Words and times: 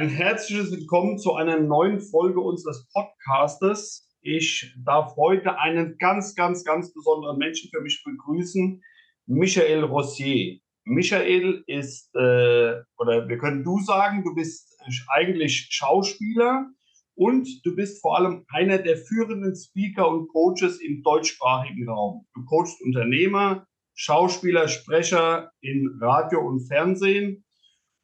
ein 0.00 0.08
herzliches 0.08 0.70
Willkommen 0.70 1.18
zu 1.18 1.34
einer 1.34 1.60
neuen 1.60 2.00
Folge 2.00 2.40
unseres 2.40 2.88
Podcastes. 2.94 4.08
Ich 4.22 4.74
darf 4.82 5.14
heute 5.16 5.58
einen 5.58 5.98
ganz, 5.98 6.34
ganz, 6.34 6.64
ganz 6.64 6.94
besonderen 6.94 7.36
Menschen 7.36 7.68
für 7.68 7.82
mich 7.82 8.02
begrüßen, 8.02 8.82
Michael 9.26 9.84
Rossier. 9.84 10.58
Michael 10.84 11.64
ist, 11.66 12.14
äh, 12.14 12.80
oder 12.96 13.28
wir 13.28 13.36
können 13.36 13.62
du 13.62 13.78
sagen, 13.80 14.24
du 14.24 14.34
bist 14.34 14.74
eigentlich 15.08 15.68
Schauspieler 15.68 16.70
und 17.14 17.46
du 17.66 17.76
bist 17.76 18.00
vor 18.00 18.16
allem 18.16 18.46
einer 18.48 18.78
der 18.78 18.96
führenden 18.96 19.54
Speaker 19.54 20.08
und 20.08 20.28
Coaches 20.28 20.80
im 20.80 21.02
deutschsprachigen 21.02 21.86
Raum. 21.86 22.26
Du 22.34 22.42
coachst 22.46 22.80
Unternehmer, 22.80 23.66
Schauspieler, 23.92 24.66
Sprecher 24.66 25.52
in 25.60 25.90
Radio 26.00 26.40
und 26.40 26.66
Fernsehen. 26.68 27.44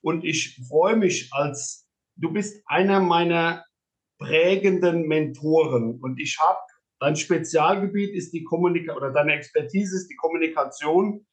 Und 0.02 0.24
ich 0.24 0.60
freue 0.68 0.94
mich 0.94 1.30
als, 1.32 1.85
du 2.16 2.32
bist 2.32 2.62
einer 2.66 3.00
meiner 3.00 3.64
prägenden 4.18 5.06
Mentoren. 5.06 6.00
Und 6.00 6.20
ich 6.20 6.38
habe, 6.40 6.58
dein 7.00 7.16
Spezialgebiet 7.16 8.14
ist 8.14 8.32
die 8.32 8.44
Kommunikation, 8.44 8.96
oder 8.96 9.12
deine 9.12 9.34
Expertise 9.34 9.96
ist 9.96 10.08
die 10.08 10.16
Kommunikation. 10.16 11.26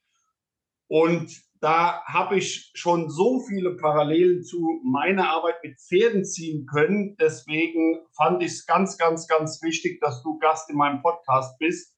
Und 0.87 1.31
da 1.61 2.03
habe 2.05 2.37
ich 2.37 2.71
schon 2.75 3.09
so 3.09 3.39
viele 3.39 3.77
Parallelen 3.77 4.43
zu 4.43 4.81
meiner 4.83 5.29
Arbeit 5.29 5.55
mit 5.63 5.79
Pferden 5.79 6.25
ziehen 6.25 6.65
können. 6.65 7.15
Deswegen 7.19 8.01
fand 8.17 8.43
ich 8.43 8.51
es 8.51 8.65
ganz, 8.65 8.97
ganz, 8.97 9.27
ganz 9.27 9.61
wichtig, 9.63 10.01
dass 10.01 10.21
du 10.23 10.37
Gast 10.39 10.69
in 10.69 10.75
meinem 10.75 11.01
Podcast 11.01 11.57
bist, 11.59 11.95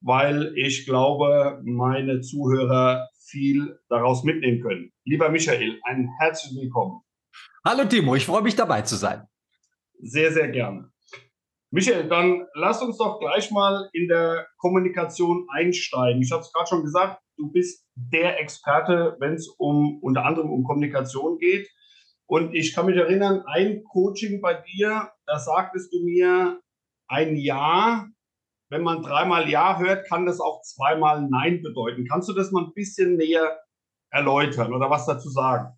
weil 0.00 0.52
ich 0.56 0.86
glaube, 0.86 1.62
meine 1.64 2.20
Zuhörer 2.20 3.08
viel 3.20 3.78
daraus 3.88 4.24
mitnehmen 4.24 4.60
können. 4.60 4.92
Lieber 5.04 5.28
Michael, 5.28 5.78
ein 5.84 6.08
herzliches 6.18 6.60
Willkommen. 6.60 7.00
Hallo 7.62 7.84
Timo, 7.84 8.14
ich 8.14 8.24
freue 8.24 8.40
mich 8.40 8.56
dabei 8.56 8.80
zu 8.80 8.96
sein. 8.96 9.26
Sehr, 9.98 10.32
sehr 10.32 10.48
gerne. 10.48 10.90
Michael, 11.70 12.08
dann 12.08 12.46
lass 12.54 12.80
uns 12.80 12.96
doch 12.96 13.20
gleich 13.20 13.50
mal 13.50 13.90
in 13.92 14.08
der 14.08 14.46
Kommunikation 14.56 15.46
einsteigen. 15.52 16.22
Ich 16.22 16.32
habe 16.32 16.40
es 16.40 16.50
gerade 16.54 16.68
schon 16.68 16.82
gesagt, 16.82 17.20
du 17.36 17.52
bist 17.52 17.86
der 17.94 18.40
Experte, 18.40 19.14
wenn 19.20 19.34
es 19.34 19.46
um 19.58 19.98
unter 20.00 20.24
anderem 20.24 20.50
um 20.50 20.64
Kommunikation 20.64 21.36
geht. 21.36 21.68
Und 22.26 22.54
ich 22.54 22.74
kann 22.74 22.86
mich 22.86 22.96
erinnern, 22.96 23.42
ein 23.46 23.84
Coaching 23.84 24.40
bei 24.40 24.54
dir, 24.54 25.10
da 25.26 25.38
sagtest 25.38 25.92
du 25.92 26.02
mir, 26.02 26.60
ein 27.08 27.36
Ja, 27.36 28.06
wenn 28.70 28.82
man 28.82 29.02
dreimal 29.02 29.50
Ja 29.50 29.78
hört, 29.78 30.08
kann 30.08 30.24
das 30.24 30.40
auch 30.40 30.62
zweimal 30.62 31.28
Nein 31.28 31.60
bedeuten. 31.60 32.06
Kannst 32.08 32.26
du 32.30 32.32
das 32.32 32.52
mal 32.52 32.64
ein 32.64 32.72
bisschen 32.72 33.16
näher 33.16 33.60
erläutern 34.10 34.72
oder 34.72 34.88
was 34.88 35.04
dazu 35.04 35.28
sagen? 35.28 35.76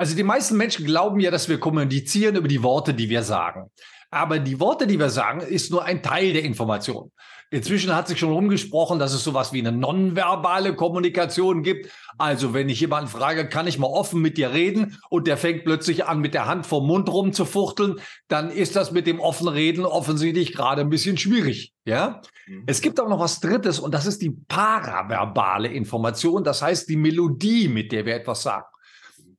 Also 0.00 0.16
die 0.16 0.22
meisten 0.22 0.56
Menschen 0.56 0.86
glauben 0.86 1.20
ja, 1.20 1.30
dass 1.30 1.50
wir 1.50 1.60
kommunizieren 1.60 2.34
über 2.34 2.48
die 2.48 2.62
Worte, 2.62 2.94
die 2.94 3.10
wir 3.10 3.22
sagen. 3.22 3.70
Aber 4.10 4.38
die 4.38 4.58
Worte, 4.58 4.86
die 4.86 4.98
wir 4.98 5.10
sagen, 5.10 5.42
ist 5.42 5.70
nur 5.70 5.84
ein 5.84 6.02
Teil 6.02 6.32
der 6.32 6.42
Information. 6.42 7.12
Inzwischen 7.50 7.94
hat 7.94 8.08
sich 8.08 8.18
schon 8.18 8.32
rumgesprochen, 8.32 8.98
dass 8.98 9.12
es 9.12 9.22
sowas 9.22 9.52
wie 9.52 9.58
eine 9.58 9.72
nonverbale 9.72 10.74
Kommunikation 10.74 11.62
gibt. 11.62 11.90
Also 12.16 12.54
wenn 12.54 12.70
ich 12.70 12.80
jemanden 12.80 13.10
frage, 13.10 13.46
kann 13.46 13.66
ich 13.66 13.78
mal 13.78 13.88
offen 13.88 14.22
mit 14.22 14.38
dir 14.38 14.54
reden 14.54 14.98
und 15.10 15.26
der 15.26 15.36
fängt 15.36 15.64
plötzlich 15.64 16.06
an, 16.06 16.20
mit 16.20 16.32
der 16.32 16.46
Hand 16.46 16.64
vom 16.64 16.86
Mund 16.86 17.06
rumzufuchteln, 17.12 18.00
dann 18.26 18.50
ist 18.50 18.76
das 18.76 18.92
mit 18.92 19.06
dem 19.06 19.20
offenen 19.20 19.52
Reden 19.52 19.84
offensichtlich 19.84 20.54
gerade 20.54 20.80
ein 20.80 20.88
bisschen 20.88 21.18
schwierig. 21.18 21.74
Ja? 21.84 22.22
Mhm. 22.46 22.62
Es 22.66 22.80
gibt 22.80 22.98
auch 23.00 23.08
noch 23.10 23.20
was 23.20 23.40
Drittes 23.40 23.78
und 23.78 23.92
das 23.92 24.06
ist 24.06 24.22
die 24.22 24.30
paraverbale 24.30 25.68
Information. 25.68 26.42
Das 26.42 26.62
heißt 26.62 26.88
die 26.88 26.96
Melodie, 26.96 27.68
mit 27.68 27.92
der 27.92 28.06
wir 28.06 28.14
etwas 28.14 28.42
sagen 28.42 28.64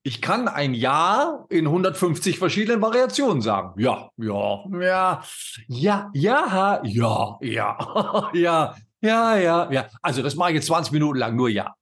ich 0.04 0.22
kann 0.22 0.48
ein 0.48 0.74
Ja 0.74 1.46
in 1.50 1.68
150 1.68 2.40
verschiedenen 2.40 2.82
Variationen 2.82 3.42
sagen. 3.42 3.80
Ja, 3.80 4.10
ja, 4.18 4.64
ja, 4.70 5.22
ja, 5.68 6.10
ja, 6.14 6.82
ja, 6.84 7.38
ja, 7.42 8.30
ja, 8.34 8.76
ja, 9.02 9.38
ja, 9.38 9.72
ja. 9.72 9.88
Also 10.02 10.22
das 10.22 10.36
mache 10.36 10.52
ich 10.52 10.56
jetzt 10.56 10.68
20 10.68 10.92
Minuten 10.94 11.20
lang 11.20 11.36
nur 11.36 11.50
Ja. 11.50 11.76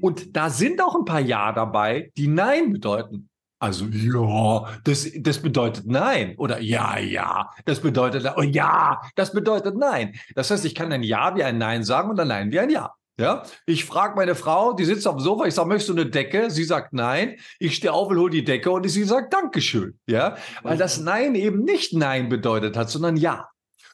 Und 0.00 0.36
da 0.36 0.48
sind 0.48 0.80
auch 0.82 0.94
ein 0.94 1.04
paar 1.04 1.20
Ja 1.20 1.52
dabei, 1.52 2.10
die 2.16 2.28
Nein 2.28 2.72
bedeuten. 2.72 3.28
Also 3.58 3.84
ja, 3.86 4.80
das, 4.82 5.08
das 5.20 5.40
bedeutet 5.40 5.86
nein. 5.86 6.34
Oder 6.36 6.60
ja, 6.60 6.98
ja, 6.98 7.48
das 7.64 7.78
bedeutet 7.78 8.26
oh, 8.36 8.42
ja, 8.42 9.00
das 9.14 9.32
bedeutet 9.32 9.76
nein. 9.76 10.14
Das 10.34 10.50
heißt, 10.50 10.64
ich 10.64 10.74
kann 10.74 10.92
ein 10.92 11.04
Ja 11.04 11.36
wie 11.36 11.44
ein 11.44 11.58
Nein 11.58 11.84
sagen 11.84 12.10
und 12.10 12.18
ein 12.18 12.26
Nein 12.26 12.50
wie 12.50 12.58
ein 12.58 12.70
Ja. 12.70 12.92
Ja, 13.18 13.42
ich 13.66 13.84
frage 13.84 14.16
meine 14.16 14.34
Frau, 14.34 14.72
die 14.72 14.84
sitzt 14.84 15.06
auf 15.06 15.16
dem 15.16 15.22
Sofa, 15.22 15.44
ich 15.44 15.54
sage, 15.54 15.68
möchtest 15.68 15.90
du 15.90 15.92
eine 15.92 16.06
Decke? 16.06 16.50
Sie 16.50 16.64
sagt 16.64 16.92
nein. 16.92 17.36
Ich 17.58 17.76
stehe 17.76 17.92
auf 17.92 18.08
und 18.08 18.18
hole 18.18 18.30
die 18.30 18.44
Decke 18.44 18.70
und 18.70 18.88
sie 18.88 19.04
sagt 19.04 19.34
Dankeschön. 19.34 19.98
Ja, 20.06 20.36
weil 20.62 20.78
das. 20.78 20.98
Nein 20.98 21.34
eben 21.34 21.64
nicht 21.64 21.92
Nein 21.94 22.28
bedeutet 22.28 22.76
hat, 22.76 22.88
sondern 22.90 23.16
Ja. 23.16 23.48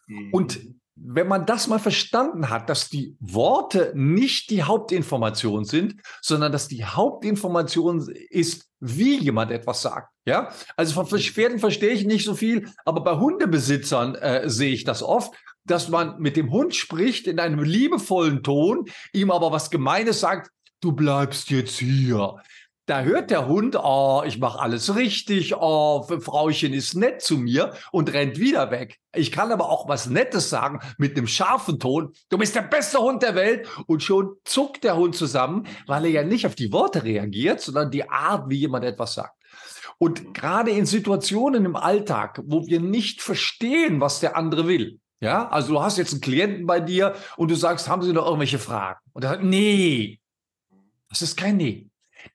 Mhm. 0.07 0.33
Und 0.33 0.61
wenn 1.01 1.29
man 1.29 1.47
das 1.47 1.69
mal 1.69 1.79
verstanden 1.79 2.51
hat, 2.51 2.69
dass 2.69 2.89
die 2.89 3.17
Worte 3.21 3.93
nicht 3.95 4.51
die 4.51 4.65
Hauptinformation 4.65 5.65
sind, 5.65 5.97
sondern 6.21 6.53
dass 6.53 6.69
die 6.69 6.85
Hauptinformation 6.85 8.09
ist, 8.31 8.69
wie 8.81 9.17
jemand 9.17 9.51
etwas 9.51 9.83
sagt. 9.83 10.13
Ja, 10.25 10.53
also 10.77 11.05
von 11.05 11.07
Pferden 11.19 11.59
verstehe 11.59 11.91
ich 11.91 12.05
nicht 12.05 12.25
so 12.25 12.35
viel, 12.35 12.69
aber 12.85 13.03
bei 13.03 13.17
Hundebesitzern 13.17 14.15
äh, 14.17 14.49
sehe 14.49 14.73
ich 14.73 14.85
das 14.85 15.03
oft 15.03 15.33
dass 15.65 15.89
man 15.89 16.19
mit 16.19 16.37
dem 16.37 16.51
Hund 16.51 16.75
spricht 16.75 17.27
in 17.27 17.39
einem 17.41 17.63
liebevollen 17.63 18.43
Ton, 18.43 18.87
ihm 19.13 19.31
aber 19.31 19.53
was 19.53 19.71
Gemeines 19.71 20.21
sagt, 20.21 20.51
du 20.81 20.93
bleibst 20.93 21.51
jetzt 21.51 21.79
hier. 21.79 22.37
Da 22.89 23.03
hört 23.03 23.31
der 23.31 23.47
Hund, 23.47 23.77
oh, 23.77 24.23
ich 24.27 24.39
mache 24.39 24.61
alles 24.61 24.97
richtig, 24.97 25.55
oh, 25.55 26.05
Frauchen 26.21 26.73
ist 26.73 26.95
nett 26.95 27.21
zu 27.21 27.37
mir 27.37 27.75
und 27.93 28.11
rennt 28.15 28.39
wieder 28.39 28.71
weg. 28.71 28.99
Ich 29.15 29.31
kann 29.31 29.53
aber 29.53 29.69
auch 29.69 29.91
was 29.91 30.07
Nettes 30.07 30.49
sagen 30.49 30.81
mit 30.97 31.15
einem 31.15 31.27
scharfen 31.27 31.79
Ton. 31.79 32.15
Du 32.31 32.39
bist 32.39 32.55
der 32.55 32.63
beste 32.63 32.99
Hund 32.99 33.23
der 33.23 33.35
Welt. 33.35 33.69
Und 33.87 34.03
schon 34.03 34.37
zuckt 34.45 34.85
der 34.85 34.97
Hund 34.97 35.15
zusammen, 35.17 35.67
weil 35.87 36.07
er 36.07 36.11
ja 36.11 36.23
nicht 36.23 36.47
auf 36.47 36.55
die 36.55 36.73
Worte 36.73 37.05
reagiert, 37.05 37.61
sondern 37.61 37.91
die 37.91 38.09
Art, 38.09 38.49
wie 38.49 38.57
jemand 38.57 38.87
etwas 38.87 39.13
sagt. 39.13 39.37
Und 39.99 40.33
gerade 40.33 40.71
in 40.71 40.87
Situationen 40.87 41.67
im 41.67 41.77
Alltag, 41.77 42.41
wo 42.47 42.67
wir 42.67 42.81
nicht 42.81 43.21
verstehen, 43.21 44.01
was 44.01 44.21
der 44.21 44.35
andere 44.35 44.67
will, 44.67 44.99
ja, 45.21 45.49
also 45.49 45.75
du 45.75 45.83
hast 45.83 45.99
jetzt 45.99 46.13
einen 46.13 46.21
Klienten 46.21 46.67
bei 46.67 46.81
dir 46.81 47.15
und 47.37 47.51
du 47.51 47.55
sagst, 47.55 47.89
haben 47.89 48.03
Sie 48.03 48.13
noch 48.13 48.27
irgendwelche 48.27 48.59
Fragen? 48.59 49.01
Und 49.13 49.25
er 49.25 49.31
sagt, 49.31 49.45
nee, 49.45 50.21
das 51.09 51.23
ist 51.23 51.37
kein 51.37 51.57
Nee. 51.57 51.87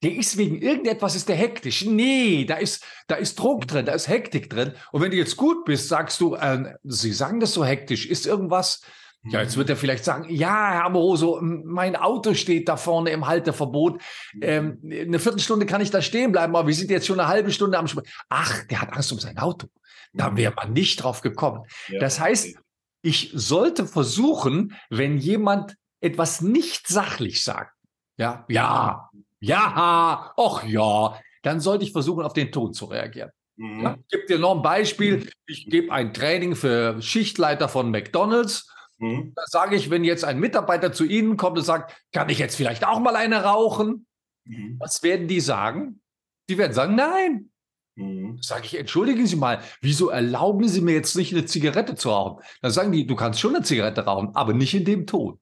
Der 0.02 0.16
ist 0.16 0.38
wegen 0.38 0.62
irgendetwas 0.62 1.16
ist 1.16 1.28
der 1.28 1.36
hektisch. 1.36 1.86
Nee, 1.86 2.46
da 2.46 2.56
ist, 2.56 2.84
da 3.08 3.16
ist 3.16 3.38
Druck 3.38 3.68
drin, 3.68 3.86
da 3.86 3.92
ist 3.92 4.08
Hektik 4.08 4.50
drin. 4.50 4.74
Und 4.92 5.02
wenn 5.02 5.12
du 5.12 5.18
jetzt 5.18 5.38
gut 5.38 5.66
bist, 5.66 5.90
sagst 5.90 6.22
du, 6.22 6.36
äh, 6.36 6.76
Sie 6.84 7.12
sagen 7.12 7.40
das 7.40 7.54
so 7.54 7.66
hektisch, 7.66 8.06
ist 8.06 8.26
irgendwas, 8.26 8.82
ja, 9.26 9.42
jetzt 9.42 9.56
wird 9.56 9.70
er 9.70 9.78
vielleicht 9.78 10.04
sagen, 10.04 10.26
ja, 10.30 10.72
Herr 10.72 10.86
Amoroso, 10.86 11.40
mein 11.42 11.96
Auto 11.96 12.34
steht 12.34 12.68
da 12.68 12.76
vorne 12.76 13.12
im 13.12 13.26
Halteverbot. 13.26 14.02
Ähm, 14.42 14.80
eine 14.84 15.20
Viertelstunde 15.20 15.66
kann 15.66 15.82
ich 15.82 15.92
da 15.92 16.02
stehen 16.02 16.34
bleiben, 16.34 16.56
aber 16.56 16.68
wir 16.68 16.76
sind 16.76 16.92
jetzt 16.92 17.08
schon 17.08 17.20
eine 17.20 17.30
halbe 17.30 17.52
Stunde 17.52 17.78
am 17.78 17.88
Sprechen. 17.88 18.10
Ach, 18.28 18.66
der 18.66 18.82
hat 18.82 18.92
Angst 18.92 19.12
um 19.14 19.20
sein 19.20 19.38
Auto. 19.38 19.68
Da 20.14 20.36
wäre 20.36 20.54
man 20.56 20.74
nicht 20.74 20.98
drauf 20.98 21.22
gekommen. 21.22 21.64
Ja, 21.88 22.00
das 22.00 22.20
heißt, 22.20 22.58
ich 23.04 23.32
sollte 23.36 23.86
versuchen, 23.86 24.76
wenn 24.90 25.18
jemand 25.18 25.76
etwas 26.00 26.42
nicht 26.42 26.88
sachlich 26.88 27.44
sagt, 27.44 27.76
ja, 28.18 28.46
ja, 28.48 29.10
ja, 29.40 30.34
ach 30.38 30.64
ja, 30.64 31.20
dann 31.44 31.60
sollte 31.60 31.84
ich 31.84 31.92
versuchen, 31.92 32.24
auf 32.24 32.34
den 32.34 32.52
Ton 32.52 32.74
zu 32.74 32.86
reagieren. 32.86 33.30
Mhm. 33.58 33.82
Ja, 33.82 33.98
ich 34.00 34.08
gebe 34.08 34.26
dir 34.26 34.40
noch 34.40 34.56
ein 34.56 34.62
Beispiel. 34.62 35.30
Ich 35.46 35.70
gebe 35.70 35.92
ein 35.92 36.14
Training 36.14 36.56
für 36.56 37.02
Schichtleiter 37.02 37.70
von 37.70 37.92
McDonalds. 37.92 38.72
Mhm. 38.98 39.34
Da 39.36 39.44
sage 39.46 39.76
ich, 39.76 39.90
wenn 39.90 40.04
jetzt 40.04 40.24
ein 40.24 40.40
Mitarbeiter 40.40 40.94
zu 40.94 41.04
Ihnen 41.04 41.38
kommt 41.38 41.58
und 41.58 41.66
sagt, 41.66 41.96
kann 42.14 42.30
ich 42.30 42.40
jetzt 42.40 42.56
vielleicht 42.56 42.86
auch 42.86 43.00
mal 43.00 43.16
eine 43.16 43.44
rauchen? 43.44 44.08
Mhm. 44.46 44.78
Was 44.80 45.04
werden 45.04 45.28
die 45.28 45.42
sagen? 45.42 46.02
Die 46.50 46.58
werden 46.58 46.74
sagen, 46.74 46.96
nein. 46.96 47.52
Mhm. 47.96 48.40
Sage 48.42 48.66
ich, 48.66 48.78
entschuldigen 48.78 49.28
Sie 49.28 49.36
mal, 49.36 49.60
wieso 49.82 50.10
erlauben 50.10 50.68
Sie 50.68 50.82
mir 50.82 50.94
jetzt 50.94 51.16
nicht 51.16 51.34
eine 51.34 51.46
Zigarette 51.46 51.96
zu 51.96 52.10
rauchen? 52.10 52.44
Dann 52.62 52.72
sagen 52.72 52.92
die, 52.92 53.06
du 53.06 53.16
kannst 53.16 53.40
schon 53.40 53.56
eine 53.56 53.64
Zigarette 53.64 54.06
rauchen, 54.06 54.36
aber 54.36 54.54
nicht 54.54 54.74
in 54.74 54.86
dem 54.86 55.06
Ton. 55.06 55.40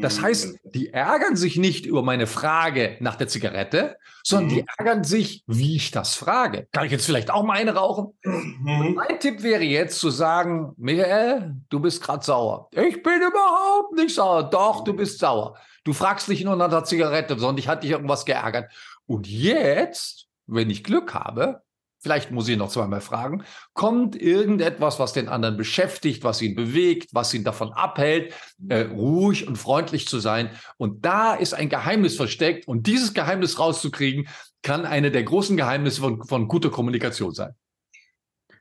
Das 0.00 0.18
mhm. 0.18 0.22
heißt, 0.22 0.58
die 0.64 0.92
ärgern 0.92 1.36
sich 1.36 1.56
nicht 1.56 1.86
über 1.86 2.02
meine 2.02 2.26
Frage 2.26 2.96
nach 3.00 3.16
der 3.16 3.28
Zigarette, 3.28 3.96
sondern 4.22 4.50
mhm. 4.50 4.54
die 4.54 4.64
ärgern 4.78 5.04
sich, 5.04 5.42
wie 5.46 5.76
ich 5.76 5.90
das 5.90 6.14
frage. 6.14 6.68
Kann 6.72 6.86
ich 6.86 6.92
jetzt 6.92 7.06
vielleicht 7.06 7.30
auch 7.30 7.42
mal 7.42 7.54
eine 7.54 7.74
rauchen? 7.74 8.14
Mhm. 8.24 8.94
Mein 8.94 9.20
Tipp 9.20 9.42
wäre 9.42 9.62
jetzt 9.62 9.98
zu 9.98 10.10
sagen, 10.10 10.72
Michael, 10.76 11.56
du 11.68 11.80
bist 11.80 12.02
gerade 12.02 12.24
sauer. 12.24 12.68
Ich 12.72 13.02
bin 13.02 13.20
überhaupt 13.22 13.94
nicht 13.94 14.14
sauer. 14.14 14.44
Doch, 14.50 14.84
du 14.84 14.94
bist 14.94 15.18
sauer. 15.18 15.56
Du 15.84 15.92
fragst 15.92 16.28
nicht 16.28 16.44
nur 16.44 16.56
nach 16.56 16.70
der 16.70 16.84
Zigarette, 16.84 17.38
sondern 17.38 17.58
ich 17.58 17.68
hatte 17.68 17.82
dich 17.82 17.90
irgendwas 17.90 18.24
geärgert. 18.24 18.70
Und 19.06 19.26
jetzt, 19.26 20.26
wenn 20.46 20.70
ich 20.70 20.84
Glück 20.84 21.14
habe, 21.14 21.62
vielleicht 22.02 22.30
muss 22.30 22.48
ich 22.48 22.56
noch 22.56 22.68
zweimal 22.68 23.00
fragen, 23.00 23.44
kommt 23.72 24.20
irgendetwas, 24.20 24.98
was 24.98 25.12
den 25.12 25.28
anderen 25.28 25.56
beschäftigt, 25.56 26.24
was 26.24 26.42
ihn 26.42 26.54
bewegt, 26.54 27.10
was 27.12 27.32
ihn 27.32 27.44
davon 27.44 27.72
abhält, 27.72 28.34
äh, 28.68 28.82
ruhig 28.82 29.46
und 29.46 29.56
freundlich 29.56 30.06
zu 30.08 30.18
sein. 30.18 30.50
Und 30.76 31.04
da 31.04 31.34
ist 31.34 31.54
ein 31.54 31.68
Geheimnis 31.68 32.16
versteckt. 32.16 32.66
Und 32.66 32.86
dieses 32.86 33.14
Geheimnis 33.14 33.58
rauszukriegen, 33.58 34.28
kann 34.62 34.84
eine 34.84 35.10
der 35.10 35.24
großen 35.24 35.56
Geheimnisse 35.56 36.00
von, 36.00 36.22
von 36.24 36.48
guter 36.48 36.70
Kommunikation 36.70 37.32
sein. 37.32 37.54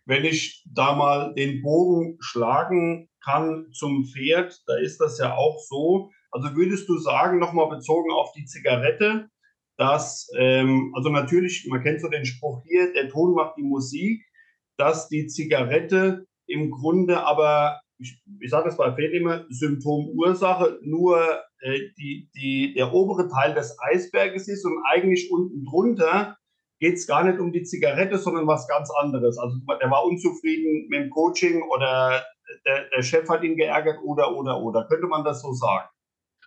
Wenn 0.06 0.26
ich 0.26 0.64
da 0.68 0.96
mal 0.96 1.34
den 1.36 1.62
Bogen 1.62 2.18
schlagen 2.20 3.10
kann 3.24 3.68
zum 3.72 4.06
Pferd, 4.06 4.60
da 4.66 4.78
ist 4.78 5.00
das 5.00 5.20
ja 5.20 5.36
auch 5.36 5.60
so. 5.60 6.10
Also 6.32 6.56
würdest 6.56 6.90
du 6.90 6.98
sagen, 6.98 7.40
nochmal 7.40 7.70
bezogen 7.70 8.12
auf 8.12 8.32
die 8.34 8.46
Zigarette, 8.46 9.30
dass, 9.82 10.30
ähm, 10.38 10.94
also 10.96 11.10
natürlich, 11.10 11.66
man 11.68 11.82
kennt 11.82 12.02
so 12.02 12.08
den 12.08 12.24
Spruch 12.24 12.62
hier, 12.68 12.94
der 12.94 13.10
Ton 13.10 13.34
macht 13.34 13.58
die 13.58 13.64
Musik, 13.64 14.24
dass 14.78 15.10
die 15.10 15.26
Zigarette 15.26 16.28
im 16.46 16.70
Grunde 16.70 17.26
aber, 17.26 17.82
ich, 17.98 18.22
ich 18.40 18.52
sage 18.52 18.70
es 18.70 18.78
bei 18.78 18.94
Fed 18.94 19.12
immer, 19.12 19.48
Symptomursache 19.50 20.78
nur 20.84 21.20
äh, 21.62 21.80
die, 21.98 22.30
die, 22.36 22.76
der 22.76 22.94
obere 22.94 23.28
Teil 23.28 23.56
des 23.56 23.76
Eisberges 23.80 24.48
ist 24.48 24.64
und 24.66 24.78
eigentlich 24.88 25.32
unten 25.32 25.66
drunter 25.66 26.38
geht 26.80 26.98
es 26.98 27.08
gar 27.08 27.24
nicht 27.24 27.40
um 27.40 27.52
die 27.52 27.64
Zigarette, 27.64 28.20
sondern 28.20 28.46
was 28.46 28.68
ganz 28.68 28.92
anderes. 28.92 29.40
Also 29.40 29.58
der 29.82 29.90
war 29.90 30.06
unzufrieden 30.06 30.90
mit 30.90 31.00
dem 31.00 31.10
Coaching 31.10 31.64
oder 31.64 32.24
der, 32.68 32.88
der 32.96 33.02
Chef 33.02 33.28
hat 33.30 33.44
ihn 33.44 33.56
geärgert 33.56 33.98
oder, 34.04 34.36
oder, 34.36 34.62
oder. 34.62 34.86
Könnte 34.86 35.08
man 35.08 35.24
das 35.24 35.42
so 35.42 35.54
sagen? 35.54 35.90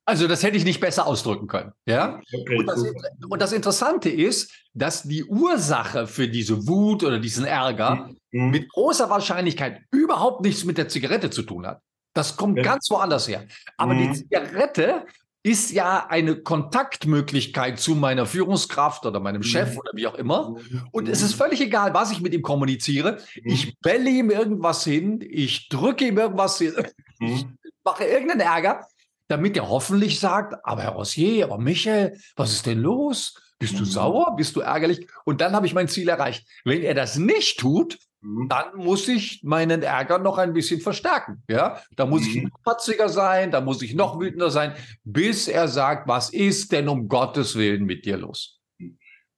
Also 0.07 0.29
das 0.29 0.43
hätte 0.43 0.57
ich 0.57 0.65
nicht 0.65 0.81
besser 0.81 1.07
ausdrücken 1.07 1.47
können. 1.47 1.73
Ja? 1.87 2.21
Okay, 2.33 2.59
und, 2.59 2.67
das, 2.67 2.85
und, 3.29 3.43
das, 3.43 3.53
Interessante 3.53 4.11
ist, 4.11 4.53
dass 4.75 5.03
die 5.05 5.25
Ursache 5.25 6.07
für 6.07 6.29
diese 6.29 6.67
Wut 6.67 7.03
oder 7.05 7.19
diesen 7.19 7.47
Ärger 7.47 8.11
mhm. 8.31 8.51
mit 8.51 8.69
großer 8.69 9.09
Wahrscheinlichkeit 9.09 9.81
überhaupt 9.91 10.43
nichts 10.43 10.65
mit 10.65 10.77
der 10.77 10.89
Zigarette 10.89 11.31
zu 11.31 11.43
tun 11.43 11.67
hat. 11.67 11.81
Das 12.13 12.37
kommt 12.37 12.59
ja. 12.59 12.63
ganz 12.63 12.91
woanders 12.91 13.29
her. 13.29 13.47
Aber 13.79 13.95
mhm. 13.95 14.13
die 14.13 14.19
Zigarette 14.21 15.07
ist 15.43 15.73
ja 15.73 16.07
eine 16.09 16.37
Kontaktmöglichkeit 16.37 17.79
zu 17.79 17.95
meiner 17.95 18.25
Führungskraft 18.27 19.05
oder 19.05 19.21
meinem 19.21 19.43
Chef 19.43 19.73
mhm. 19.73 19.79
oder 19.79 19.91
wie 19.95 20.07
auch 20.07 20.15
immer. 20.15 20.57
Und 20.91 21.09
es 21.09 21.23
ist 21.23 21.35
völlig 21.35 21.61
egal, 21.61 21.93
was 21.95 22.13
ich 22.13 22.21
mit 22.21 22.35
ihm 22.35 22.43
kommuniziere. 22.43 23.19
Ich 23.43 23.79
bälle 23.81 24.09
ihm 24.09 24.31
irgendwas 24.31 24.85
hin, 24.85 25.21
ich 25.27 25.69
drücke 25.69 26.07
ihm 26.07 26.19
irgendwas 26.19 26.59
hin, 26.59 26.75
ich 27.21 27.47
mache 27.85 28.05
irgendeinen 28.05 28.41
Ärger 28.41 28.87
damit 29.29 29.57
er 29.57 29.69
hoffentlich 29.69 30.21
sagt, 30.21 30.55
aber 30.65 30.83
Herr 30.83 30.93
Rossier, 30.93 31.45
aber 31.45 31.59
Michael, 31.59 32.19
was 32.37 32.53
ist 32.53 32.67
denn 32.67 32.81
los? 32.81 33.35
Bist 33.59 33.75
du 33.75 33.85
mhm. 33.85 33.89
sauer? 33.89 34.35
Bist 34.37 34.57
du 34.57 34.61
ärgerlich? 34.61 35.07
Und 35.25 35.41
dann 35.41 35.55
habe 35.55 35.67
ich 35.67 35.75
mein 35.75 35.89
Ziel 35.89 36.09
erreicht. 36.09 36.47
Wenn 36.65 36.83
er 36.83 36.95
das 36.95 37.17
nicht 37.17 37.59
tut, 37.59 37.99
mhm. 38.21 38.49
dann 38.49 38.77
muss 38.77 39.09
ich 39.09 39.43
meinen 39.43 39.83
Ärger 39.83 40.19
noch 40.19 40.39
ein 40.39 40.53
bisschen 40.53 40.81
verstärken. 40.81 41.43
Ja, 41.49 41.83
da 41.97 42.05
muss 42.05 42.23
mhm. 42.23 42.29
ich 42.29 42.43
noch 42.43 42.63
patziger 42.63 43.09
sein, 43.09 43.51
da 43.51 43.61
muss 43.61 43.81
ich 43.83 43.95
noch 43.95 44.21
wütender 44.21 44.51
sein, 44.51 44.75
bis 45.05 45.49
er 45.49 45.69
sagt, 45.69 46.09
was 46.09 46.31
ist 46.31 46.73
denn 46.73 46.89
um 46.89 47.09
Gottes 47.09 47.57
Willen 47.57 47.85
mit 47.85 48.05
dir 48.05 48.19
los? 48.19 48.61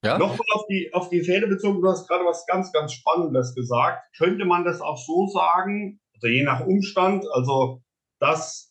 Ja? 0.05 0.19
Nochmal 0.19 0.47
auf 0.53 0.67
die, 0.69 0.91
auf 0.93 1.09
die 1.09 1.23
Pferde 1.23 1.47
bezogen, 1.47 1.83
du 1.83 1.89
hast 1.89 2.07
gerade 2.09 2.25
was 2.25 2.47
ganz, 2.47 2.73
ganz 2.73 2.93
Spannendes 2.93 3.55
gesagt. 3.55 4.07
Könnte 4.17 4.45
man 4.45 4.65
das 4.65 4.81
auch 4.81 4.99
so 4.99 5.27
sagen, 5.29 6.01
also 6.15 6.29
je 6.29 6.45
nach 6.45 6.65
Umstand, 6.65 7.25
also 7.33 7.83
dass 8.19 8.66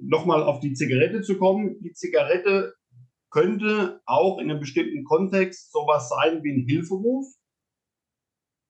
nochmal 0.00 0.42
auf 0.42 0.60
die 0.60 0.72
Zigarette 0.74 1.22
zu 1.22 1.38
kommen. 1.38 1.80
Die 1.80 1.92
Zigarette 1.92 2.74
könnte 3.30 4.00
auch 4.06 4.38
in 4.38 4.50
einem 4.50 4.60
bestimmten 4.60 5.04
Kontext 5.04 5.72
sowas 5.72 6.08
sein 6.08 6.42
wie 6.42 6.52
ein 6.52 6.66
Hilferuf. 6.66 7.26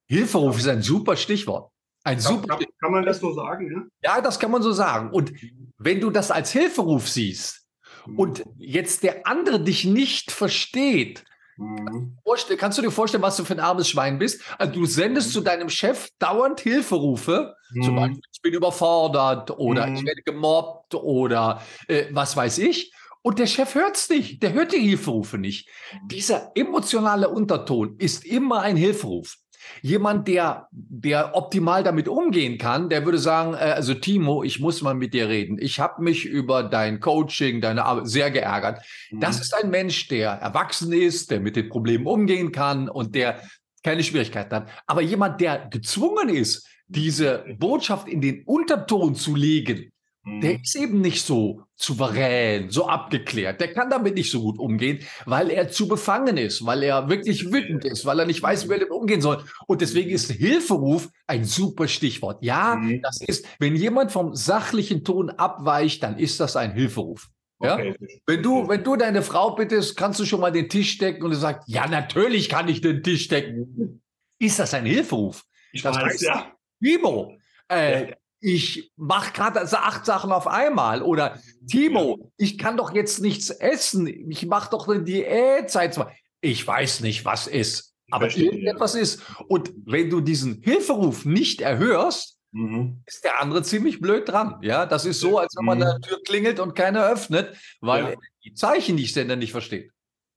Hilferuf 0.08 0.58
ist 0.58 0.68
ein 0.68 0.82
super 0.82 1.16
Stichwort. 1.16 1.70
Ein 2.02 2.16
kann, 2.16 2.22
super 2.22 2.56
kann, 2.56 2.66
kann 2.80 2.92
man 2.92 3.04
das 3.04 3.20
so 3.20 3.32
sagen? 3.32 3.90
Ja? 4.02 4.16
ja, 4.16 4.20
das 4.20 4.38
kann 4.38 4.50
man 4.50 4.62
so 4.62 4.72
sagen. 4.72 5.10
Und 5.10 5.32
wenn 5.78 6.00
du 6.00 6.10
das 6.10 6.30
als 6.30 6.52
Hilferuf 6.52 7.08
siehst 7.08 7.66
mhm. 8.06 8.18
und 8.18 8.44
jetzt 8.56 9.02
der 9.02 9.26
andere 9.26 9.62
dich 9.62 9.84
nicht 9.84 10.30
versteht, 10.30 11.24
Mhm. 11.60 12.16
Kannst 12.56 12.78
du 12.78 12.82
dir 12.82 12.90
vorstellen, 12.90 13.22
was 13.22 13.36
du 13.36 13.44
für 13.44 13.54
ein 13.54 13.60
armes 13.60 13.88
Schwein 13.88 14.18
bist? 14.18 14.42
Also 14.58 14.72
du 14.72 14.86
sendest 14.86 15.28
mhm. 15.28 15.32
zu 15.32 15.40
deinem 15.42 15.68
Chef 15.68 16.08
dauernd 16.18 16.60
Hilferufe, 16.60 17.54
mhm. 17.72 17.82
zum 17.82 17.96
Beispiel, 17.96 18.20
ich 18.32 18.42
bin 18.42 18.54
überfordert 18.54 19.50
oder 19.50 19.86
mhm. 19.86 19.96
ich 19.96 20.04
werde 20.04 20.22
gemobbt 20.22 20.94
oder 20.94 21.62
äh, 21.86 22.06
was 22.10 22.36
weiß 22.36 22.58
ich. 22.58 22.92
Und 23.22 23.38
der 23.38 23.46
Chef 23.46 23.74
hört 23.74 23.96
es 23.96 24.08
nicht, 24.08 24.42
der 24.42 24.54
hört 24.54 24.72
die 24.72 24.78
Hilferufe 24.78 25.36
nicht. 25.36 25.68
Mhm. 25.68 26.08
Dieser 26.08 26.52
emotionale 26.54 27.28
Unterton 27.28 27.96
ist 27.98 28.24
immer 28.24 28.62
ein 28.62 28.76
Hilferuf. 28.76 29.36
Jemand, 29.82 30.28
der, 30.28 30.68
der 30.70 31.34
optimal 31.34 31.82
damit 31.82 32.08
umgehen 32.08 32.58
kann, 32.58 32.88
der 32.88 33.04
würde 33.04 33.18
sagen, 33.18 33.54
äh, 33.54 33.72
also 33.72 33.94
Timo, 33.94 34.42
ich 34.42 34.60
muss 34.60 34.82
mal 34.82 34.94
mit 34.94 35.14
dir 35.14 35.28
reden. 35.28 35.58
Ich 35.60 35.80
habe 35.80 36.02
mich 36.02 36.24
über 36.24 36.62
dein 36.62 37.00
Coaching, 37.00 37.60
deine 37.60 37.84
Arbeit 37.84 38.08
sehr 38.08 38.30
geärgert. 38.30 38.84
Mhm. 39.10 39.20
Das 39.20 39.40
ist 39.40 39.54
ein 39.54 39.70
Mensch, 39.70 40.08
der 40.08 40.30
erwachsen 40.30 40.92
ist, 40.92 41.30
der 41.30 41.40
mit 41.40 41.56
den 41.56 41.68
Problemen 41.68 42.06
umgehen 42.06 42.52
kann 42.52 42.88
und 42.88 43.14
der 43.14 43.40
keine 43.82 44.02
Schwierigkeiten 44.02 44.54
hat. 44.54 44.68
Aber 44.86 45.00
jemand, 45.00 45.40
der 45.40 45.68
gezwungen 45.70 46.28
ist, 46.28 46.66
diese 46.86 47.44
Botschaft 47.58 48.08
in 48.08 48.20
den 48.20 48.42
Unterton 48.44 49.14
zu 49.14 49.36
legen, 49.36 49.92
der 50.26 50.52
mhm. 50.54 50.60
ist 50.62 50.76
eben 50.76 51.00
nicht 51.00 51.24
so 51.24 51.62
souverän, 51.76 52.68
so 52.70 52.86
abgeklärt. 52.86 53.60
Der 53.60 53.72
kann 53.72 53.88
damit 53.88 54.14
nicht 54.14 54.30
so 54.30 54.42
gut 54.42 54.58
umgehen, 54.58 55.00
weil 55.24 55.50
er 55.50 55.70
zu 55.70 55.88
befangen 55.88 56.36
ist, 56.36 56.64
weil 56.66 56.82
er 56.82 57.08
wirklich 57.08 57.50
wütend 57.50 57.86
ist, 57.86 58.04
weil 58.04 58.20
er 58.20 58.26
nicht 58.26 58.42
weiß, 58.42 58.68
wie 58.68 58.74
er 58.74 58.80
damit 58.80 58.92
umgehen 58.92 59.22
soll. 59.22 59.42
Und 59.66 59.80
deswegen 59.80 60.10
ist 60.10 60.30
Hilferuf 60.30 61.08
ein 61.26 61.44
super 61.44 61.88
Stichwort. 61.88 62.44
Ja, 62.44 62.76
mhm. 62.76 63.00
das 63.00 63.22
ist, 63.22 63.46
wenn 63.58 63.76
jemand 63.76 64.12
vom 64.12 64.34
sachlichen 64.34 65.04
Ton 65.04 65.30
abweicht, 65.30 66.02
dann 66.02 66.18
ist 66.18 66.38
das 66.38 66.54
ein 66.54 66.72
Hilferuf. 66.72 67.30
Ja? 67.62 67.74
Okay. 67.74 67.94
Wenn 68.26 68.42
du, 68.42 68.68
wenn 68.68 68.84
du 68.84 68.96
deine 68.96 69.22
Frau 69.22 69.54
bittest, 69.54 69.96
kannst 69.96 70.20
du 70.20 70.26
schon 70.26 70.40
mal 70.40 70.52
den 70.52 70.68
Tisch 70.68 70.98
decken 70.98 71.24
und 71.24 71.30
du 71.30 71.36
sagst, 71.36 71.66
ja, 71.66 71.86
natürlich 71.86 72.50
kann 72.50 72.68
ich 72.68 72.82
den 72.82 73.02
Tisch 73.02 73.28
decken. 73.28 74.02
Ist 74.38 74.58
das 74.58 74.74
ein 74.74 74.84
Hilferuf? 74.84 75.44
Ich 75.72 75.82
das 75.82 75.96
weiß, 75.96 76.04
heißt, 76.04 76.22
ja. 76.22 76.52
Timo, 76.82 77.38
äh, 77.68 78.12
ich 78.40 78.90
mache 78.96 79.32
gerade 79.32 79.60
also 79.60 79.76
acht 79.76 80.06
Sachen 80.06 80.32
auf 80.32 80.46
einmal. 80.46 81.02
Oder 81.02 81.38
Timo, 81.68 82.32
ich 82.36 82.58
kann 82.58 82.76
doch 82.76 82.92
jetzt 82.94 83.20
nichts 83.20 83.50
essen. 83.50 84.06
Ich 84.06 84.46
mache 84.46 84.70
doch 84.70 84.88
eine 84.88 85.02
Diätzeit. 85.02 85.98
Ich 86.40 86.66
weiß 86.66 87.00
nicht, 87.00 87.24
was 87.24 87.46
ist, 87.46 87.94
aber 88.10 88.24
Verstehe, 88.24 88.46
irgendetwas 88.46 88.94
ja. 88.94 89.00
ist. 89.00 89.22
Und 89.48 89.72
wenn 89.84 90.08
du 90.08 90.20
diesen 90.20 90.62
Hilferuf 90.62 91.26
nicht 91.26 91.60
erhörst, 91.60 92.38
mhm. 92.52 93.02
ist 93.06 93.24
der 93.24 93.40
andere 93.40 93.62
ziemlich 93.62 94.00
blöd 94.00 94.26
dran. 94.28 94.58
Ja, 94.62 94.86
das 94.86 95.04
ist 95.04 95.20
so, 95.20 95.38
als 95.38 95.54
wenn 95.56 95.66
man 95.66 95.78
mhm. 95.78 95.84
an 95.84 96.00
der 96.00 96.08
Tür 96.08 96.22
klingelt 96.24 96.60
und 96.60 96.74
keiner 96.74 97.06
öffnet, 97.06 97.54
weil 97.80 98.04
ja. 98.04 98.14
die 98.44 98.54
Zeichen, 98.54 98.96
die 98.96 99.04
Sender 99.04 99.36
nicht 99.36 99.52
versteht. 99.52 99.92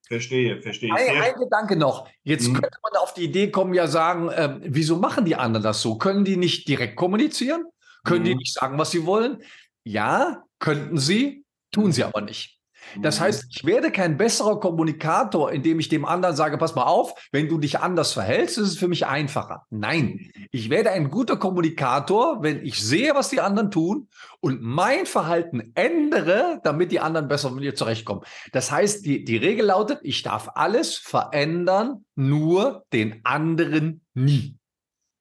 Verstehe, 0.05 0.61
verstehe. 0.61 0.93
Ein, 0.93 1.21
ein 1.21 1.35
Gedanke 1.35 1.77
noch. 1.77 2.09
Jetzt 2.23 2.49
mhm. 2.49 2.55
könnte 2.55 2.77
man 2.83 3.01
auf 3.01 3.13
die 3.13 3.23
Idee 3.23 3.49
kommen, 3.49 3.73
ja 3.73 3.87
sagen, 3.87 4.27
äh, 4.27 4.59
wieso 4.61 4.97
machen 4.97 5.23
die 5.23 5.35
anderen 5.35 5.63
das 5.63 5.81
so? 5.81 5.97
Können 5.97 6.25
die 6.25 6.35
nicht 6.35 6.67
direkt 6.67 6.97
kommunizieren? 6.97 7.65
Können 8.03 8.21
mhm. 8.21 8.25
die 8.25 8.35
nicht 8.35 8.53
sagen, 8.53 8.77
was 8.77 8.91
sie 8.91 9.05
wollen? 9.05 9.43
Ja, 9.83 10.43
könnten 10.59 10.97
sie, 10.97 11.45
tun 11.71 11.91
sie 11.91 12.03
aber 12.03 12.21
nicht. 12.21 12.59
Das 13.01 13.19
mhm. 13.19 13.23
heißt, 13.23 13.45
ich 13.49 13.65
werde 13.65 13.91
kein 13.91 14.17
besserer 14.17 14.59
Kommunikator, 14.59 15.51
indem 15.51 15.79
ich 15.79 15.89
dem 15.89 16.05
anderen 16.05 16.35
sage, 16.35 16.57
pass 16.57 16.75
mal 16.75 16.83
auf, 16.83 17.13
wenn 17.31 17.47
du 17.47 17.57
dich 17.57 17.79
anders 17.79 18.13
verhältst, 18.13 18.57
ist 18.57 18.67
es 18.67 18.77
für 18.77 18.87
mich 18.87 19.05
einfacher. 19.05 19.65
Nein, 19.69 20.31
ich 20.51 20.69
werde 20.69 20.91
ein 20.91 21.09
guter 21.09 21.37
Kommunikator, 21.37 22.43
wenn 22.43 22.63
ich 22.63 22.83
sehe, 22.83 23.15
was 23.15 23.29
die 23.29 23.41
anderen 23.41 23.71
tun 23.71 24.09
und 24.41 24.61
mein 24.61 25.05
Verhalten 25.05 25.71
ändere, 25.75 26.59
damit 26.63 26.91
die 26.91 26.99
anderen 26.99 27.27
besser 27.27 27.49
mit 27.51 27.61
mir 27.61 27.75
zurechtkommen. 27.75 28.23
Das 28.51 28.71
heißt, 28.71 29.05
die, 29.05 29.23
die 29.23 29.37
Regel 29.37 29.65
lautet, 29.67 29.99
ich 30.03 30.23
darf 30.23 30.49
alles 30.55 30.95
verändern, 30.95 32.05
nur 32.15 32.85
den 32.93 33.21
anderen 33.23 34.01
nie. 34.13 34.57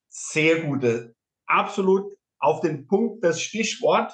Sehr 0.08 0.62
gute, 0.62 1.14
absolut 1.46 2.12
auf 2.42 2.60
den 2.60 2.86
Punkt 2.86 3.24
das 3.24 3.40
Stichwort. 3.40 4.12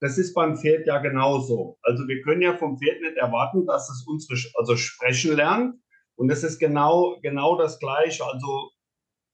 Das 0.00 0.18
ist 0.18 0.34
beim 0.34 0.56
Pferd 0.56 0.86
ja 0.86 0.98
genauso. 0.98 1.78
Also 1.82 2.06
wir 2.06 2.22
können 2.22 2.42
ja 2.42 2.56
vom 2.56 2.78
Pferd 2.78 3.00
nicht 3.00 3.16
erwarten, 3.16 3.66
dass 3.66 3.90
es 3.90 4.06
unsere, 4.06 4.38
also 4.54 4.76
sprechen 4.76 5.34
lernt. 5.34 5.74
Und 6.14 6.28
das 6.28 6.44
ist 6.44 6.58
genau, 6.58 7.18
genau 7.22 7.58
das 7.58 7.78
Gleiche. 7.78 8.24
Also 8.24 8.70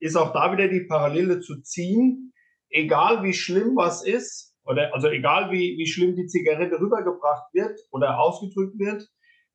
ist 0.00 0.17
auch 0.17 0.33
da 0.33 0.53
wieder 0.53 0.69
die 0.69 0.85
Parallele 0.85 1.41
zu 1.41 1.61
ziehen. 1.62 2.33
Egal 2.71 3.23
wie 3.23 3.33
schlimm 3.33 3.76
was 3.76 4.05
ist, 4.05 4.55
oder 4.65 4.93
also 4.95 5.09
egal 5.09 5.50
wie, 5.50 5.76
wie 5.79 5.87
schlimm 5.87 6.17
die 6.17 6.26
Zigarette 6.26 6.81
rübergebracht 6.81 7.53
wird 7.53 7.79
oder 7.91 8.19
ausgedrückt 8.19 8.79
wird, 8.79 9.09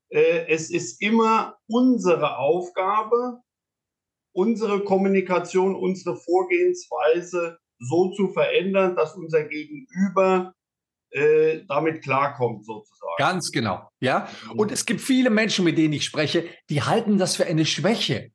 äh, 0.10 0.48
es 0.48 0.70
ist 0.72 1.02
immer 1.02 1.58
unsere 1.68 2.38
Aufgabe, 2.38 3.42
unsere 4.34 4.84
Kommunikation, 4.84 5.76
unsere 5.76 6.16
Vorgehensweise 6.16 7.60
so 7.82 8.12
zu 8.12 8.30
verändern, 8.30 8.96
dass 8.96 9.16
unser 9.16 9.44
Gegenüber 9.44 10.54
äh, 11.10 11.62
damit 11.68 12.04
klarkommt, 12.04 12.66
sozusagen. 12.66 13.16
Ganz 13.18 13.52
genau, 13.52 13.90
ja. 14.00 14.30
Und 14.56 14.72
es 14.72 14.86
gibt 14.86 15.02
viele 15.02 15.30
Menschen, 15.30 15.66
mit 15.66 15.78
denen 15.78 15.94
ich 15.94 16.06
spreche, 16.06 16.46
die 16.70 16.84
halten 16.84 17.18
das 17.18 17.36
für 17.36 17.46
eine 17.46 17.66
Schwäche. 17.66 18.32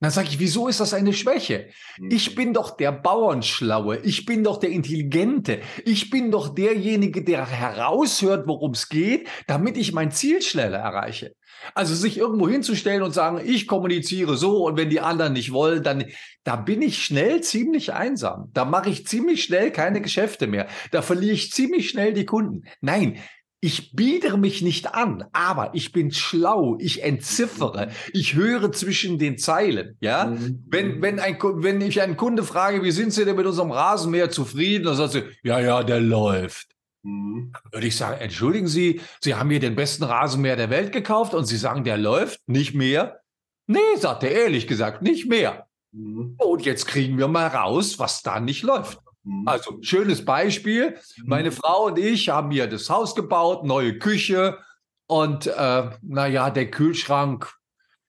Dann 0.00 0.12
sage 0.12 0.28
ich, 0.28 0.38
wieso 0.38 0.68
ist 0.68 0.78
das 0.78 0.94
eine 0.94 1.12
Schwäche? 1.12 1.68
Ich 2.08 2.30
mhm. 2.30 2.34
bin 2.36 2.54
doch 2.54 2.76
der 2.76 2.92
Bauernschlaue, 2.92 3.98
ich 3.98 4.26
bin 4.26 4.44
doch 4.44 4.58
der 4.58 4.70
Intelligente, 4.70 5.60
ich 5.84 6.10
bin 6.10 6.30
doch 6.30 6.54
derjenige, 6.54 7.24
der 7.24 7.44
heraushört, 7.46 8.46
worum 8.46 8.72
es 8.72 8.88
geht, 8.88 9.28
damit 9.48 9.76
ich 9.76 9.92
mein 9.92 10.12
Ziel 10.12 10.40
schneller 10.40 10.78
erreiche. 10.78 11.34
Also 11.74 11.96
sich 11.96 12.16
irgendwo 12.16 12.48
hinzustellen 12.48 13.02
und 13.02 13.12
sagen, 13.12 13.40
ich 13.44 13.66
kommuniziere 13.66 14.36
so 14.36 14.64
und 14.64 14.76
wenn 14.76 14.90
die 14.90 15.00
anderen 15.00 15.32
nicht 15.32 15.52
wollen, 15.52 15.82
dann 15.82 16.04
da 16.44 16.54
bin 16.54 16.80
ich 16.80 17.02
schnell 17.02 17.42
ziemlich 17.42 17.92
einsam. 17.92 18.50
Da 18.54 18.64
mache 18.64 18.90
ich 18.90 19.06
ziemlich 19.06 19.42
schnell 19.42 19.72
keine 19.72 20.00
Geschäfte 20.00 20.46
mehr. 20.46 20.68
Da 20.92 21.02
verliere 21.02 21.34
ich 21.34 21.50
ziemlich 21.50 21.90
schnell 21.90 22.12
die 22.12 22.24
Kunden. 22.24 22.62
Nein, 22.80 23.18
ich 23.60 23.92
biedere 23.94 24.38
mich 24.38 24.62
nicht 24.62 24.94
an, 24.94 25.24
aber 25.32 25.70
ich 25.74 25.92
bin 25.92 26.12
schlau, 26.12 26.76
ich 26.78 27.02
entziffere, 27.02 27.90
ich 28.12 28.34
höre 28.34 28.70
zwischen 28.72 29.18
den 29.18 29.36
Zeilen. 29.36 29.96
Ja, 30.00 30.26
mhm. 30.26 30.64
wenn, 30.68 31.02
wenn, 31.02 31.18
ein, 31.18 31.38
wenn 31.40 31.80
ich 31.80 32.00
einen 32.00 32.16
Kunde 32.16 32.44
frage, 32.44 32.84
wie 32.84 32.92
sind 32.92 33.12
Sie 33.12 33.24
denn 33.24 33.36
mit 33.36 33.46
unserem 33.46 33.72
Rasenmäher 33.72 34.30
zufrieden, 34.30 34.84
dann 34.84 34.96
sagt 34.96 35.12
sie, 35.12 35.22
ja, 35.42 35.58
ja, 35.58 35.82
der 35.82 36.00
läuft. 36.00 36.68
Mhm. 37.02 37.52
Würde 37.72 37.86
ich 37.86 37.96
sagen, 37.96 38.20
entschuldigen 38.20 38.68
Sie, 38.68 39.00
Sie 39.20 39.34
haben 39.34 39.50
hier 39.50 39.60
den 39.60 39.74
besten 39.74 40.04
Rasenmäher 40.04 40.56
der 40.56 40.70
Welt 40.70 40.92
gekauft 40.92 41.34
und 41.34 41.44
Sie 41.46 41.56
sagen, 41.56 41.82
der 41.82 41.98
läuft 41.98 42.40
nicht 42.48 42.74
mehr? 42.74 43.20
Nee, 43.66 43.78
sagt 43.96 44.22
er 44.22 44.30
ehrlich 44.30 44.68
gesagt, 44.68 45.02
nicht 45.02 45.28
mehr. 45.28 45.66
Mhm. 45.92 46.36
Und 46.38 46.64
jetzt 46.64 46.86
kriegen 46.86 47.18
wir 47.18 47.28
mal 47.28 47.48
raus, 47.48 47.98
was 47.98 48.22
da 48.22 48.38
nicht 48.38 48.62
läuft. 48.62 49.00
Mhm. 49.28 49.46
Also 49.46 49.78
schönes 49.82 50.24
Beispiel. 50.24 50.98
Meine 51.24 51.50
mhm. 51.50 51.54
Frau 51.54 51.86
und 51.86 51.98
ich 51.98 52.30
haben 52.30 52.50
hier 52.50 52.66
das 52.66 52.88
Haus 52.88 53.14
gebaut, 53.14 53.64
neue 53.64 53.98
Küche 53.98 54.58
und 55.06 55.46
äh, 55.46 55.90
naja, 56.02 56.50
der 56.50 56.70
Kühlschrank, 56.70 57.52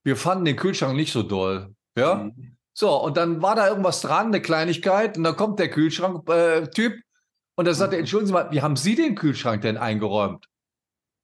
wir 0.03 0.15
fanden 0.15 0.45
den 0.45 0.55
Kühlschrank 0.55 0.95
nicht 0.95 1.11
so 1.11 1.23
doll. 1.23 1.75
Ja. 1.97 2.15
Mhm. 2.15 2.55
So, 2.73 2.95
und 2.95 3.17
dann 3.17 3.41
war 3.41 3.55
da 3.55 3.67
irgendwas 3.67 3.99
dran, 3.99 4.27
eine 4.27 4.41
Kleinigkeit, 4.41 5.17
und 5.17 5.25
dann 5.25 5.35
kommt 5.35 5.59
der 5.59 5.69
Kühlschrank-Typ 5.69 6.93
äh, 6.93 7.01
und 7.57 7.67
er 7.67 7.73
sagte, 7.73 7.97
entschuldigen 7.97 8.27
Sie 8.27 8.33
mal, 8.33 8.51
wie 8.51 8.61
haben 8.61 8.77
Sie 8.77 8.95
den 8.95 9.15
Kühlschrank 9.15 9.61
denn 9.63 9.75
eingeräumt? 9.75 10.45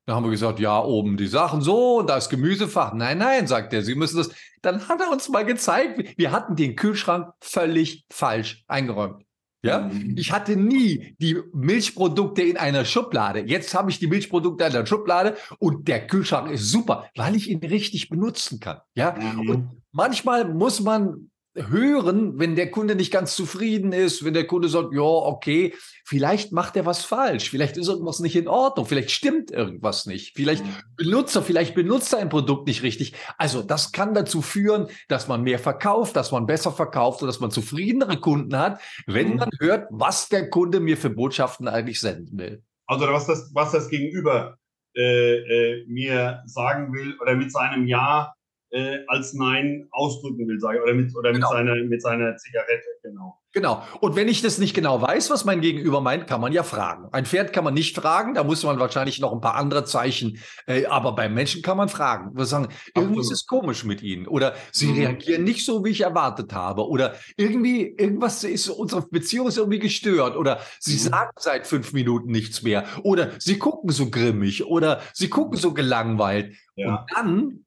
Da 0.05 0.15
haben 0.15 0.25
wir 0.25 0.31
gesagt, 0.31 0.59
ja, 0.59 0.83
oben 0.83 1.15
die 1.15 1.27
Sachen 1.27 1.61
so, 1.61 1.99
und 1.99 2.09
da 2.09 2.17
ist 2.17 2.29
Gemüsefach. 2.29 2.93
Nein, 2.93 3.19
nein, 3.19 3.47
sagt 3.47 3.73
er, 3.73 3.83
Sie 3.83 3.95
müssen 3.95 4.17
das. 4.17 4.31
Dann 4.61 4.89
hat 4.89 4.99
er 4.99 5.09
uns 5.09 5.29
mal 5.29 5.45
gezeigt, 5.45 6.17
wir 6.17 6.33
hatten 6.33 6.57
den 6.57 6.75
Kühlschrank 6.75 7.31
völlig 7.39 8.05
falsch 8.11 8.65
eingeräumt. 8.67 9.23
Ja, 9.65 9.79
mhm. 9.81 10.15
ich 10.17 10.31
hatte 10.31 10.55
nie 10.55 11.15
die 11.19 11.37
Milchprodukte 11.53 12.43
in 12.43 12.57
einer 12.57 12.85
Schublade. 12.85 13.39
Jetzt 13.39 13.73
habe 13.73 13.89
ich 13.89 13.99
die 13.99 14.07
Milchprodukte 14.07 14.63
in 14.65 14.71
der 14.71 14.85
Schublade 14.85 15.35
und 15.59 15.87
der 15.87 16.05
Kühlschrank 16.07 16.51
ist 16.51 16.69
super, 16.69 17.09
weil 17.15 17.35
ich 17.35 17.49
ihn 17.49 17.59
richtig 17.59 18.09
benutzen 18.09 18.59
kann. 18.59 18.77
Ja, 18.93 19.15
mhm. 19.19 19.49
und 19.49 19.69
manchmal 19.91 20.53
muss 20.53 20.81
man 20.81 21.31
hören, 21.55 22.37
wenn 22.37 22.55
der 22.55 22.69
Kunde 22.69 22.95
nicht 22.95 23.11
ganz 23.11 23.35
zufrieden 23.35 23.93
ist, 23.93 24.25
wenn 24.25 24.33
der 24.33 24.45
Kunde 24.45 24.67
sagt, 24.67 24.93
ja, 24.93 25.01
okay, 25.01 25.73
vielleicht 26.03 26.51
macht 26.51 26.75
er 26.75 26.85
was 26.85 27.05
falsch, 27.05 27.49
vielleicht 27.49 27.77
ist 27.77 27.87
irgendwas 27.87 28.19
nicht 28.19 28.35
in 28.35 28.47
Ordnung, 28.47 28.85
vielleicht 28.85 29.11
stimmt 29.11 29.51
irgendwas 29.51 30.05
nicht, 30.05 30.35
vielleicht 30.35 30.65
mhm. 30.65 30.75
benutzt 30.97 31.35
er, 31.35 31.43
vielleicht 31.43 31.73
benutzt 31.73 32.13
er 32.13 32.19
ein 32.19 32.29
Produkt 32.29 32.67
nicht 32.67 32.83
richtig. 32.83 33.13
Also 33.37 33.63
das 33.63 33.93
kann 33.93 34.13
dazu 34.13 34.41
führen, 34.41 34.87
dass 35.07 35.27
man 35.27 35.43
mehr 35.43 35.59
verkauft, 35.59 36.15
dass 36.15 36.31
man 36.31 36.45
besser 36.45 36.71
verkauft 36.71 37.21
und 37.21 37.27
dass 37.27 37.39
man 37.39 37.51
zufriedenere 37.51 38.19
Kunden 38.19 38.57
hat, 38.57 38.81
wenn 39.07 39.31
mhm. 39.31 39.37
man 39.37 39.49
hört, 39.59 39.87
was 39.91 40.27
der 40.27 40.49
Kunde 40.49 40.81
mir 40.81 40.97
für 40.97 41.09
Botschaften 41.09 41.67
eigentlich 41.67 42.01
senden 42.01 42.37
will. 42.37 42.63
Also 42.87 43.07
was 43.07 43.25
das, 43.27 43.49
was 43.53 43.71
das 43.71 43.89
Gegenüber 43.89 44.57
äh, 44.95 45.37
äh, 45.37 45.85
mir 45.87 46.43
sagen 46.45 46.93
will 46.93 47.17
oder 47.19 47.35
mit 47.35 47.51
seinem 47.51 47.87
Ja 47.87 48.34
äh, 48.75 49.05
als 49.07 49.33
Nein 49.33 49.87
ausdrücken 49.91 50.47
will, 50.47 50.59
sage 50.59 50.77
ich, 50.77 50.83
oder 50.83 50.93
mit, 50.93 51.15
oder 51.15 51.31
genau. 51.31 51.47
mit, 51.47 51.57
seiner, 51.57 51.75
mit 51.75 52.01
seiner 52.01 52.35
Zigarette, 52.35 52.87
genau. 53.01 53.39
Genau. 53.53 53.83
Und 54.01 54.17
wenn 54.17 54.27
ich 54.27 54.41
das 54.41 54.57
nicht 54.57 54.73
genau 54.73 55.01
weiß, 55.01 55.29
was 55.29 55.45
mein 55.45 55.61
Gegenüber 55.61 56.01
meint, 56.01 56.27
kann 56.27 56.41
man 56.41 56.51
ja 56.51 56.61
fragen. 56.63 57.07
Ein 57.13 57.25
Pferd 57.25 57.53
kann 57.53 57.63
man 57.63 57.73
nicht 57.73 57.95
fragen, 57.95 58.33
da 58.33 58.43
muss 58.43 58.63
man 58.63 58.77
wahrscheinlich 58.79 59.21
noch 59.21 59.31
ein 59.31 59.39
paar 59.39 59.55
andere 59.55 59.85
Zeichen, 59.85 60.39
äh, 60.67 60.87
aber 60.87 61.15
beim 61.15 61.33
Menschen 61.33 61.61
kann 61.61 61.77
man 61.77 61.87
fragen. 61.87 62.35
Wir 62.35 62.43
sagen, 62.43 62.67
irgendwas 62.93 63.31
ist 63.31 63.47
komisch 63.47 63.85
mit 63.85 64.03
ihnen 64.03 64.27
oder 64.27 64.55
sie 64.73 64.87
mhm. 64.87 64.97
reagieren 64.97 65.45
nicht 65.45 65.63
so, 65.63 65.85
wie 65.85 65.91
ich 65.91 66.01
erwartet 66.01 66.51
habe 66.51 66.85
oder 66.85 67.15
irgendwie, 67.37 67.95
irgendwas 67.97 68.43
ist, 68.43 68.67
unsere 68.67 69.07
Beziehung 69.07 69.47
ist 69.47 69.57
irgendwie 69.57 69.79
gestört 69.79 70.35
oder 70.35 70.59
sie 70.79 70.95
mhm. 70.95 71.11
sagen 71.11 71.31
seit 71.37 71.65
fünf 71.65 71.93
Minuten 71.93 72.31
nichts 72.31 72.61
mehr 72.61 72.85
oder 73.03 73.31
sie 73.39 73.57
gucken 73.57 73.89
so 73.91 74.09
grimmig 74.09 74.65
oder 74.65 74.99
sie 75.13 75.29
gucken 75.29 75.57
so 75.57 75.73
gelangweilt. 75.73 76.57
Ja. 76.75 76.89
Und 76.89 77.11
dann 77.15 77.64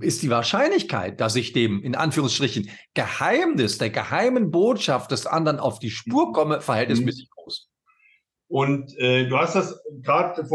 ist 0.00 0.22
die 0.22 0.30
Wahrscheinlichkeit, 0.30 1.20
dass 1.20 1.34
ich 1.34 1.52
dem 1.52 1.82
in 1.82 1.94
Anführungsstrichen 1.94 2.70
Geheimnis, 2.94 3.78
der 3.78 3.90
geheimen 3.90 4.50
Botschaft 4.50 5.10
des 5.10 5.26
anderen 5.26 5.58
auf 5.58 5.78
die 5.80 5.90
Spur 5.90 6.32
komme, 6.32 6.60
verhältnismäßig 6.60 7.28
mhm. 7.30 7.42
groß. 7.42 7.68
Und 8.48 8.96
äh, 8.98 9.28
du 9.28 9.36
hast 9.36 9.56
das 9.56 9.82
gerade 10.02 10.46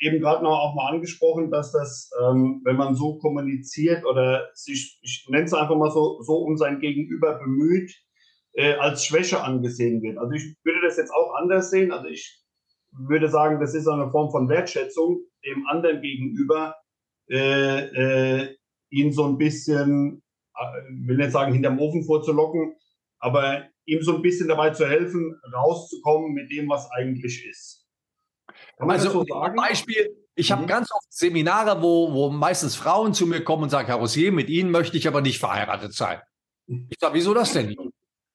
eben 0.00 0.20
gerade 0.20 0.42
noch 0.42 0.58
auch 0.58 0.74
mal 0.74 0.92
angesprochen, 0.92 1.50
dass 1.50 1.72
das, 1.72 2.10
ähm, 2.22 2.60
wenn 2.64 2.76
man 2.76 2.94
so 2.94 3.18
kommuniziert 3.18 4.04
oder 4.04 4.48
sich, 4.54 4.98
ich 5.02 5.26
nenne 5.28 5.44
es 5.44 5.54
einfach 5.54 5.76
mal 5.76 5.90
so, 5.90 6.20
so 6.22 6.36
um 6.36 6.56
sein 6.56 6.80
Gegenüber 6.80 7.38
bemüht, 7.38 7.94
äh, 8.52 8.74
als 8.74 9.04
Schwäche 9.04 9.42
angesehen 9.42 10.02
wird. 10.02 10.18
Also 10.18 10.32
ich 10.32 10.56
würde 10.64 10.80
das 10.82 10.96
jetzt 10.96 11.12
auch 11.12 11.34
anders 11.34 11.70
sehen. 11.70 11.92
Also 11.92 12.08
ich 12.08 12.42
würde 12.92 13.28
sagen, 13.28 13.60
das 13.60 13.74
ist 13.74 13.86
eine 13.86 14.10
Form 14.10 14.30
von 14.30 14.48
Wertschätzung 14.48 15.20
dem 15.44 15.66
anderen 15.66 16.00
gegenüber, 16.00 16.74
äh, 17.28 18.42
äh, 18.42 18.56
ihn 18.90 19.12
so 19.12 19.24
ein 19.24 19.38
bisschen, 19.38 20.22
äh, 20.54 21.06
will 21.06 21.16
nicht 21.16 21.32
sagen, 21.32 21.52
hinterm 21.52 21.78
Ofen 21.78 22.04
vorzulocken, 22.04 22.76
aber 23.18 23.64
ihm 23.84 24.02
so 24.02 24.16
ein 24.16 24.22
bisschen 24.22 24.48
dabei 24.48 24.70
zu 24.70 24.86
helfen, 24.86 25.40
rauszukommen 25.52 26.32
mit 26.32 26.50
dem, 26.50 26.68
was 26.68 26.90
eigentlich 26.90 27.46
ist. 27.46 27.86
Kann 28.78 28.86
man 28.88 28.96
also 28.96 29.10
so 29.10 29.24
sagen? 29.24 29.56
Beispiel, 29.56 30.16
ich 30.34 30.50
mhm. 30.50 30.54
habe 30.54 30.66
ganz 30.66 30.92
oft 30.92 31.12
Seminare, 31.12 31.82
wo, 31.82 32.12
wo 32.12 32.30
meistens 32.30 32.76
Frauen 32.76 33.14
zu 33.14 33.26
mir 33.26 33.42
kommen 33.42 33.64
und 33.64 33.70
sagen, 33.70 33.86
Herr 33.86 33.96
Rossier, 33.96 34.32
mit 34.32 34.48
Ihnen 34.48 34.70
möchte 34.70 34.96
ich 34.96 35.08
aber 35.08 35.20
nicht 35.20 35.38
verheiratet 35.38 35.94
sein. 35.94 36.20
Mhm. 36.66 36.88
Ich 36.90 36.98
sage, 37.00 37.14
wieso 37.14 37.34
das 37.34 37.52
denn 37.52 37.68
nicht? 37.68 37.80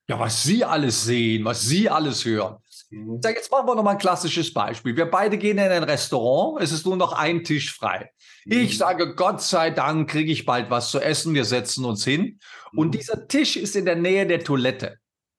Ja, 0.07 0.19
was 0.19 0.43
Sie 0.43 0.65
alles 0.65 1.05
sehen, 1.05 1.45
was 1.45 1.62
Sie 1.62 1.89
alles 1.89 2.25
hören. 2.25 2.57
Mhm. 2.91 3.15
Ich 3.15 3.24
sage, 3.24 3.36
jetzt 3.38 3.51
machen 3.51 3.67
wir 3.67 3.75
noch 3.75 3.83
mal 3.83 3.91
ein 3.91 3.98
klassisches 3.98 4.53
Beispiel. 4.53 4.95
Wir 4.95 5.10
beide 5.10 5.38
gehen 5.38 5.57
in 5.57 5.71
ein 5.71 5.83
Restaurant, 5.83 6.62
es 6.62 6.71
ist 6.71 6.86
nur 6.86 6.98
noch 6.98 7.13
ein 7.13 7.43
Tisch 7.43 7.74
frei. 7.74 8.12
Mhm. 8.45 8.51
Ich 8.51 8.77
sage, 8.77 9.15
Gott 9.15 9.41
sei 9.41 9.71
Dank 9.71 10.10
kriege 10.10 10.31
ich 10.31 10.45
bald 10.45 10.69
was 10.69 10.91
zu 10.91 11.00
essen, 11.00 11.33
wir 11.33 11.45
setzen 11.45 11.86
uns 11.86 12.03
hin. 12.03 12.39
Mhm. 12.71 12.79
Und 12.79 12.91
dieser 12.91 13.27
Tisch 13.27 13.55
ist 13.55 13.75
in 13.75 13.86
der 13.86 13.95
Nähe 13.95 14.27
der 14.27 14.43
Toilette. 14.43 14.98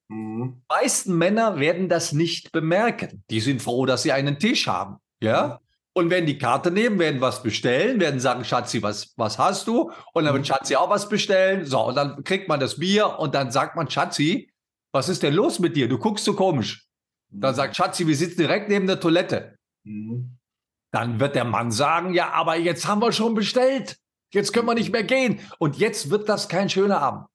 Mhm. 0.08 0.54
Die 0.56 0.74
meisten 0.74 1.16
Männer 1.16 1.60
werden 1.60 1.88
das 1.88 2.12
nicht 2.12 2.52
bemerken. 2.52 3.22
Die 3.30 3.40
sind 3.40 3.62
froh, 3.62 3.86
dass 3.86 4.02
sie 4.02 4.12
einen 4.12 4.38
Tisch 4.38 4.66
haben. 4.66 4.96
Ja? 5.22 5.46
Mhm. 5.46 5.66
Und 5.94 6.10
wenn 6.10 6.24
die 6.24 6.38
Karte 6.38 6.70
nehmen, 6.70 6.98
werden 6.98 7.20
was 7.20 7.42
bestellen, 7.42 8.00
werden 8.00 8.18
sagen, 8.18 8.46
Schatzi, 8.46 8.82
was, 8.82 9.12
was 9.18 9.38
hast 9.38 9.68
du? 9.68 9.92
Und 10.14 10.24
dann 10.24 10.32
wird 10.32 10.46
Schatzi 10.46 10.74
auch 10.74 10.88
was 10.88 11.06
bestellen. 11.06 11.66
So, 11.66 11.86
und 11.88 11.96
dann 11.96 12.24
kriegt 12.24 12.48
man 12.48 12.60
das 12.60 12.78
Bier 12.78 13.18
und 13.18 13.34
dann 13.34 13.50
sagt 13.50 13.76
man, 13.76 13.90
Schatzi, 13.90 14.50
was 14.90 15.10
ist 15.10 15.22
denn 15.22 15.34
los 15.34 15.58
mit 15.58 15.76
dir? 15.76 15.88
Du 15.88 15.98
guckst 15.98 16.24
so 16.24 16.34
komisch. 16.34 16.86
Dann 17.32 17.54
sagt 17.54 17.76
Schatzi, 17.76 18.06
wir 18.06 18.16
sitzen 18.16 18.38
direkt 18.38 18.68
neben 18.68 18.86
der 18.86 19.00
Toilette. 19.00 19.56
Mhm. 19.84 20.38
Dann 20.92 21.18
wird 21.18 21.34
der 21.34 21.44
Mann 21.44 21.70
sagen, 21.70 22.12
ja, 22.12 22.30
aber 22.32 22.56
jetzt 22.56 22.86
haben 22.86 23.00
wir 23.00 23.12
schon 23.12 23.34
bestellt. 23.34 23.96
Jetzt 24.32 24.52
können 24.52 24.66
wir 24.66 24.74
nicht 24.74 24.92
mehr 24.92 25.04
gehen. 25.04 25.40
Und 25.58 25.76
jetzt 25.78 26.10
wird 26.10 26.28
das 26.28 26.48
kein 26.48 26.68
schöner 26.68 27.00
Abend. 27.00 27.26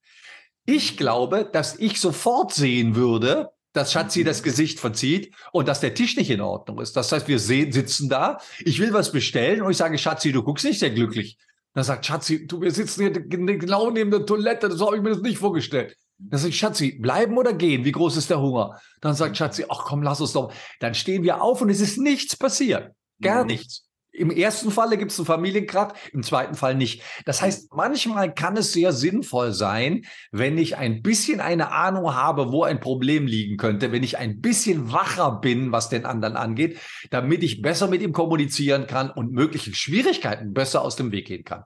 Ich 0.64 0.96
glaube, 0.96 1.48
dass 1.50 1.78
ich 1.78 2.00
sofort 2.00 2.52
sehen 2.52 2.94
würde, 2.94 3.50
dass 3.72 3.92
Schatzi 3.92 4.24
das 4.24 4.42
Gesicht 4.42 4.80
verzieht 4.80 5.34
und 5.52 5.68
dass 5.68 5.80
der 5.80 5.94
Tisch 5.94 6.16
nicht 6.16 6.30
in 6.30 6.40
Ordnung 6.40 6.80
ist. 6.80 6.96
Das 6.96 7.10
heißt, 7.10 7.28
wir 7.28 7.38
sehen, 7.38 7.72
sitzen 7.72 8.08
da, 8.08 8.38
ich 8.60 8.78
will 8.78 8.92
was 8.92 9.12
bestellen 9.12 9.62
und 9.62 9.70
ich 9.70 9.76
sage, 9.76 9.98
Schatzi, 9.98 10.32
du 10.32 10.42
guckst 10.42 10.64
nicht 10.64 10.80
sehr 10.80 10.90
glücklich. 10.90 11.36
Dann 11.74 11.84
sagt 11.84 12.06
Schatzi, 12.06 12.46
du, 12.46 12.60
wir 12.60 12.70
sitzen 12.70 13.02
hier 13.02 13.12
genau 13.12 13.90
neben 13.90 14.10
der 14.10 14.26
Toilette, 14.26 14.70
so 14.72 14.86
habe 14.86 14.96
ich 14.96 15.02
mir 15.02 15.10
das 15.10 15.20
nicht 15.20 15.38
vorgestellt. 15.38 15.96
Dann 16.18 16.46
ich, 16.46 16.58
Schatzi, 16.58 16.98
bleiben 16.98 17.38
oder 17.38 17.52
gehen? 17.52 17.84
Wie 17.84 17.92
groß 17.92 18.16
ist 18.16 18.30
der 18.30 18.40
Hunger? 18.40 18.80
Dann 19.00 19.14
sagt 19.14 19.36
Schatzi, 19.36 19.64
ach 19.68 19.84
komm, 19.84 20.02
lass 20.02 20.20
uns 20.20 20.32
doch. 20.32 20.52
Dann 20.80 20.94
stehen 20.94 21.22
wir 21.22 21.42
auf 21.42 21.62
und 21.62 21.70
es 21.70 21.80
ist 21.80 21.98
nichts 21.98 22.36
passiert. 22.36 22.92
Gar 23.20 23.42
mhm. 23.42 23.48
nichts. 23.48 23.84
Im 24.10 24.30
ersten 24.30 24.72
Falle 24.72 24.98
gibt 24.98 25.12
es 25.12 25.18
einen 25.18 25.26
Familienkrach, 25.26 25.92
im 26.12 26.24
zweiten 26.24 26.56
Fall 26.56 26.74
nicht. 26.74 27.02
Das 27.24 27.40
heißt, 27.40 27.72
manchmal 27.72 28.34
kann 28.34 28.56
es 28.56 28.72
sehr 28.72 28.92
sinnvoll 28.92 29.52
sein, 29.52 30.06
wenn 30.32 30.58
ich 30.58 30.76
ein 30.76 31.02
bisschen 31.02 31.40
eine 31.40 31.70
Ahnung 31.70 32.12
habe, 32.14 32.50
wo 32.50 32.64
ein 32.64 32.80
Problem 32.80 33.28
liegen 33.28 33.56
könnte, 33.56 33.92
wenn 33.92 34.02
ich 34.02 34.18
ein 34.18 34.40
bisschen 34.40 34.90
wacher 34.92 35.38
bin, 35.40 35.70
was 35.70 35.88
den 35.88 36.04
anderen 36.04 36.36
angeht, 36.36 36.78
damit 37.10 37.44
ich 37.44 37.62
besser 37.62 37.86
mit 37.86 38.02
ihm 38.02 38.12
kommunizieren 38.12 38.88
kann 38.88 39.10
und 39.10 39.30
möglichen 39.30 39.74
Schwierigkeiten 39.74 40.52
besser 40.52 40.82
aus 40.82 40.96
dem 40.96 41.12
Weg 41.12 41.28
gehen 41.28 41.44
kann. 41.44 41.62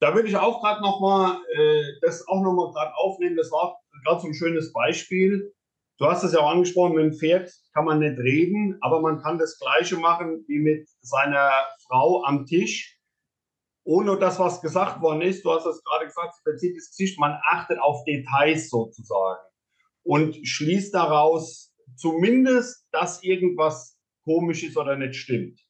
Da 0.00 0.14
würde 0.14 0.28
ich 0.28 0.36
auch 0.36 0.60
gerade 0.62 0.82
nochmal 0.82 1.40
äh, 1.56 1.82
das 2.02 2.26
auch 2.28 2.42
nochmal 2.42 2.72
gerade 2.72 2.94
aufnehmen. 2.96 3.36
Das 3.36 3.50
war 3.50 3.78
gerade 4.04 4.20
so 4.20 4.28
ein 4.28 4.34
schönes 4.34 4.72
Beispiel. 4.72 5.54
Du 5.98 6.06
hast 6.06 6.24
es 6.24 6.32
ja 6.32 6.40
auch 6.40 6.50
angesprochen, 6.50 6.96
mit 6.96 7.04
dem 7.04 7.12
Pferd 7.18 7.52
kann 7.72 7.84
man 7.84 8.00
nicht 8.00 8.18
reden, 8.18 8.76
aber 8.80 9.00
man 9.00 9.22
kann 9.22 9.38
das 9.38 9.58
Gleiche 9.58 9.96
machen 9.96 10.44
wie 10.48 10.58
mit 10.58 10.88
seiner 11.00 11.52
Frau 11.86 12.24
am 12.24 12.46
Tisch. 12.46 12.98
ohne 13.84 14.18
das, 14.18 14.38
was 14.38 14.60
gesagt 14.62 15.00
worden 15.02 15.20
ist, 15.22 15.44
du 15.44 15.52
hast 15.52 15.66
es 15.66 15.82
gerade 15.84 16.06
gesagt, 16.06 16.34
verzieht 16.42 16.74
Gesicht, 16.74 17.18
man 17.18 17.38
achtet 17.50 17.78
auf 17.78 18.02
Details 18.04 18.70
sozusagen 18.70 19.42
und 20.02 20.36
schließt 20.46 20.94
daraus 20.94 21.72
zumindest, 21.96 22.86
dass 22.92 23.22
irgendwas 23.22 23.98
komisch 24.24 24.62
ist 24.64 24.76
oder 24.76 24.96
nicht 24.96 25.16
stimmt. 25.16 25.60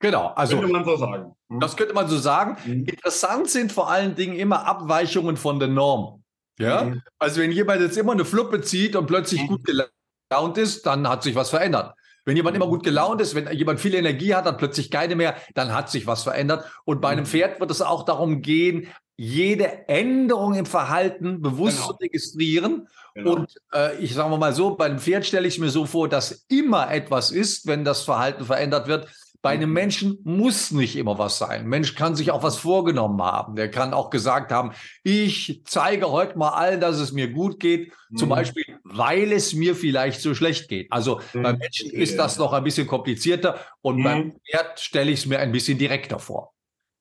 Genau, 0.00 0.28
also 0.34 0.58
könnte 0.58 0.72
man 0.72 0.84
so 0.84 0.96
sagen. 0.96 1.36
Hm? 1.50 1.60
Das 1.60 1.76
könnte 1.76 1.94
man 1.94 2.08
so 2.08 2.18
sagen. 2.18 2.56
Mhm. 2.64 2.86
Interessant 2.86 3.50
sind 3.50 3.70
vor 3.70 3.90
allen 3.90 4.14
Dingen 4.14 4.34
immer 4.34 4.66
Abweichungen 4.66 5.36
von 5.36 5.58
der 5.58 5.68
Norm. 5.68 6.24
Ja, 6.58 6.84
mhm. 6.84 7.02
also 7.18 7.40
wenn 7.40 7.52
jemand 7.52 7.80
jetzt 7.80 7.96
immer 7.96 8.12
eine 8.12 8.24
Fluppe 8.24 8.60
zieht 8.60 8.96
und 8.96 9.06
plötzlich 9.06 9.42
mhm. 9.42 9.48
gut 9.48 9.64
gelaunt 9.64 10.58
ist, 10.58 10.84
dann 10.86 11.08
hat 11.08 11.22
sich 11.22 11.34
was 11.34 11.50
verändert. 11.50 11.94
Wenn 12.24 12.36
jemand 12.36 12.56
immer 12.56 12.66
gut 12.66 12.82
gelaunt 12.82 13.20
ist, 13.20 13.34
wenn 13.34 13.50
jemand 13.56 13.80
viel 13.80 13.94
Energie 13.94 14.34
hat, 14.34 14.46
dann 14.46 14.56
plötzlich 14.56 14.90
keine 14.90 15.16
mehr, 15.16 15.36
dann 15.54 15.74
hat 15.74 15.90
sich 15.90 16.06
was 16.06 16.22
verändert. 16.22 16.70
Und 16.84 17.00
bei 17.00 17.08
einem 17.10 17.24
mhm. 17.24 17.28
Pferd 17.28 17.60
wird 17.60 17.70
es 17.70 17.82
auch 17.82 18.04
darum 18.04 18.42
gehen, 18.42 18.88
jede 19.16 19.88
Änderung 19.88 20.54
im 20.54 20.64
Verhalten 20.64 21.42
bewusst 21.42 21.78
genau. 21.78 21.92
zu 21.92 21.96
registrieren. 21.98 22.88
Genau. 23.14 23.32
Und 23.32 23.54
äh, 23.74 23.98
ich 23.98 24.14
sage 24.14 24.34
mal 24.36 24.54
so, 24.54 24.76
bei 24.76 24.86
einem 24.86 24.98
Pferd 24.98 25.26
stelle 25.26 25.46
ich 25.46 25.58
mir 25.58 25.68
so 25.68 25.84
vor, 25.84 26.08
dass 26.08 26.46
immer 26.48 26.90
etwas 26.90 27.30
ist, 27.30 27.66
wenn 27.66 27.84
das 27.84 28.02
Verhalten 28.02 28.44
verändert 28.44 28.86
wird, 28.86 29.08
bei 29.42 29.50
einem 29.50 29.70
mhm. 29.70 29.74
Menschen 29.74 30.18
muss 30.24 30.70
nicht 30.70 30.96
immer 30.96 31.18
was 31.18 31.38
sein. 31.38 31.62
Ein 31.62 31.68
Mensch 31.68 31.94
kann 31.94 32.14
sich 32.14 32.30
auch 32.30 32.42
was 32.42 32.56
vorgenommen 32.56 33.22
haben. 33.22 33.56
Der 33.56 33.70
kann 33.70 33.94
auch 33.94 34.10
gesagt 34.10 34.52
haben, 34.52 34.72
ich 35.02 35.62
zeige 35.64 36.10
heute 36.10 36.36
mal 36.36 36.50
allen, 36.50 36.80
dass 36.80 36.98
es 36.98 37.12
mir 37.12 37.30
gut 37.30 37.58
geht. 37.58 37.92
Mhm. 38.10 38.16
Zum 38.16 38.28
Beispiel, 38.28 38.64
weil 38.84 39.32
es 39.32 39.54
mir 39.54 39.74
vielleicht 39.74 40.20
so 40.20 40.34
schlecht 40.34 40.68
geht. 40.68 40.92
Also 40.92 41.20
mhm. 41.32 41.42
beim 41.42 41.58
Menschen 41.58 41.90
ist 41.90 42.18
das 42.18 42.38
noch 42.38 42.52
ein 42.52 42.64
bisschen 42.64 42.86
komplizierter 42.86 43.58
und 43.80 43.98
mhm. 43.98 44.04
beim 44.04 44.32
Pferd 44.50 44.78
stelle 44.78 45.10
ich 45.10 45.20
es 45.20 45.26
mir 45.26 45.38
ein 45.38 45.52
bisschen 45.52 45.78
direkter 45.78 46.18
vor. 46.18 46.52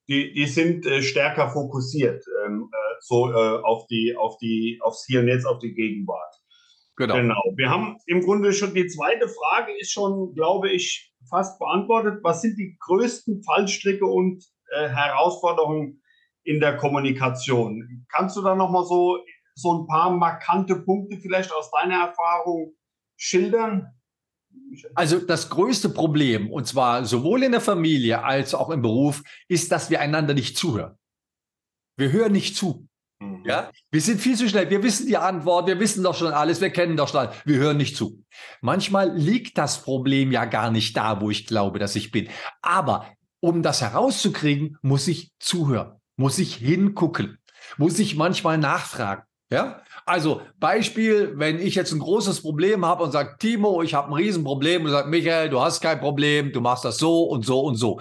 Die, 0.08 0.34
die 0.34 0.48
sind 0.48 0.86
äh, 0.86 1.03
stärker 1.03 1.50
fokussiert, 1.51 2.24
ähm, 2.46 2.69
äh, 2.72 2.96
so 3.01 3.31
äh, 3.31 3.60
auf 3.62 3.86
die, 3.88 4.15
auf 4.17 4.38
die, 4.38 4.79
aufs 4.81 5.05
Hier 5.05 5.19
und 5.19 5.27
Jetzt, 5.27 5.46
auf 5.46 5.60
die 5.60 5.74
Gegenwart. 5.74 6.36
Genau. 6.96 7.15
genau. 7.15 7.41
Wir 7.55 7.69
haben 7.69 7.98
im 8.08 8.22
Grunde 8.22 8.51
schon 8.51 8.74
die 8.74 8.88
zweite 8.88 9.27
Frage 9.29 9.72
ist 9.79 9.91
schon, 9.91 10.34
glaube 10.34 10.69
ich, 10.69 11.09
fast 11.29 11.59
beantwortet. 11.59 12.24
Was 12.24 12.41
sind 12.41 12.57
die 12.57 12.77
größten 12.79 13.43
Fallstricke 13.43 14.05
und 14.05 14.43
äh, 14.71 14.89
Herausforderungen 14.89 16.01
in 16.43 16.59
der 16.59 16.77
Kommunikation? 16.77 18.05
Kannst 18.09 18.36
du 18.36 18.41
da 18.41 18.55
nochmal 18.55 18.86
so, 18.86 19.19
so 19.55 19.74
ein 19.74 19.88
paar 19.88 20.12
markante 20.12 20.75
Punkte 20.75 21.17
vielleicht 21.17 21.53
aus 21.53 21.71
deiner 21.71 22.07
Erfahrung 22.07 22.75
schildern? 23.15 23.93
Also 24.95 25.19
das 25.19 25.50
größte 25.50 25.89
Problem, 25.89 26.51
und 26.51 26.65
zwar 26.65 27.05
sowohl 27.05 27.43
in 27.43 27.51
der 27.51 27.62
Familie 27.62 28.24
als 28.24 28.55
auch 28.55 28.69
im 28.69 28.81
Beruf, 28.81 29.24
ist, 29.48 29.71
dass 29.71 29.89
wir 29.89 30.01
einander 30.01 30.33
nicht 30.33 30.57
zuhören. 30.57 30.98
Wir 31.98 32.12
hören 32.12 32.31
nicht 32.31 32.55
zu. 32.55 32.88
Mhm. 33.20 33.44
Ja, 33.46 33.72
wir 33.92 34.02
sind 34.02 34.22
viel 34.22 34.36
zu 34.36 34.48
schnell. 34.48 34.70
Wir 34.70 34.82
wissen 34.84 35.08
die 35.08 35.18
Antwort. 35.18 35.68
Wir 35.68 35.80
wissen 35.80 36.04
doch 36.04 36.16
schon 36.16 36.34
alles. 36.34 36.62
Wir 36.62 36.70
kennen 36.70 36.98
doch 36.98 37.08
schon 37.08 37.22
alles. 37.22 37.36
Wir 37.46 37.58
hören 37.58 37.78
nicht 37.78 37.96
zu. 37.96 38.24
Manchmal 38.62 39.16
liegt 39.16 39.58
das 39.58 39.82
Problem 39.82 40.32
ja 40.32 40.46
gar 40.46 40.72
nicht 40.72 40.96
da, 40.96 41.22
wo 41.22 41.30
ich 41.30 41.46
glaube, 41.46 41.80
dass 41.80 41.96
ich 41.96 42.12
bin. 42.12 42.30
Aber 42.62 43.08
um 43.40 43.62
das 43.62 43.82
herauszukriegen, 43.82 44.78
muss 44.82 45.08
ich 45.08 45.32
zuhören, 45.40 46.00
muss 46.18 46.40
ich 46.40 46.56
hingucken, 46.56 47.38
muss 47.78 48.00
ich 48.00 48.16
manchmal 48.16 48.58
nachfragen. 48.58 49.24
Ja, 49.52 49.82
also 50.06 50.42
Beispiel, 50.60 51.34
wenn 51.36 51.60
ich 51.60 51.74
jetzt 51.74 51.92
ein 51.92 52.00
großes 52.00 52.42
Problem 52.42 52.86
habe 52.86 53.04
und 53.04 53.12
sage, 53.12 53.36
Timo, 53.40 53.82
ich 53.82 53.96
habe 53.96 54.10
ein 54.10 54.14
Riesenproblem 54.14 54.86
und 54.86 54.92
sagt, 54.92 55.10
Michael, 55.10 55.50
du 55.50 55.60
hast 55.60 55.82
kein 55.82 56.00
Problem, 56.00 56.52
du 56.52 56.62
machst 56.62 56.86
das 56.86 56.98
so 56.98 57.24
und 57.24 57.46
so 57.46 57.62
und 57.62 57.76
so, 57.76 58.00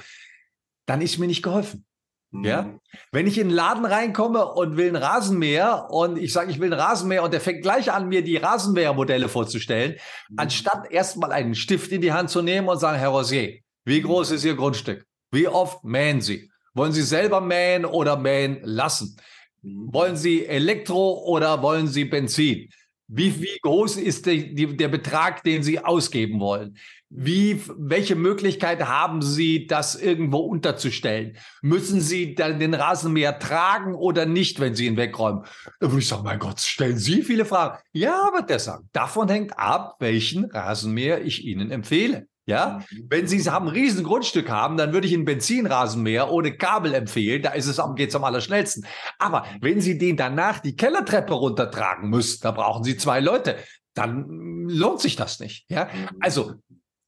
dann 0.85 1.01
ist 1.01 1.17
mir 1.17 1.27
nicht 1.27 1.43
geholfen. 1.43 1.87
Ja, 2.30 2.62
mhm. 2.62 2.80
wenn 3.11 3.26
ich 3.26 3.38
in 3.38 3.49
den 3.49 3.56
Laden 3.56 3.87
reinkomme 3.87 4.44
und 4.52 4.76
will 4.76 4.88
ein 4.88 4.97
Rasenmäher 4.97 5.87
und 5.90 6.18
ich 6.18 6.35
sage, 6.35 6.50
ich 6.50 6.61
will 6.61 6.73
ein 6.73 6.78
Rasenmäher 6.78 7.23
und 7.23 7.32
der 7.32 7.40
fängt 7.40 7.62
gleich 7.62 7.90
an, 7.90 8.08
mir 8.08 8.23
die 8.23 8.36
Rasenmähermodelle 8.36 9.30
vorzustellen, 9.30 9.97
mhm. 10.28 10.38
anstatt 10.38 10.91
erstmal 10.91 11.32
einen 11.32 11.54
Stift 11.54 11.91
in 11.91 12.02
die 12.02 12.12
Hand 12.12 12.28
zu 12.28 12.43
nehmen 12.43 12.69
und 12.69 12.78
sagen, 12.78 12.99
Herr 12.99 13.08
Rosier, 13.08 13.60
wie 13.86 14.02
groß 14.02 14.32
ist 14.32 14.45
Ihr 14.45 14.56
Grundstück? 14.56 15.06
Wie 15.30 15.49
oft 15.49 15.84
mähen 15.84 16.21
Sie? 16.21 16.50
Wollen 16.75 16.93
Sie 16.93 17.02
selber 17.02 17.41
mähen 17.41 17.86
oder 17.86 18.19
mähen 18.19 18.58
lassen? 18.62 19.17
Mhm. 19.62 19.88
Wollen 19.91 20.17
Sie 20.17 20.45
Elektro 20.45 21.25
oder 21.25 21.62
wollen 21.62 21.88
Sie 21.88 22.04
Benzin? 22.04 22.69
Wie, 23.10 23.40
wie 23.40 23.58
groß 23.62 23.97
ist 23.97 24.26
die, 24.26 24.54
die, 24.54 24.76
der 24.76 24.88
Betrag, 24.88 25.42
den 25.42 25.62
Sie 25.62 25.82
ausgeben 25.82 26.40
wollen? 26.40 26.76
Wie, 27.08 27.58
welche 27.78 28.16
Möglichkeit 28.16 28.86
haben 28.86 29.23
Sie, 29.23 29.66
das 29.66 29.94
irgendwo 29.94 30.40
unterzustellen? 30.40 31.38
Müssen 31.62 32.02
Sie 32.02 32.34
dann 32.34 32.60
den 32.60 32.75
Rasenmäher 32.75 33.38
tragen 33.38 33.94
oder 33.94 34.26
nicht, 34.26 34.60
wenn 34.60 34.75
Sie 34.75 34.86
ihn 34.86 34.99
wegräumen? 34.99 35.44
Da 35.80 35.90
würde 35.90 36.00
ich 36.00 36.08
sagen, 36.08 36.25
mein 36.25 36.38
Gott, 36.38 36.60
stellen 36.60 36.99
Sie 36.99 37.23
viele 37.23 37.47
Fragen. 37.47 37.78
Ja, 37.92 38.30
wird 38.34 38.50
der 38.50 38.58
sagen. 38.58 38.90
Davon 38.92 39.30
hängt 39.30 39.58
ab, 39.58 39.97
welchen 40.00 40.44
Rasenmäher 40.44 41.25
ich 41.25 41.47
Ihnen 41.47 41.71
empfehle. 41.71 42.28
Ja, 42.49 42.80
mhm. 42.91 43.06
wenn 43.11 43.28
Sie 43.28 43.39
haben 43.50 43.69
ein 43.69 43.75
riesen 43.75 44.04
Grundstück 44.04 44.49
haben, 44.49 44.78
dann 44.78 44.95
würde 44.95 45.06
ich 45.06 45.13
einen 45.13 45.26
Benzinrasenmäher 45.26 46.30
ohne 46.30 46.56
Kabel 46.56 46.95
empfehlen. 46.95 47.43
Da 47.43 47.50
ist 47.50 47.67
es 47.67 47.78
am, 47.78 47.95
geht's 47.95 48.15
am 48.15 48.25
allerschnellsten. 48.25 48.87
Aber 49.19 49.45
wenn 49.61 49.82
Sie 49.82 49.99
den 49.99 50.17
danach 50.17 50.61
die 50.61 50.75
Kellertreppe 50.75 51.34
runtertragen 51.34 52.08
müssen, 52.08 52.41
da 52.43 52.52
brauchen 52.52 52.84
Sie 52.84 52.97
zwei 52.97 53.21
Leute. 53.21 53.56
Dann 53.93 54.67
lohnt 54.67 55.00
sich 55.00 55.15
das 55.15 55.41
nicht. 55.41 55.67
Ja, 55.69 55.84
mhm. 55.84 56.17
also 56.21 56.54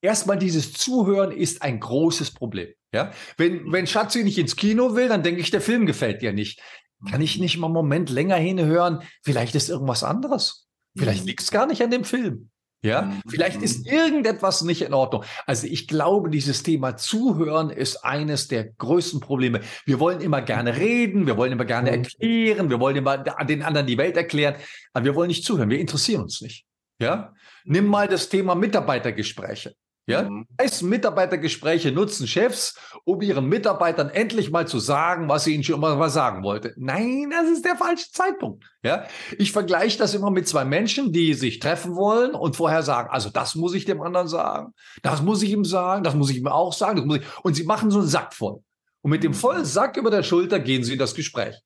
erstmal 0.02 0.38
dieses 0.38 0.74
Zuhören 0.74 1.32
ist 1.32 1.62
ein 1.62 1.80
großes 1.80 2.32
Problem. 2.32 2.68
Ja, 2.92 3.10
wenn, 3.38 3.72
wenn 3.72 3.86
Schatzi 3.86 4.24
nicht 4.24 4.36
ins 4.36 4.56
Kino 4.56 4.94
will, 4.94 5.08
dann 5.08 5.22
denke 5.22 5.40
ich, 5.40 5.50
der 5.50 5.62
Film 5.62 5.86
gefällt 5.86 6.20
dir 6.20 6.34
nicht. 6.34 6.60
Kann 7.08 7.22
ich 7.22 7.38
nicht 7.38 7.56
mal 7.56 7.68
einen 7.68 7.74
Moment 7.74 8.10
länger 8.10 8.36
hinhören? 8.36 9.00
Vielleicht 9.22 9.54
ist 9.54 9.70
irgendwas 9.70 10.04
anderes. 10.04 10.66
Vielleicht 10.98 11.22
mhm. 11.22 11.28
liegt 11.28 11.40
es 11.40 11.50
gar 11.50 11.66
nicht 11.66 11.82
an 11.82 11.90
dem 11.90 12.04
Film. 12.04 12.50
Ja, 12.82 13.12
vielleicht 13.28 13.60
ist 13.60 13.86
irgendetwas 13.86 14.62
nicht 14.62 14.80
in 14.80 14.94
Ordnung. 14.94 15.24
Also 15.44 15.66
ich 15.66 15.86
glaube, 15.86 16.30
dieses 16.30 16.62
Thema 16.62 16.96
Zuhören 16.96 17.68
ist 17.68 18.04
eines 18.04 18.48
der 18.48 18.64
größten 18.64 19.20
Probleme. 19.20 19.60
Wir 19.84 20.00
wollen 20.00 20.22
immer 20.22 20.40
gerne 20.40 20.76
reden, 20.76 21.26
wir 21.26 21.36
wollen 21.36 21.52
immer 21.52 21.66
gerne 21.66 21.90
erklären, 21.90 22.70
wir 22.70 22.80
wollen 22.80 22.96
immer 22.96 23.18
den 23.18 23.62
anderen 23.62 23.86
die 23.86 23.98
Welt 23.98 24.16
erklären, 24.16 24.54
aber 24.94 25.04
wir 25.04 25.14
wollen 25.14 25.28
nicht 25.28 25.44
zuhören, 25.44 25.68
wir 25.68 25.78
interessieren 25.78 26.22
uns 26.22 26.40
nicht. 26.40 26.64
Ja, 26.98 27.34
nimm 27.64 27.86
mal 27.86 28.08
das 28.08 28.30
Thema 28.30 28.54
Mitarbeitergespräche. 28.54 29.74
Ja, 30.10 30.28
mhm. 30.28 30.46
meisten 30.58 30.88
Mitarbeitergespräche 30.88 31.92
nutzen 31.92 32.26
Chefs, 32.26 32.78
um 33.04 33.20
ihren 33.22 33.48
Mitarbeitern 33.48 34.10
endlich 34.10 34.50
mal 34.50 34.66
zu 34.66 34.78
sagen, 34.78 35.28
was 35.28 35.44
sie 35.44 35.54
ihnen 35.54 35.64
schon 35.64 35.80
mal 35.80 36.10
sagen 36.10 36.42
wollte. 36.42 36.74
Nein, 36.76 37.30
das 37.30 37.48
ist 37.48 37.64
der 37.64 37.76
falsche 37.76 38.10
Zeitpunkt. 38.12 38.64
Ja, 38.82 39.04
ich 39.38 39.52
vergleiche 39.52 39.98
das 39.98 40.14
immer 40.14 40.30
mit 40.30 40.48
zwei 40.48 40.64
Menschen, 40.64 41.12
die 41.12 41.34
sich 41.34 41.58
treffen 41.58 41.94
wollen 41.94 42.34
und 42.34 42.56
vorher 42.56 42.82
sagen, 42.82 43.08
also 43.10 43.30
das 43.30 43.54
muss 43.54 43.74
ich 43.74 43.84
dem 43.84 44.02
anderen 44.02 44.28
sagen, 44.28 44.72
das 45.02 45.22
muss 45.22 45.42
ich 45.42 45.50
ihm 45.50 45.64
sagen, 45.64 46.02
das 46.02 46.14
muss 46.14 46.30
ich 46.30 46.38
ihm 46.38 46.48
auch 46.48 46.72
sagen, 46.72 47.08
das 47.08 47.20
und 47.42 47.54
sie 47.54 47.64
machen 47.64 47.90
so 47.90 48.00
einen 48.00 48.08
Sack 48.08 48.34
voll. 48.34 48.62
Und 49.02 49.10
mit 49.10 49.24
dem 49.24 49.34
vollen 49.34 49.64
Sack 49.64 49.96
über 49.96 50.10
der 50.10 50.22
Schulter 50.22 50.60
gehen 50.60 50.84
sie 50.84 50.94
in 50.94 50.98
das 50.98 51.14
Gespräch. 51.14 51.56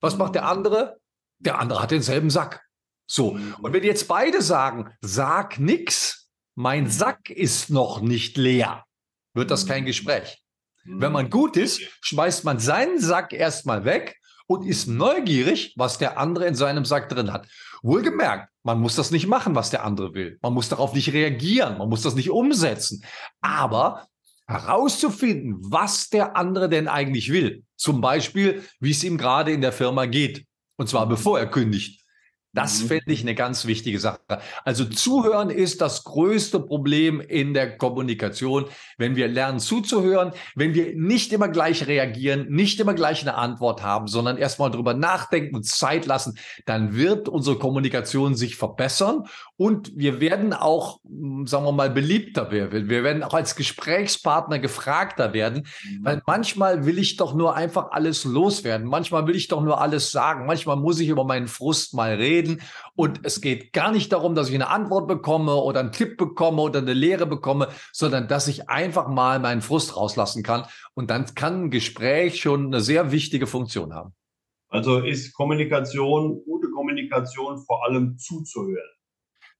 Was 0.00 0.16
macht 0.16 0.34
der 0.34 0.46
andere? 0.46 0.98
Der 1.38 1.58
andere 1.58 1.82
hat 1.82 1.90
denselben 1.90 2.30
Sack. 2.30 2.62
So. 3.06 3.38
Und 3.60 3.72
wenn 3.72 3.82
jetzt 3.82 4.08
beide 4.08 4.42
sagen, 4.42 4.92
sag 5.00 5.58
nix, 5.58 6.23
mein 6.54 6.88
Sack 6.88 7.30
ist 7.30 7.70
noch 7.70 8.00
nicht 8.00 8.36
leer, 8.36 8.84
wird 9.34 9.50
das 9.50 9.66
kein 9.66 9.84
Gespräch. 9.84 10.38
Wenn 10.84 11.12
man 11.12 11.30
gut 11.30 11.56
ist, 11.56 11.80
schmeißt 12.02 12.44
man 12.44 12.58
seinen 12.58 13.00
Sack 13.00 13.32
erstmal 13.32 13.84
weg 13.84 14.20
und 14.46 14.66
ist 14.66 14.86
neugierig, 14.86 15.72
was 15.76 15.98
der 15.98 16.18
andere 16.18 16.46
in 16.46 16.54
seinem 16.54 16.84
Sack 16.84 17.08
drin 17.08 17.32
hat. 17.32 17.48
Wohlgemerkt, 17.82 18.50
man 18.62 18.80
muss 18.80 18.94
das 18.94 19.10
nicht 19.10 19.26
machen, 19.26 19.54
was 19.54 19.70
der 19.70 19.84
andere 19.84 20.14
will. 20.14 20.38
Man 20.42 20.52
muss 20.52 20.68
darauf 20.68 20.94
nicht 20.94 21.12
reagieren, 21.12 21.78
man 21.78 21.88
muss 21.88 22.02
das 22.02 22.14
nicht 22.14 22.30
umsetzen. 22.30 23.02
Aber 23.40 24.06
herauszufinden, 24.46 25.56
was 25.60 26.10
der 26.10 26.36
andere 26.36 26.68
denn 26.68 26.88
eigentlich 26.88 27.32
will. 27.32 27.64
Zum 27.76 28.00
Beispiel, 28.00 28.62
wie 28.80 28.90
es 28.90 29.02
ihm 29.04 29.16
gerade 29.16 29.52
in 29.52 29.62
der 29.62 29.72
Firma 29.72 30.04
geht. 30.04 30.46
Und 30.76 30.88
zwar 30.88 31.08
bevor 31.08 31.38
er 31.38 31.46
kündigt. 31.46 32.03
Das 32.54 32.82
mhm. 32.82 32.88
finde 32.88 33.12
ich 33.12 33.22
eine 33.22 33.34
ganz 33.34 33.66
wichtige 33.66 33.98
Sache. 33.98 34.20
Also 34.64 34.84
zuhören 34.84 35.50
ist 35.50 35.80
das 35.80 36.04
größte 36.04 36.60
Problem 36.60 37.20
in 37.20 37.52
der 37.52 37.76
Kommunikation. 37.76 38.66
Wenn 38.96 39.16
wir 39.16 39.26
lernen 39.26 39.58
zuzuhören, 39.58 40.30
wenn 40.54 40.72
wir 40.72 40.94
nicht 40.94 41.32
immer 41.32 41.48
gleich 41.48 41.86
reagieren, 41.88 42.46
nicht 42.48 42.78
immer 42.78 42.94
gleich 42.94 43.22
eine 43.22 43.34
Antwort 43.34 43.82
haben, 43.82 44.06
sondern 44.06 44.38
erstmal 44.38 44.70
drüber 44.70 44.94
nachdenken 44.94 45.56
und 45.56 45.64
Zeit 45.64 46.06
lassen, 46.06 46.38
dann 46.64 46.96
wird 46.96 47.28
unsere 47.28 47.58
Kommunikation 47.58 48.36
sich 48.36 48.54
verbessern 48.54 49.24
und 49.56 49.92
wir 49.96 50.20
werden 50.20 50.52
auch, 50.52 51.00
hm, 51.04 51.48
sagen 51.48 51.64
wir 51.64 51.72
mal, 51.72 51.90
beliebter 51.90 52.52
werden. 52.52 52.88
Wir 52.88 53.02
werden 53.02 53.24
auch 53.24 53.34
als 53.34 53.56
Gesprächspartner 53.56 54.60
gefragter 54.60 55.32
werden, 55.32 55.66
mhm. 55.84 56.04
weil 56.04 56.22
manchmal 56.26 56.86
will 56.86 56.98
ich 56.98 57.16
doch 57.16 57.34
nur 57.34 57.56
einfach 57.56 57.90
alles 57.90 58.24
loswerden. 58.24 58.86
Manchmal 58.86 59.26
will 59.26 59.34
ich 59.34 59.48
doch 59.48 59.62
nur 59.62 59.80
alles 59.80 60.12
sagen. 60.12 60.46
Manchmal 60.46 60.76
muss 60.76 61.00
ich 61.00 61.08
über 61.08 61.24
meinen 61.24 61.48
Frust 61.48 61.94
mal 61.94 62.14
reden 62.14 62.43
reden. 62.44 62.62
Und 62.94 63.20
es 63.24 63.40
geht 63.40 63.72
gar 63.72 63.92
nicht 63.92 64.12
darum, 64.12 64.34
dass 64.34 64.48
ich 64.48 64.54
eine 64.54 64.68
Antwort 64.68 65.08
bekomme 65.08 65.54
oder 65.54 65.80
einen 65.80 65.92
Tipp 65.92 66.16
bekomme 66.16 66.62
oder 66.62 66.80
eine 66.80 66.92
Lehre 66.92 67.26
bekomme, 67.26 67.68
sondern 67.92 68.28
dass 68.28 68.48
ich 68.48 68.68
einfach 68.68 69.08
mal 69.08 69.38
meinen 69.38 69.62
Frust 69.62 69.96
rauslassen 69.96 70.42
kann. 70.42 70.66
Und 70.94 71.10
dann 71.10 71.26
kann 71.34 71.64
ein 71.64 71.70
Gespräch 71.70 72.40
schon 72.40 72.66
eine 72.66 72.80
sehr 72.80 73.12
wichtige 73.12 73.46
Funktion 73.46 73.94
haben. 73.94 74.14
Also 74.68 74.98
ist 74.98 75.32
Kommunikation, 75.34 76.42
gute 76.44 76.68
Kommunikation 76.70 77.58
vor 77.64 77.84
allem 77.84 78.18
zuzuhören. 78.18 78.90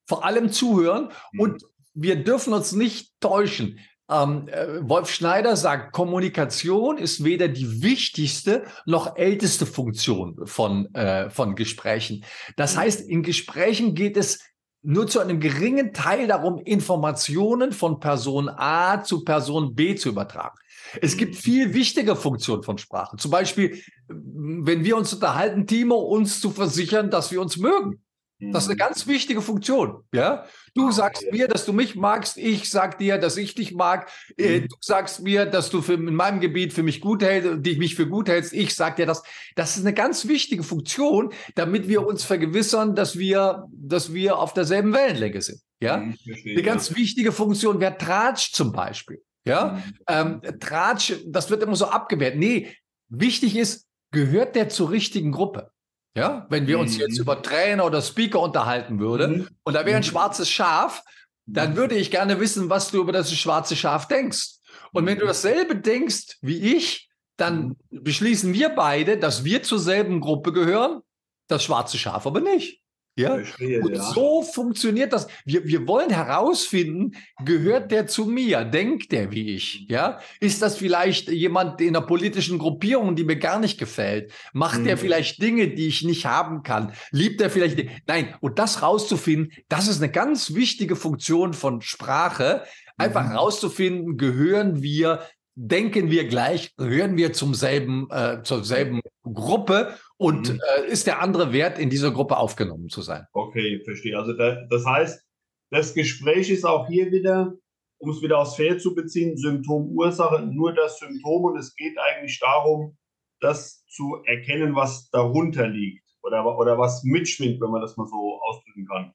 Vor 0.07 0.25
allem 0.25 0.51
zuhören. 0.51 1.11
Mhm. 1.33 1.41
Und 1.41 1.65
wir 1.95 2.23
dürfen 2.23 2.53
uns 2.53 2.73
nicht 2.73 3.13
täuschen. 3.21 3.79
Ähm, 4.11 4.49
äh, 4.49 4.87
Wolf 4.89 5.11
Schneider 5.11 5.57
sagt, 5.57 5.93
Kommunikation 5.93 6.99
ist 6.99 7.25
weder 7.25 7.49
die 7.49 7.83
wichtigste 7.83 8.65
noch 8.85 9.17
älteste 9.17 9.65
Funktion 9.65 10.47
von, 10.47 10.95
äh, 10.95 11.31
von 11.31 11.55
Gesprächen. 11.55 12.25
Das 12.57 12.77
heißt, 12.77 13.01
in 13.09 13.23
Gesprächen 13.23 13.95
geht 13.95 14.17
es 14.17 14.41
nur 14.83 15.07
zu 15.07 15.21
einem 15.21 15.41
geringen 15.41 15.95
Teil 15.95 16.29
darum, 16.29 16.59
Informationen 16.59 17.73
von 17.73 17.99
Person 17.99 18.51
A 18.51 19.03
zu 19.03 19.25
Person 19.25 19.75
B 19.75 19.95
zu 19.95 20.11
übertragen. 20.11 20.59
Es 21.01 21.17
gibt 21.17 21.35
mhm. 21.35 21.39
viel 21.39 21.75
wichtige 21.75 22.15
Funktionen 22.15 22.63
von 22.63 22.77
Sprache. 22.77 23.17
Zum 23.17 23.31
Beispiel, 23.31 23.81
wenn 24.09 24.85
wir 24.85 24.99
uns 24.99 25.15
unterhalten, 25.15 25.67
Timo, 25.67 25.97
uns 25.97 26.41
zu 26.41 26.51
versichern, 26.51 27.11
dass 27.11 27.33
wir 27.33 27.41
uns 27.41 27.57
mögen. 27.57 28.04
Das 28.53 28.65
ist 28.65 28.69
eine 28.69 28.75
mhm. 28.75 28.79
ganz 28.79 29.07
wichtige 29.07 29.43
Funktion. 29.43 30.03
Ja, 30.13 30.45
du 30.75 30.91
sagst 30.91 31.25
mir, 31.31 31.49
dass 31.49 31.65
du 31.65 31.73
mich 31.73 31.95
magst. 31.95 32.37
Ich 32.37 32.71
sag 32.71 32.99
dir, 32.99 33.19
dass 33.19 33.37
ich 33.37 33.55
dich 33.55 33.75
mag. 33.75 34.11
Äh, 34.37 34.61
mhm. 34.61 34.69
Du 34.69 34.77
sagst 34.81 35.23
mir, 35.23 35.47
dass 35.47 35.71
du 35.71 35.83
für, 35.83 35.95
in 35.95 36.15
meinem 36.15 36.41
Gebiet 36.41 36.73
für 36.73 36.83
mich 36.83 37.01
gut 37.01 37.23
hältst, 37.23 37.65
dich 37.65 37.79
mich 37.79 37.95
für 37.95 38.09
gut 38.09 38.29
hältst. 38.29 38.53
Ich 38.53 38.75
sag 38.75 38.97
dir 38.97 39.07
das. 39.07 39.23
Das 39.57 39.77
ist 39.77 39.83
eine 39.83 39.95
ganz 39.95 40.27
wichtige 40.29 40.63
Funktion, 40.63 41.33
damit 41.55 41.89
wir 41.89 42.07
uns 42.07 42.25
vergewissern, 42.25 42.95
dass 42.95 43.19
wir, 43.19 43.65
dass 43.73 44.13
wir 44.13 44.39
auf 44.39 44.53
derselben 44.53 44.93
Wellenlänge 44.93 45.43
sind. 45.43 45.61
Ja, 45.81 45.99
mhm, 45.99 46.17
eine 46.25 46.63
ganz 46.63 46.95
wichtige 46.95 47.33
Funktion 47.33 47.81
wäre 47.81 47.97
Tratsch 47.99 48.53
zum 48.53 48.73
Beispiel. 48.73 49.23
Ja, 49.47 49.83
ähm, 50.09 50.41
Tratsch, 50.59 51.15
das 51.27 51.51
wird 51.51 51.63
immer 51.63 51.77
so 51.77 51.87
abgewehrt. 51.87 52.37
Nee, 52.37 52.75
wichtig 53.09 53.57
ist, 53.57 53.87
gehört 54.11 54.57
der 54.57 54.71
zur 54.71 54.91
richtigen 54.91 55.33
Gruppe? 55.33 55.71
Ja, 56.17 56.47
wenn 56.49 56.67
wir 56.69 56.79
uns 56.79 56.97
jetzt 56.97 57.17
mhm. 57.17 57.23
über 57.23 57.43
Trainer 57.43 57.85
oder 57.85 58.01
Speaker 58.01 58.41
unterhalten 58.41 59.01
würden 59.01 59.39
mhm. 59.39 59.49
und 59.65 59.75
da 59.75 59.85
wäre 59.85 59.97
ein 59.97 60.03
mhm. 60.03 60.09
schwarzes 60.09 60.49
Schaf, 60.49 61.03
dann 61.47 61.73
mhm. 61.73 61.77
würde 61.77 61.97
ich 61.97 62.11
gerne 62.11 62.39
wissen, 62.39 62.71
was 62.71 62.91
du 62.91 63.01
über 63.01 63.13
das 63.13 63.33
schwarze 63.35 63.75
Schaf 63.75 64.07
denkst. 64.07 64.55
Und 64.93 65.07
wenn 65.07 65.19
du 65.19 65.27
dasselbe 65.27 65.77
denkst 65.77 66.39
wie 66.41 66.77
ich, 66.77 67.11
dann 67.37 67.77
beschließen 67.91 68.53
wir 68.53 68.69
beide, 68.69 69.19
dass 69.19 69.43
wir 69.43 69.65
zur 69.65 69.81
selben 69.81 70.21
Gruppe 70.21 70.53
gehören, 70.53 71.01
das 71.49 71.65
schwarze 71.65 71.99
Schaf 71.99 72.27
aber 72.29 72.41
nicht. 72.41 72.84
Ja? 73.17 73.37
Verstehe, 73.37 73.81
und 73.81 73.95
ja. 73.95 74.03
so 74.03 74.43
funktioniert 74.43 75.13
das. 75.13 75.29
Wir, 75.45 75.65
wir 75.65 75.87
wollen 75.87 76.11
herausfinden, 76.11 77.13
gehört 77.45 77.91
der 77.93 78.07
zu 78.07 78.27
mir? 78.27 78.65
Denkt 78.65 79.13
der 79.13 79.31
wie 79.31 79.55
ich? 79.55 79.87
Ja? 79.89 80.19
Ist 80.41 80.63
das 80.63 80.77
vielleicht 80.77 81.29
jemand 81.29 81.81
in 81.81 81.97
einer 81.97 82.05
politischen 82.05 82.59
Gruppierung, 82.59 83.15
die 83.15 83.25
mir 83.25 83.37
gar 83.37 83.61
nicht 83.61 83.79
gefällt? 83.79 84.33
Macht 84.53 84.81
mhm. 84.81 84.85
der 84.85 84.99
vielleicht 84.99 85.41
Dinge, 85.41 85.69
die 85.69 85.87
ich 85.87 86.03
nicht 86.03 86.27
haben 86.27 86.63
kann? 86.63 86.93
Liebt 87.13 87.41
er 87.41 87.51
vielleicht? 87.51 87.79
Nein. 88.07 88.35
Und 88.41 88.59
das 88.59 88.83
rauszufinden, 88.83 89.53
das 89.69 89.87
ist 89.87 90.03
eine 90.03 90.11
ganz 90.11 90.55
wichtige 90.55 90.97
Funktion 90.97 91.55
von 91.55 91.83
Sprache. 91.83 92.65
Einfach 92.97 93.29
mhm. 93.29 93.37
rauszufinden, 93.37 94.17
gehören 94.17 94.83
wir 94.83 95.21
denken 95.55 96.11
wir 96.11 96.27
gleich, 96.27 96.75
gehören 96.77 97.17
wir 97.17 97.33
zum 97.33 97.55
selben, 97.55 98.09
äh, 98.11 98.43
zur 98.43 98.65
selben 98.65 99.01
Gruppe 99.23 99.95
und 100.17 100.53
mhm. 100.53 100.61
äh, 100.79 100.87
ist 100.91 101.07
der 101.07 101.21
andere 101.21 101.53
wert, 101.53 101.79
in 101.79 101.91
dieser 101.91 102.11
Gruppe 102.11 102.37
aufgenommen 102.37 102.89
zu 102.89 103.03
sein. 103.03 103.27
Okay, 103.33 103.81
verstehe. 103.85 104.19
Also 104.19 104.33
da, 104.33 104.65
das 104.69 104.85
heißt, 104.85 105.25
das 105.71 105.95
Gespräch 105.95 106.51
ist 106.51 106.65
auch 106.65 106.89
hier 106.89 107.11
wieder, 107.11 107.55
um 107.99 108.11
es 108.11 108.23
wieder 108.23 108.39
aufs 108.39 108.57
Feld 108.57 108.81
zu 108.81 108.95
beziehen, 108.95 109.37
Symptom-Ursache, 109.37 110.43
nur 110.47 110.75
das 110.75 110.99
Symptom 110.99 111.45
und 111.45 111.57
es 111.57 111.75
geht 111.75 111.97
eigentlich 111.99 112.39
darum, 112.41 112.97
das 113.41 113.85
zu 113.87 114.23
erkennen, 114.25 114.75
was 114.75 115.11
darunter 115.11 115.69
liegt 115.69 116.05
oder, 116.23 116.59
oder 116.59 116.79
was 116.79 117.05
mitschwingt, 117.05 117.61
wenn 117.61 117.71
man 117.71 117.81
das 117.81 117.97
mal 117.97 118.07
so 118.07 118.41
ausdrücken 118.43 118.87
kann. 118.87 119.13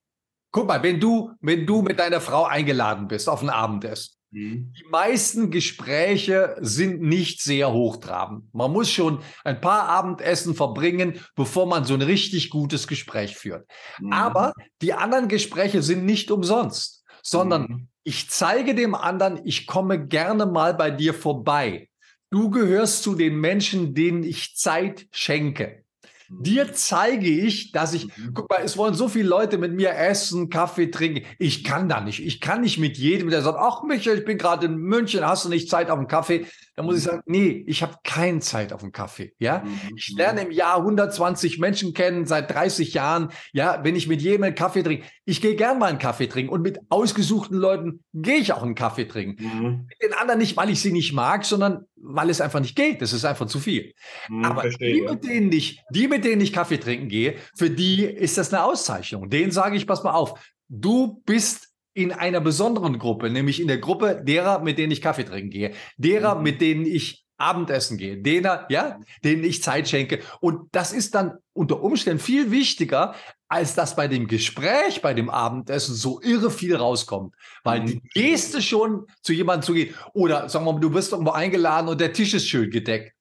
Guck 0.52 0.68
mal, 0.68 0.82
wenn 0.82 1.00
du, 1.00 1.32
wenn 1.42 1.66
du 1.66 1.82
mit 1.82 2.00
deiner 2.00 2.22
Frau 2.22 2.46
eingeladen 2.46 3.08
bist 3.08 3.30
auf 3.30 3.44
ein 3.44 3.50
Abendessen 3.50 4.19
Mhm. 4.32 4.74
Die 4.78 4.86
meisten 4.90 5.52
Gespräche 5.52 6.56
sind 6.60 7.02
nicht 7.02 7.42
sehr 7.42 7.72
hochtrabend. 7.72 8.54
Man 8.54 8.72
muss 8.72 8.92
schon 8.92 9.20
ein 9.44 9.60
paar 9.60 9.88
Abendessen 9.90 10.54
verbringen, 10.56 11.20
bevor 11.36 11.66
man 11.66 11.86
so 11.86 11.94
ein 11.94 12.02
richtig 12.02 12.50
gutes 12.50 12.88
Gespräch 12.88 13.36
führt. 13.36 13.68
Mhm. 14.00 14.14
Aber 14.14 14.54
die 14.82 14.94
anderen 14.94 15.28
Gespräche 15.28 15.82
sind 15.82 16.06
nicht 16.06 16.32
umsonst, 16.32 17.04
sondern 17.24 17.62
mhm. 17.62 17.88
ich 18.04 18.30
zeige 18.30 18.76
dem 18.76 18.96
anderen, 18.96 19.42
ich 19.46 19.66
komme 19.66 20.06
gerne 20.08 20.46
mal 20.46 20.74
bei 20.74 20.92
dir 20.92 21.14
vorbei. 21.14 21.90
Du 22.30 22.52
gehörst 22.52 23.02
zu 23.02 23.16
den 23.16 23.40
Menschen, 23.40 23.96
denen 23.96 24.24
ich 24.24 24.56
Zeit 24.56 25.08
schenke. 25.12 25.84
Dir 26.30 26.74
zeige 26.74 27.28
ich, 27.28 27.72
dass 27.72 27.94
ich, 27.94 28.06
mhm. 28.06 28.34
guck 28.36 28.50
mal, 28.50 28.62
es 28.64 28.78
wollen 28.78 28.94
so 28.94 29.08
viele 29.08 29.28
Leute 29.28 29.58
mit 29.58 29.74
mir 29.74 29.96
essen, 29.96 30.50
Kaffee 30.50 30.92
trinken. 30.92 31.26
Ich 31.40 31.64
kann 31.64 31.90
da 31.90 32.02
nicht. 32.02 32.24
Ich 32.24 32.40
kann 32.40 32.62
nicht 32.62 32.78
mit 32.78 32.98
jedem, 32.98 33.30
der 33.30 33.42
sagt, 33.42 33.58
ach 33.60 33.84
Michael, 33.84 34.20
ich 34.20 34.26
bin 34.26 34.38
gerade 34.38 34.68
in 34.68 34.78
München, 34.78 35.26
hast 35.26 35.46
du 35.46 35.50
nicht 35.50 35.70
Zeit 35.70 35.90
auf 35.90 35.98
einen 35.98 36.08
Kaffee? 36.08 36.46
Da 36.80 36.86
muss 36.86 36.96
ich 36.96 37.04
sagen, 37.04 37.24
nee, 37.26 37.66
ich 37.68 37.84
habe 37.84 37.96
keine 38.06 38.40
Zeit 38.40 38.72
auf 38.72 38.84
einen 38.84 38.94
Kaffee. 38.94 39.34
Ja, 39.38 39.64
mhm. 39.66 39.98
ich 39.98 40.14
lerne 40.16 40.44
im 40.44 40.52
Jahr 40.52 40.78
120 40.78 41.60
Menschen 41.60 41.94
kennen 41.94 42.26
seit 42.26 42.50
30 42.52 42.94
Jahren. 42.94 43.34
Ja, 43.52 43.84
wenn 43.84 43.98
ich 43.98 44.08
mit 44.08 44.22
jedem 44.22 44.44
einen 44.44 44.56
Kaffee 44.56 44.82
trinke, 44.82 45.06
ich 45.26 45.42
gehe 45.42 45.58
gern 45.58 45.78
mal 45.78 45.88
einen 45.88 46.00
Kaffee 46.00 46.28
trinken 46.28 46.54
und 46.54 46.62
mit 46.62 46.80
ausgesuchten 46.88 47.58
Leuten 47.58 48.06
gehe 48.14 48.38
ich 48.38 48.54
auch 48.54 48.64
einen 48.64 48.76
Kaffee 48.76 49.04
trinken. 49.04 49.44
Mhm. 49.44 49.88
Mit 49.90 50.02
den 50.02 50.14
anderen 50.18 50.40
nicht, 50.40 50.56
weil 50.56 50.70
ich 50.70 50.80
sie 50.80 50.94
nicht 50.94 51.12
mag, 51.12 51.44
sondern 51.44 51.84
weil 51.98 52.30
es 52.30 52.40
einfach 52.40 52.62
nicht 52.62 52.78
geht. 52.78 53.02
Das 53.02 53.12
ist 53.12 53.26
einfach 53.26 53.48
zu 53.48 53.60
viel. 53.60 53.94
Mhm, 54.30 54.46
Aber 54.46 54.62
verstehe, 54.62 54.94
die, 54.94 55.02
mit 55.02 55.24
denen 55.26 55.52
ich, 55.52 55.82
die, 55.90 56.08
mit 56.08 56.24
denen 56.24 56.40
ich 56.40 56.54
Kaffee 56.54 56.78
trinken 56.78 57.10
gehe, 57.10 57.36
für 57.58 57.70
die 57.70 58.06
ist 58.06 58.38
das 58.38 58.54
eine 58.54 58.64
Auszeichnung. 58.64 59.30
Denen 59.30 59.52
sage 59.52 59.76
ich, 59.76 59.86
pass 59.86 60.06
mal 60.06 60.14
auf, 60.14 60.40
du 60.70 61.22
bist 61.26 61.69
in 62.00 62.14
einer 62.14 62.40
besonderen 62.40 62.98
Gruppe, 62.98 63.30
nämlich 63.30 63.60
in 63.60 63.68
der 63.68 63.78
Gruppe 63.78 64.24
derer, 64.24 64.60
mit 64.60 64.78
denen 64.78 64.92
ich 64.92 65.02
Kaffee 65.02 65.26
trinken 65.26 65.50
gehe, 65.50 65.74
derer, 65.98 66.36
mhm. 66.36 66.44
mit 66.44 66.62
denen 66.62 66.86
ich 66.86 67.26
Abendessen 67.38 67.98
gehe, 67.98 68.18
denen, 68.18 68.60
ja, 68.70 69.00
denen 69.24 69.44
ich 69.44 69.62
Zeit 69.62 69.90
schenke. 69.90 70.20
Und 70.40 70.70
das 70.72 70.94
ist 70.94 71.14
dann 71.16 71.38
unter 71.54 71.82
Umständen 71.82 72.22
viel 72.22 72.52
wichtiger, 72.52 73.16
als 73.50 73.76
dass 73.76 73.98
bei 73.98 74.08
dem 74.08 74.28
Gespräch, 74.28 75.02
bei 75.02 75.14
dem 75.14 75.30
Abendessen 75.30 75.94
so 75.94 76.22
irre 76.22 76.52
viel 76.52 76.76
rauskommt. 76.76 77.36
Weil 77.66 77.84
die 77.84 77.96
mhm. 77.96 78.02
Geste 78.14 78.62
schon 78.62 79.06
zu 79.22 79.34
jemandem 79.34 79.64
zu 79.64 79.74
gehen, 79.74 79.94
oder 80.14 80.48
sagen 80.48 80.66
wir 80.66 80.74
mal, 80.74 80.80
du 80.80 80.90
bist 80.90 81.12
irgendwo 81.12 81.32
eingeladen 81.32 81.90
und 81.90 82.00
der 82.00 82.14
Tisch 82.14 82.34
ist 82.34 82.48
schön 82.48 82.70
gedeckt. 82.70 83.14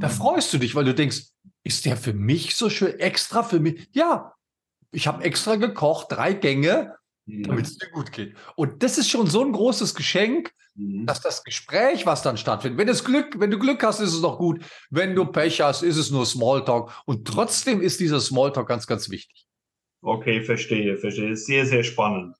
Da 0.00 0.06
mhm. 0.06 0.12
freust 0.12 0.52
du 0.52 0.58
dich, 0.58 0.76
weil 0.76 0.84
du 0.84 0.94
denkst, 0.94 1.22
ist 1.64 1.86
der 1.86 1.96
für 1.96 2.12
mich 2.12 2.54
so 2.54 2.70
schön, 2.70 2.98
extra 3.00 3.42
für 3.42 3.58
mich? 3.58 3.88
Ja, 3.92 4.32
ich 4.92 5.08
habe 5.08 5.24
extra 5.24 5.56
gekocht, 5.56 6.08
drei 6.10 6.34
Gänge 6.34 6.94
Mhm. 7.26 7.44
damit 7.44 7.66
es 7.66 7.78
dir 7.78 7.88
gut 7.90 8.10
geht. 8.12 8.34
Und 8.56 8.82
das 8.82 8.98
ist 8.98 9.08
schon 9.08 9.28
so 9.28 9.44
ein 9.44 9.52
großes 9.52 9.94
Geschenk, 9.94 10.52
mhm. 10.74 11.06
dass 11.06 11.20
das 11.20 11.44
Gespräch, 11.44 12.04
was 12.04 12.22
dann 12.22 12.36
stattfindet, 12.36 12.80
wenn 12.80 12.88
es 12.88 13.04
Glück, 13.04 13.38
wenn 13.38 13.50
du 13.50 13.58
Glück 13.58 13.82
hast, 13.84 14.00
ist 14.00 14.12
es 14.12 14.20
noch 14.20 14.38
gut. 14.38 14.64
Wenn 14.90 15.14
du 15.14 15.26
Pech 15.26 15.60
hast, 15.60 15.82
ist 15.82 15.96
es 15.96 16.10
nur 16.10 16.26
Smalltalk. 16.26 16.90
Und 17.06 17.26
trotzdem 17.26 17.80
ist 17.80 18.00
dieser 18.00 18.20
Smalltalk 18.20 18.68
ganz, 18.68 18.86
ganz 18.86 19.08
wichtig. 19.08 19.46
Okay, 20.00 20.42
verstehe, 20.42 20.96
verstehe. 20.96 21.36
Sehr, 21.36 21.64
sehr 21.64 21.84
spannend. 21.84 22.36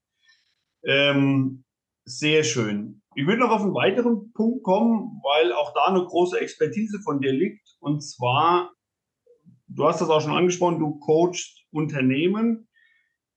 Ähm, 0.85 1.63
sehr 2.05 2.43
schön. 2.43 3.03
Ich 3.15 3.27
würde 3.27 3.41
noch 3.41 3.51
auf 3.51 3.63
einen 3.63 3.75
weiteren 3.75 4.33
Punkt 4.33 4.65
kommen, 4.65 5.21
weil 5.23 5.53
auch 5.53 5.73
da 5.75 5.85
eine 5.85 6.05
große 6.05 6.41
Expertise 6.41 6.99
von 7.05 7.21
dir 7.21 7.33
liegt. 7.33 7.77
Und 7.79 8.01
zwar, 8.01 8.73
du 9.69 9.85
hast 9.85 10.01
das 10.01 10.09
auch 10.09 10.21
schon 10.21 10.33
angesprochen, 10.33 10.81
du 10.81 10.99
coachst 10.99 11.67
Unternehmen 11.71 12.69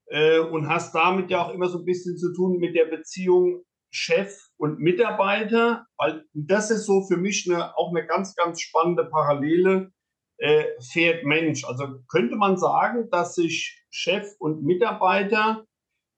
äh, 0.07 0.39
und 0.39 0.67
hast 0.67 0.93
damit 0.93 1.29
ja 1.29 1.45
auch 1.45 1.53
immer 1.53 1.67
so 1.67 1.79
ein 1.79 1.85
bisschen 1.85 2.17
zu 2.17 2.33
tun 2.33 2.57
mit 2.57 2.75
der 2.75 2.85
Beziehung 2.85 3.63
Chef 3.91 4.49
und 4.57 4.79
Mitarbeiter, 4.79 5.85
weil 5.97 6.25
das 6.33 6.69
ist 6.69 6.85
so 6.85 7.05
für 7.07 7.17
mich 7.17 7.49
eine, 7.49 7.77
auch 7.77 7.91
eine 7.91 8.05
ganz, 8.05 8.35
ganz 8.35 8.59
spannende 8.61 9.05
Parallele. 9.05 9.91
Äh, 10.37 10.65
Pferd 10.91 11.23
Mensch. 11.23 11.63
Also 11.63 12.01
könnte 12.09 12.35
man 12.35 12.57
sagen, 12.57 13.09
dass 13.09 13.35
sich 13.35 13.81
Chef 13.89 14.27
und 14.39 14.63
Mitarbeiter, 14.63 15.65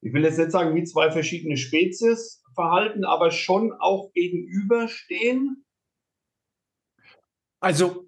ich 0.02 0.12
will 0.12 0.24
jetzt 0.24 0.40
nicht 0.40 0.52
sagen 0.52 0.76
wie 0.76 0.86
zwei 0.86 1.12
verschiedene 1.12 1.56
Spezies 1.56 2.44
verhalten, 2.56 3.06
aber 3.06 3.30
schon 3.30 3.72
auch 3.74 4.12
gegenüberstehen? 4.14 5.64
Also 7.60 8.08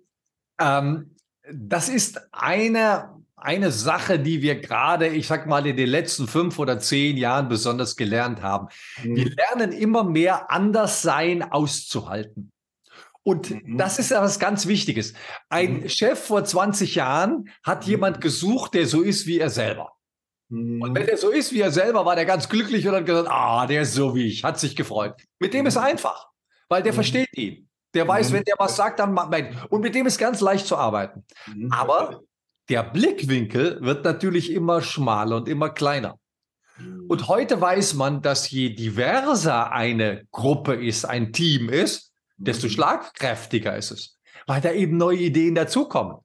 ähm, 0.59 1.15
das 1.51 1.89
ist 1.89 2.33
eine 2.33 3.18
eine 3.43 3.71
Sache, 3.71 4.19
die 4.19 4.41
wir 4.41 4.59
gerade, 4.59 5.07
ich 5.07 5.27
sag 5.27 5.47
mal, 5.47 5.65
in 5.65 5.77
den 5.77 5.89
letzten 5.89 6.27
fünf 6.27 6.59
oder 6.59 6.79
zehn 6.79 7.17
Jahren 7.17 7.49
besonders 7.49 7.95
gelernt 7.95 8.41
haben. 8.41 8.67
Mhm. 9.03 9.15
Wir 9.15 9.29
lernen 9.35 9.71
immer 9.71 10.03
mehr 10.03 10.51
anders 10.51 11.01
sein 11.01 11.43
auszuhalten. 11.43 12.51
Und 13.23 13.51
mhm. 13.51 13.77
das 13.77 13.99
ist 13.99 14.11
ja 14.11 14.21
was 14.21 14.39
ganz 14.39 14.67
Wichtiges. 14.67 15.13
Ein 15.49 15.81
mhm. 15.81 15.89
Chef 15.89 16.19
vor 16.19 16.43
20 16.43 16.95
Jahren 16.95 17.49
hat 17.63 17.85
mhm. 17.85 17.91
jemand 17.91 18.21
gesucht, 18.21 18.73
der 18.73 18.87
so 18.87 19.01
ist 19.01 19.27
wie 19.27 19.39
er 19.39 19.49
selber. 19.49 19.93
Mhm. 20.49 20.81
Und 20.81 20.95
wenn 20.95 21.07
er 21.07 21.17
so 21.17 21.29
ist 21.29 21.53
wie 21.53 21.61
er 21.61 21.71
selber, 21.71 22.05
war 22.05 22.15
der 22.15 22.25
ganz 22.25 22.49
glücklich 22.49 22.87
und 22.87 22.95
hat 22.95 23.05
gesagt, 23.05 23.29
ah, 23.29 23.67
der 23.67 23.83
ist 23.83 23.93
so 23.93 24.15
wie 24.15 24.27
ich, 24.27 24.43
hat 24.43 24.59
sich 24.59 24.75
gefreut. 24.75 25.15
Mit 25.39 25.53
dem 25.53 25.65
ist 25.65 25.77
mhm. 25.77 25.83
einfach, 25.83 26.27
weil 26.69 26.83
der 26.83 26.93
versteht 26.93 27.35
ihn. 27.37 27.69
Der 27.95 28.07
weiß, 28.07 28.31
wenn 28.31 28.43
der 28.43 28.55
was 28.59 28.75
sagt, 28.75 28.99
dann 28.99 29.13
macht 29.13 29.33
Und 29.69 29.81
mit 29.81 29.95
dem 29.95 30.05
ist 30.05 30.19
ganz 30.19 30.41
leicht 30.41 30.67
zu 30.67 30.77
arbeiten. 30.77 31.25
Aber 31.71 32.21
der 32.69 32.83
Blickwinkel 32.83 33.79
wird 33.81 34.05
natürlich 34.05 34.51
immer 34.51 34.81
schmaler 34.81 35.37
und 35.37 35.49
immer 35.49 35.69
kleiner. 35.69 36.17
Und 37.07 37.27
heute 37.27 37.59
weiß 37.59 37.95
man, 37.95 38.21
dass 38.21 38.49
je 38.49 38.69
diverser 38.69 39.71
eine 39.71 40.25
Gruppe 40.31 40.75
ist, 40.75 41.05
ein 41.05 41.33
Team 41.33 41.69
ist, 41.69 42.13
desto 42.37 42.67
mhm. 42.67 42.71
schlagkräftiger 42.71 43.75
ist 43.75 43.91
es, 43.91 44.17
weil 44.47 44.61
da 44.61 44.71
eben 44.71 44.97
neue 44.97 45.17
Ideen 45.17 45.55
dazukommen, 45.55 46.17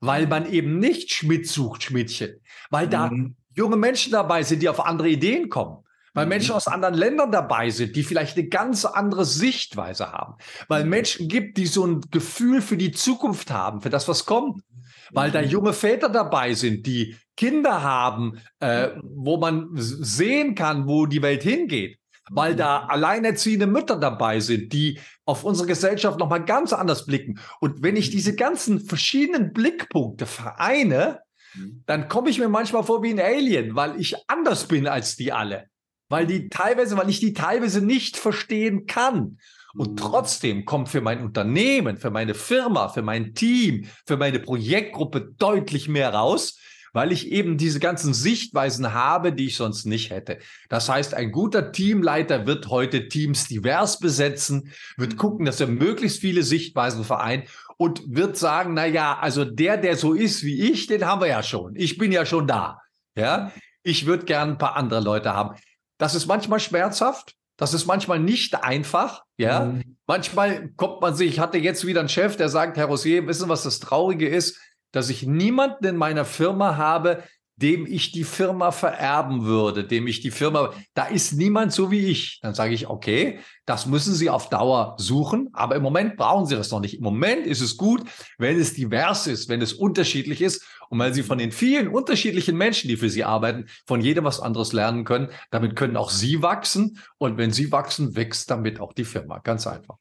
weil 0.00 0.26
man 0.26 0.50
eben 0.50 0.78
nicht 0.78 1.12
Schmidt 1.12 1.48
sucht, 1.48 1.84
Schmidtchen, 1.84 2.40
weil 2.70 2.88
da 2.88 3.08
mhm. 3.08 3.36
junge 3.54 3.76
Menschen 3.76 4.12
dabei 4.12 4.42
sind, 4.42 4.60
die 4.62 4.68
auf 4.68 4.84
andere 4.84 5.08
Ideen 5.08 5.48
kommen, 5.48 5.78
weil 6.12 6.26
mhm. 6.26 6.30
Menschen 6.30 6.54
aus 6.54 6.66
anderen 6.68 6.94
Ländern 6.94 7.32
dabei 7.32 7.70
sind, 7.70 7.96
die 7.96 8.02
vielleicht 8.02 8.36
eine 8.36 8.48
ganz 8.48 8.84
andere 8.84 9.24
Sichtweise 9.24 10.12
haben, 10.12 10.34
weil 10.68 10.84
Menschen 10.84 11.28
gibt, 11.28 11.56
die 11.56 11.66
so 11.66 11.86
ein 11.86 12.02
Gefühl 12.10 12.60
für 12.60 12.76
die 12.76 12.92
Zukunft 12.92 13.50
haben, 13.50 13.80
für 13.80 13.90
das, 13.90 14.08
was 14.08 14.26
kommt, 14.26 14.62
weil 15.10 15.30
da 15.30 15.40
junge 15.40 15.72
Väter 15.72 16.08
dabei 16.08 16.54
sind, 16.54 16.86
die 16.86 17.16
Kinder 17.36 17.82
haben, 17.82 18.40
äh, 18.60 18.90
wo 19.02 19.38
man 19.38 19.70
sehen 19.74 20.54
kann, 20.54 20.86
wo 20.86 21.06
die 21.06 21.22
Welt 21.22 21.42
hingeht 21.42 21.98
weil 22.30 22.56
da 22.56 22.86
alleinerziehende 22.86 23.66
Mütter 23.66 23.96
dabei 23.96 24.40
sind, 24.40 24.72
die 24.72 24.98
auf 25.24 25.44
unsere 25.44 25.68
Gesellschaft 25.68 26.18
nochmal 26.18 26.44
ganz 26.44 26.72
anders 26.72 27.06
blicken. 27.06 27.38
Und 27.60 27.82
wenn 27.82 27.96
ich 27.96 28.10
diese 28.10 28.34
ganzen 28.34 28.80
verschiedenen 28.80 29.52
Blickpunkte 29.52 30.26
vereine, 30.26 31.20
mhm. 31.54 31.82
dann 31.86 32.08
komme 32.08 32.30
ich 32.30 32.38
mir 32.38 32.48
manchmal 32.48 32.84
vor 32.84 33.02
wie 33.02 33.10
ein 33.10 33.20
Alien, 33.20 33.74
weil 33.74 34.00
ich 34.00 34.16
anders 34.28 34.66
bin 34.66 34.86
als 34.86 35.16
die 35.16 35.32
alle. 35.32 35.66
Weil 36.08 36.26
die 36.26 36.48
teilweise, 36.48 36.96
weil 36.96 37.10
ich 37.10 37.20
die 37.20 37.32
teilweise 37.32 37.84
nicht 37.84 38.16
verstehen 38.16 38.86
kann. 38.86 39.38
Und 39.76 39.92
mhm. 39.92 39.96
trotzdem 39.96 40.64
kommt 40.64 40.88
für 40.88 41.00
mein 41.00 41.22
Unternehmen, 41.22 41.96
für 41.96 42.10
meine 42.10 42.34
Firma, 42.34 42.88
für 42.88 43.02
mein 43.02 43.34
Team, 43.34 43.86
für 44.06 44.16
meine 44.16 44.38
Projektgruppe 44.38 45.32
deutlich 45.38 45.88
mehr 45.88 46.12
raus, 46.12 46.58
weil 46.92 47.10
ich 47.10 47.32
eben 47.32 47.56
diese 47.56 47.80
ganzen 47.80 48.12
Sichtweisen 48.12 48.92
habe, 48.92 49.32
die 49.32 49.46
ich 49.46 49.56
sonst 49.56 49.86
nicht 49.86 50.10
hätte. 50.10 50.38
Das 50.68 50.88
heißt, 50.88 51.14
ein 51.14 51.32
guter 51.32 51.72
Teamleiter 51.72 52.46
wird 52.46 52.68
heute 52.68 53.08
Teams 53.08 53.48
divers 53.48 53.98
besetzen, 53.98 54.72
wird 54.96 55.14
mhm. 55.14 55.16
gucken, 55.16 55.46
dass 55.46 55.60
er 55.60 55.68
möglichst 55.68 56.20
viele 56.20 56.42
Sichtweisen 56.42 57.04
vereint 57.04 57.48
und 57.78 58.02
wird 58.06 58.36
sagen, 58.36 58.74
na 58.74 58.86
ja, 58.86 59.18
also 59.18 59.44
der, 59.44 59.76
der 59.76 59.96
so 59.96 60.12
ist 60.12 60.44
wie 60.44 60.70
ich, 60.70 60.86
den 60.86 61.06
haben 61.06 61.20
wir 61.20 61.28
ja 61.28 61.42
schon. 61.42 61.74
Ich 61.76 61.98
bin 61.98 62.12
ja 62.12 62.26
schon 62.26 62.46
da. 62.46 62.78
Ja, 63.16 63.52
ich 63.82 64.06
würde 64.06 64.24
gern 64.24 64.50
ein 64.50 64.58
paar 64.58 64.76
andere 64.76 65.00
Leute 65.00 65.34
haben. 65.34 65.58
Das 65.98 66.14
ist 66.14 66.26
manchmal 66.26 66.60
schmerzhaft. 66.60 67.36
Das 67.62 67.74
ist 67.74 67.86
manchmal 67.86 68.18
nicht 68.18 68.62
einfach. 68.64 69.22
Ja, 69.36 69.66
mhm. 69.66 69.96
manchmal 70.06 70.70
kommt 70.76 71.00
man 71.00 71.14
sich, 71.14 71.28
ich 71.28 71.38
hatte 71.38 71.58
jetzt 71.58 71.86
wieder 71.86 72.00
einen 72.00 72.08
Chef, 72.08 72.36
der 72.36 72.48
sagt, 72.48 72.76
Herr 72.76 72.86
Rosier, 72.86 73.26
wissen, 73.26 73.48
was 73.48 73.62
das 73.62 73.78
Traurige 73.78 74.28
ist? 74.28 74.58
dass 74.92 75.08
ich 75.08 75.26
niemanden 75.26 75.86
in 75.86 75.96
meiner 75.96 76.24
Firma 76.24 76.76
habe, 76.76 77.24
dem 77.56 77.86
ich 77.86 78.12
die 78.12 78.24
Firma 78.24 78.72
vererben 78.72 79.44
würde, 79.44 79.84
dem 79.84 80.06
ich 80.06 80.20
die 80.20 80.30
Firma, 80.30 80.72
da 80.94 81.06
ist 81.06 81.32
niemand 81.34 81.72
so 81.72 81.90
wie 81.90 82.06
ich. 82.06 82.40
Dann 82.42 82.54
sage 82.54 82.74
ich, 82.74 82.88
okay, 82.88 83.40
das 83.66 83.86
müssen 83.86 84.14
Sie 84.14 84.30
auf 84.30 84.48
Dauer 84.48 84.96
suchen, 84.98 85.50
aber 85.52 85.76
im 85.76 85.82
Moment 85.82 86.16
brauchen 86.16 86.46
Sie 86.46 86.56
das 86.56 86.70
noch 86.70 86.80
nicht. 86.80 86.94
Im 86.94 87.04
Moment 87.04 87.46
ist 87.46 87.60
es 87.60 87.76
gut, 87.76 88.02
wenn 88.38 88.58
es 88.58 88.74
divers 88.74 89.26
ist, 89.26 89.48
wenn 89.48 89.60
es 89.60 89.72
unterschiedlich 89.72 90.40
ist 90.40 90.64
und 90.88 90.98
weil 90.98 91.14
Sie 91.14 91.22
von 91.22 91.38
den 91.38 91.52
vielen 91.52 91.88
unterschiedlichen 91.88 92.56
Menschen, 92.56 92.88
die 92.88 92.96
für 92.96 93.10
Sie 93.10 93.24
arbeiten, 93.24 93.66
von 93.86 94.00
jedem 94.00 94.24
was 94.24 94.40
anderes 94.40 94.72
lernen 94.72 95.04
können. 95.04 95.28
Damit 95.50 95.76
können 95.76 95.96
auch 95.96 96.10
Sie 96.10 96.42
wachsen 96.42 96.98
und 97.18 97.38
wenn 97.38 97.52
Sie 97.52 97.70
wachsen, 97.70 98.16
wächst 98.16 98.50
damit 98.50 98.80
auch 98.80 98.92
die 98.92 99.04
Firma. 99.04 99.38
Ganz 99.38 99.66
einfach. 99.66 99.96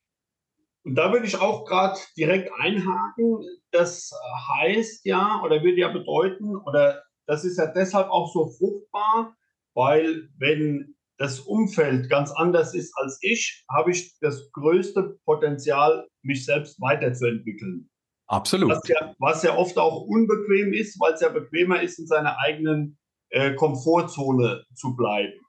Und 0.84 0.96
da 0.96 1.12
würde 1.12 1.28
ich 1.28 1.38
auch 1.38 1.66
gerade 1.66 2.00
direkt 2.18 2.50
einhaken. 2.60 3.38
Das 3.72 4.12
heißt 4.50 5.06
ja, 5.06 5.42
oder 5.44 5.62
würde 5.64 5.80
ja 5.80 5.90
bedeuten, 5.90 6.56
oder 6.56 7.04
das 7.28 7.46
ist 7.46 7.58
ja 7.58 7.68
deshalb 7.68 8.10
auch 8.10 8.32
so 8.34 8.50
fruchtbar, 8.52 9.36
weil 9.74 10.30
wenn 10.38 10.96
das 11.18 11.40
Umfeld 11.40 12.10
ganz 12.10 12.32
anders 12.32 12.74
ist 12.74 12.94
als 12.98 13.20
ich, 13.22 13.64
habe 13.70 13.92
ich 13.92 14.18
das 14.20 14.52
größte 14.54 15.20
Potenzial, 15.24 16.08
mich 16.24 16.46
selbst 16.46 16.82
weiterzuentwickeln. 16.82 17.90
Absolut. 18.28 18.72
Was 18.72 18.88
ja, 18.88 19.16
was 19.20 19.44
ja 19.44 19.56
oft 19.56 19.78
auch 19.78 20.02
unbequem 20.02 20.74
ist, 20.74 21.00
weil 21.00 21.14
es 21.14 21.22
ja 21.22 21.30
bequemer 21.30 21.82
ist, 21.82 22.00
in 22.00 22.08
seiner 22.08 22.40
eigenen 22.40 22.98
äh, 23.30 23.54
Komfortzone 23.54 24.66
zu 24.74 24.96
bleiben. 24.96 25.40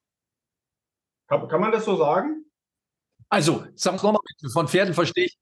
Kann, 1.29 1.49
kann 1.49 1.61
man 1.61 1.73
das 1.73 1.85
so 1.85 1.97
sagen? 1.97 2.45
Also, 3.31 3.65
sag 3.75 3.95
nochmal, 4.03 4.21
von 4.53 4.69
Pferden 4.69 4.93
verstehe 4.93 5.25
ich. 5.25 5.39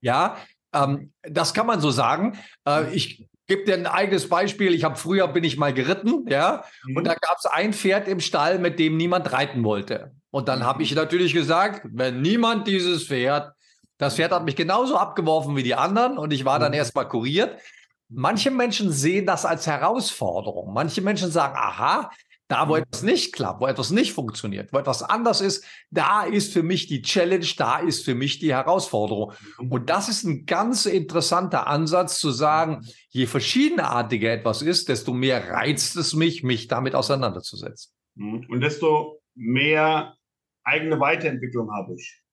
Ja, 0.00 0.38
ähm, 0.72 1.12
das 1.22 1.52
kann 1.52 1.66
man 1.66 1.80
so 1.80 1.90
sagen. 1.90 2.38
Äh, 2.66 2.94
ich 2.94 3.28
gebe 3.46 3.64
dir 3.64 3.74
ein 3.74 3.86
eigenes 3.86 4.28
Beispiel. 4.28 4.74
Ich 4.74 4.84
habe 4.84 4.96
früher 4.96 5.28
bin 5.28 5.44
ich 5.44 5.56
mal 5.56 5.74
geritten, 5.74 6.26
ja, 6.28 6.64
mhm. 6.86 6.96
und 6.96 7.06
da 7.06 7.14
gab 7.14 7.36
es 7.38 7.46
ein 7.46 7.72
Pferd 7.72 8.08
im 8.08 8.20
Stall, 8.20 8.58
mit 8.58 8.78
dem 8.78 8.96
niemand 8.96 9.32
reiten 9.32 9.64
wollte. 9.64 10.12
Und 10.30 10.48
dann 10.48 10.64
habe 10.64 10.82
ich 10.82 10.90
mhm. 10.90 10.96
natürlich 10.96 11.32
gesagt, 11.32 11.82
wenn 11.84 12.22
niemand 12.22 12.66
dieses 12.66 13.06
Pferd, 13.06 13.52
das 13.98 14.16
Pferd 14.16 14.32
hat 14.32 14.44
mich 14.44 14.56
genauso 14.56 14.96
abgeworfen 14.96 15.56
wie 15.56 15.62
die 15.62 15.74
anderen 15.74 16.18
und 16.18 16.32
ich 16.32 16.44
war 16.44 16.58
dann 16.58 16.72
mhm. 16.72 16.78
erstmal 16.78 17.08
kuriert. 17.08 17.58
Manche 18.08 18.50
Menschen 18.50 18.92
sehen 18.92 19.26
das 19.26 19.44
als 19.44 19.66
Herausforderung. 19.66 20.72
Manche 20.72 21.00
Menschen 21.00 21.30
sagen, 21.30 21.56
aha, 21.56 22.10
da, 22.48 22.68
wo 22.68 22.74
mhm. 22.74 22.82
etwas 22.82 23.02
nicht 23.02 23.32
klappt, 23.32 23.60
wo 23.60 23.66
etwas 23.66 23.90
nicht 23.90 24.12
funktioniert, 24.12 24.72
wo 24.72 24.78
etwas 24.78 25.02
anders 25.02 25.40
ist, 25.40 25.64
da 25.90 26.24
ist 26.24 26.52
für 26.52 26.62
mich 26.62 26.86
die 26.86 27.02
Challenge, 27.02 27.46
da 27.56 27.78
ist 27.78 28.04
für 28.04 28.14
mich 28.14 28.38
die 28.38 28.52
Herausforderung. 28.52 29.32
Mhm. 29.58 29.72
Und 29.72 29.90
das 29.90 30.08
ist 30.08 30.24
ein 30.24 30.46
ganz 30.46 30.86
interessanter 30.86 31.66
Ansatz 31.66 32.18
zu 32.18 32.30
sagen, 32.30 32.78
mhm. 32.78 32.88
je 33.10 33.26
verschiedenartiger 33.26 34.32
etwas 34.32 34.62
ist, 34.62 34.88
desto 34.88 35.12
mehr 35.12 35.48
reizt 35.50 35.96
es 35.96 36.14
mich, 36.14 36.42
mich 36.42 36.68
damit 36.68 36.94
auseinanderzusetzen. 36.94 37.92
Und 38.16 38.60
desto 38.60 39.20
mehr 39.34 40.14
eigene 40.62 41.00
Weiterentwicklung 41.00 41.72
habe 41.72 41.94
ich 41.94 42.23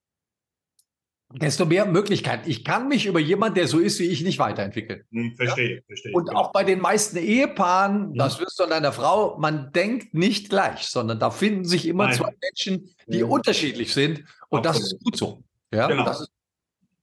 desto 1.34 1.66
mehr 1.66 1.86
Möglichkeiten. 1.86 2.50
Ich 2.50 2.64
kann 2.64 2.88
mich 2.88 3.06
über 3.06 3.20
jemanden, 3.20 3.56
der 3.56 3.68
so 3.68 3.80
ist 3.80 4.00
wie 4.00 4.06
ich, 4.06 4.24
nicht 4.24 4.40
weiterentwickeln. 4.40 5.04
Hm, 5.12 5.36
verstehe, 5.36 5.76
ja? 5.76 5.82
verstehe. 5.86 6.14
Und 6.14 6.36
auch 6.36 6.52
bei 6.52 6.64
den 6.64 6.80
meisten 6.80 7.18
Ehepaaren, 7.18 8.10
hm. 8.10 8.14
das 8.16 8.40
wirst 8.40 8.60
du 8.60 8.64
an 8.64 8.70
deiner 8.70 8.92
Frau, 8.92 9.38
man 9.38 9.72
denkt 9.72 10.14
nicht 10.14 10.50
gleich, 10.50 10.88
sondern 10.88 11.20
da 11.20 11.30
finden 11.30 11.66
sich 11.66 11.88
immer 11.88 12.06
Nein. 12.06 12.16
zwei 12.16 12.34
Menschen, 12.42 12.90
die 13.08 13.20
ja. 13.20 13.26
unterschiedlich 13.26 13.94
sind. 13.94 14.24
Und 14.50 14.66
Absolut. 14.66 14.66
das 14.66 14.94
ist 14.94 15.04
gut 15.04 15.18
so. 15.18 15.44
Ja, 15.74 15.88
genau. 15.88 16.04
das, 16.04 16.22
ist 16.22 16.32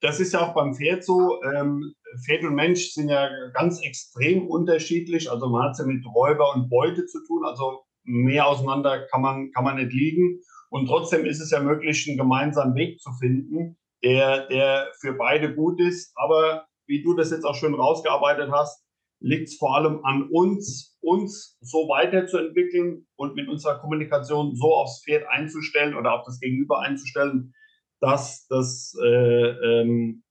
das 0.01 0.21
ist 0.21 0.33
ja 0.33 0.41
auch 0.41 0.55
beim 0.55 0.75
Pferd 0.75 1.05
so. 1.05 1.43
Ähm, 1.43 1.95
Pferd 2.25 2.45
und 2.45 2.55
Mensch 2.55 2.93
sind 2.93 3.09
ja 3.09 3.29
ganz 3.55 3.83
extrem 3.83 4.47
unterschiedlich. 4.47 5.31
Also 5.31 5.49
man 5.49 5.65
hat 5.65 5.73
es 5.73 5.79
ja 5.79 5.87
mit 5.87 6.05
Räuber 6.07 6.55
und 6.55 6.69
Beute 6.69 7.07
zu 7.07 7.25
tun. 7.27 7.45
Also 7.45 7.81
mehr 8.05 8.47
auseinander 8.47 9.07
kann 9.11 9.23
man, 9.23 9.51
kann 9.53 9.65
man 9.65 9.77
nicht 9.77 9.93
liegen. 9.93 10.41
Und 10.71 10.87
trotzdem 10.87 11.25
ist 11.25 11.41
es 11.41 11.51
ja 11.51 11.61
möglich, 11.61 12.07
einen 12.09 12.19
gemeinsamen 12.19 12.75
Weg 12.75 13.01
zu 13.01 13.11
finden 13.13 13.77
der, 14.03 14.47
der 14.49 14.93
für 15.01 15.15
beide 15.15 15.55
gut 15.55 15.81
ist. 15.81 16.13
Aber 16.17 16.67
wie 16.87 17.03
du 17.03 17.15
das 17.15 17.31
jetzt 17.31 17.45
auch 17.45 17.55
schön 17.55 17.75
rausgearbeitet 17.75 18.51
hast, 18.53 18.85
liegt 19.21 19.49
es 19.49 19.57
vor 19.57 19.77
allem 19.77 20.05
an 20.05 20.29
uns, 20.31 20.97
uns 21.01 21.59
so 21.61 21.89
weiterzuentwickeln 21.89 23.07
und 23.17 23.35
mit 23.35 23.49
unserer 23.49 23.79
Kommunikation 23.79 24.55
so 24.55 24.75
aufs 24.75 25.03
Pferd 25.05 25.27
einzustellen 25.29 25.95
oder 25.95 26.13
auf 26.13 26.25
das 26.25 26.39
Gegenüber 26.41 26.81
einzustellen, 26.81 27.53
dass 28.01 28.47
das 28.47 28.95
äh, 29.03 29.49
ähm, 29.81 30.23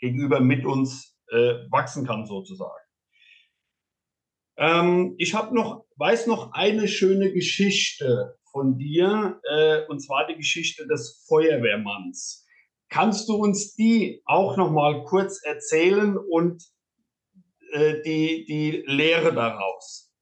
Gegenüber 0.00 0.40
mit 0.40 0.66
uns 0.66 1.16
äh, 1.28 1.54
wachsen 1.70 2.06
kann, 2.06 2.26
sozusagen. 2.26 2.84
Ähm, 4.56 5.14
ich 5.18 5.34
habe 5.34 5.54
noch, 5.54 5.84
weiß 5.96 6.26
noch 6.26 6.52
eine 6.52 6.88
schöne 6.88 7.32
Geschichte 7.32 8.36
von 8.50 8.78
dir, 8.78 9.40
äh, 9.48 9.86
und 9.86 10.00
zwar 10.00 10.26
die 10.26 10.36
Geschichte 10.36 10.86
des 10.86 11.24
Feuerwehrmanns. 11.28 12.43
Kannst 12.94 13.28
du 13.28 13.34
uns 13.34 13.74
die 13.74 14.22
auch 14.24 14.56
noch 14.56 14.70
mal 14.70 15.04
kurz 15.04 15.42
erzählen 15.42 16.16
und 16.16 16.62
äh, 17.72 17.94
die, 18.04 18.44
die 18.44 18.84
Lehre 18.86 19.34
daraus? 19.34 20.12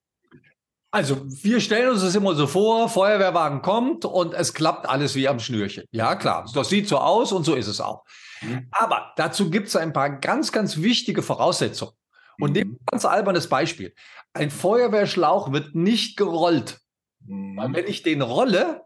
Also, 0.90 1.18
wir 1.42 1.60
stellen 1.60 1.90
uns 1.90 2.00
das 2.00 2.14
immer 2.14 2.34
so 2.34 2.46
vor, 2.46 2.88
Feuerwehrwagen 2.88 3.60
kommt 3.60 4.06
und 4.06 4.32
es 4.32 4.54
klappt 4.54 4.88
alles 4.88 5.14
wie 5.14 5.28
am 5.28 5.38
Schnürchen. 5.38 5.84
Ja, 5.90 6.16
klar, 6.16 6.50
das 6.54 6.70
sieht 6.70 6.88
so 6.88 6.96
aus 6.96 7.32
und 7.32 7.44
so 7.44 7.54
ist 7.54 7.66
es 7.66 7.78
auch. 7.78 8.04
Mhm. 8.40 8.68
Aber 8.70 9.12
dazu 9.16 9.50
gibt 9.50 9.68
es 9.68 9.76
ein 9.76 9.92
paar 9.92 10.08
ganz, 10.08 10.50
ganz 10.50 10.78
wichtige 10.78 11.20
Voraussetzungen. 11.22 11.92
Und 12.40 12.50
mhm. 12.50 12.54
nehmen 12.54 12.72
ein 12.72 12.86
ganz 12.90 13.04
albernes 13.04 13.50
Beispiel. 13.50 13.94
Ein 14.32 14.50
Feuerwehrschlauch 14.50 15.52
wird 15.52 15.74
nicht 15.74 16.16
gerollt. 16.16 16.80
Mhm. 17.26 17.54
Weil 17.58 17.74
wenn 17.74 17.86
ich 17.86 18.02
den 18.02 18.22
rolle, 18.22 18.80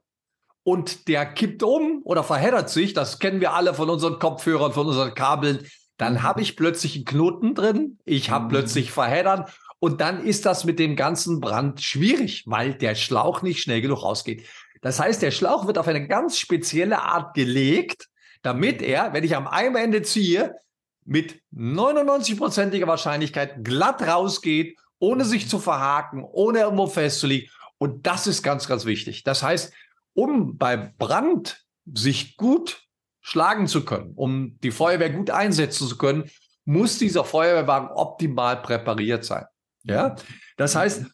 und 0.67 1.07
der 1.07 1.27
kippt 1.27 1.63
um 1.63 2.01
oder 2.03 2.25
verheddert 2.25 2.71
sich. 2.71 2.93
Das 2.93 3.21
kennen 3.21 3.41
wir 3.41 3.53
alle 3.53 3.73
von 3.73 3.89
unseren 3.89 4.19
Kopfhörern, 4.19 4.73
von 4.73 4.89
unseren 4.89 5.15
Kabeln. 5.15 5.65
dann 5.97 6.15
mhm. 6.15 6.23
habe 6.25 6.43
ich 6.43 6.57
plötzlich 6.57 6.97
einen 6.97 7.05
Knoten 7.05 7.55
drin, 7.55 7.99
ich 8.05 8.31
habe 8.31 8.47
mhm. 8.47 8.49
plötzlich 8.49 8.91
Verheddern 8.91 9.45
und 9.79 10.01
dann 10.01 10.25
ist 10.25 10.45
das 10.45 10.65
mit 10.65 10.81
dem 10.81 10.97
ganzen 10.97 11.39
Brand 11.39 11.81
schwierig, 11.83 12.43
weil 12.47 12.75
der 12.75 12.97
Schlauch 12.97 13.43
nicht 13.43 13.63
schnell 13.63 13.81
genug 13.81 14.03
rausgeht. 14.03 14.45
Das 14.83 14.99
heißt, 14.99 15.23
der 15.23 15.31
Schlauch 15.31 15.69
wird 15.69 15.79
auf 15.79 15.87
eine 15.87 16.09
ganz 16.09 16.37
spezielle 16.37 17.01
Art 17.01 17.35
gelegt, 17.35 18.09
damit 18.43 18.83
er, 18.83 19.13
wenn 19.13 19.23
ich 19.23 19.37
am 19.37 19.47
einen 19.47 19.77
Ende 19.77 20.03
ziehe, 20.03 20.57
mit 21.05 21.41
99%iger 21.55 22.89
Wahrscheinlichkeit 22.89 23.65
glatt 23.65 24.03
rausgeht, 24.03 24.77
ohne 24.99 25.25
sich 25.25 25.49
zu 25.49 25.61
verhaken, 25.61 26.25
ohne 26.25 26.61
irgendwo 26.61 26.89
festzulegen. 26.89 27.49
Und 27.79 28.07
das 28.09 28.27
ist 28.27 28.43
ganz, 28.43 28.67
ganz 28.67 28.85
wichtig. 28.85 29.23
Das 29.23 29.45
heißt, 29.45 29.73
um 30.17 30.57
bei 30.57 30.77
Brand 30.77 31.65
sich 31.93 32.37
gut 32.37 32.83
schlagen 33.21 33.67
zu 33.67 33.85
können, 33.85 34.13
um 34.17 34.59
die 34.63 34.71
Feuerwehr 34.71 35.11
gut 35.11 35.31
einsetzen 35.31 35.87
zu 35.87 35.99
können, 35.99 36.31
muss 36.65 36.99
dieser 36.99 37.25
Feuerwehrwagen 37.25 37.91
optimal 37.91 38.61
präpariert 38.63 39.25
sein. 39.25 39.45
Ja, 39.85 40.17
das 40.57 40.75
heißt, 40.75 41.07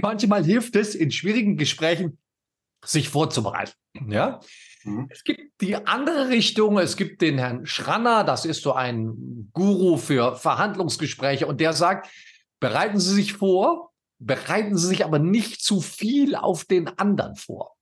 manchmal 0.00 0.44
hilft 0.44 0.76
es 0.76 0.94
in 0.94 1.10
schwierigen 1.10 1.56
Gesprächen, 1.56 2.18
sich 2.84 3.08
vorzubereiten. 3.08 3.72
Ja, 4.08 4.40
mhm. 4.84 5.08
es 5.10 5.24
gibt 5.24 5.60
die 5.60 5.74
andere 5.74 6.28
Richtung. 6.28 6.78
Es 6.78 6.96
gibt 6.96 7.22
den 7.22 7.38
Herrn 7.38 7.66
Schranner, 7.66 8.22
das 8.22 8.44
ist 8.44 8.62
so 8.62 8.74
ein 8.74 9.50
Guru 9.52 9.96
für 9.96 10.36
Verhandlungsgespräche 10.36 11.46
und 11.46 11.60
der 11.60 11.72
sagt, 11.72 12.08
bereiten 12.60 13.00
Sie 13.00 13.14
sich 13.14 13.32
vor, 13.32 13.92
bereiten 14.18 14.76
Sie 14.76 14.86
sich 14.86 15.04
aber 15.04 15.18
nicht 15.18 15.62
zu 15.62 15.80
viel 15.80 16.36
auf 16.36 16.64
den 16.64 16.86
anderen 16.86 17.34
vor. 17.34 17.75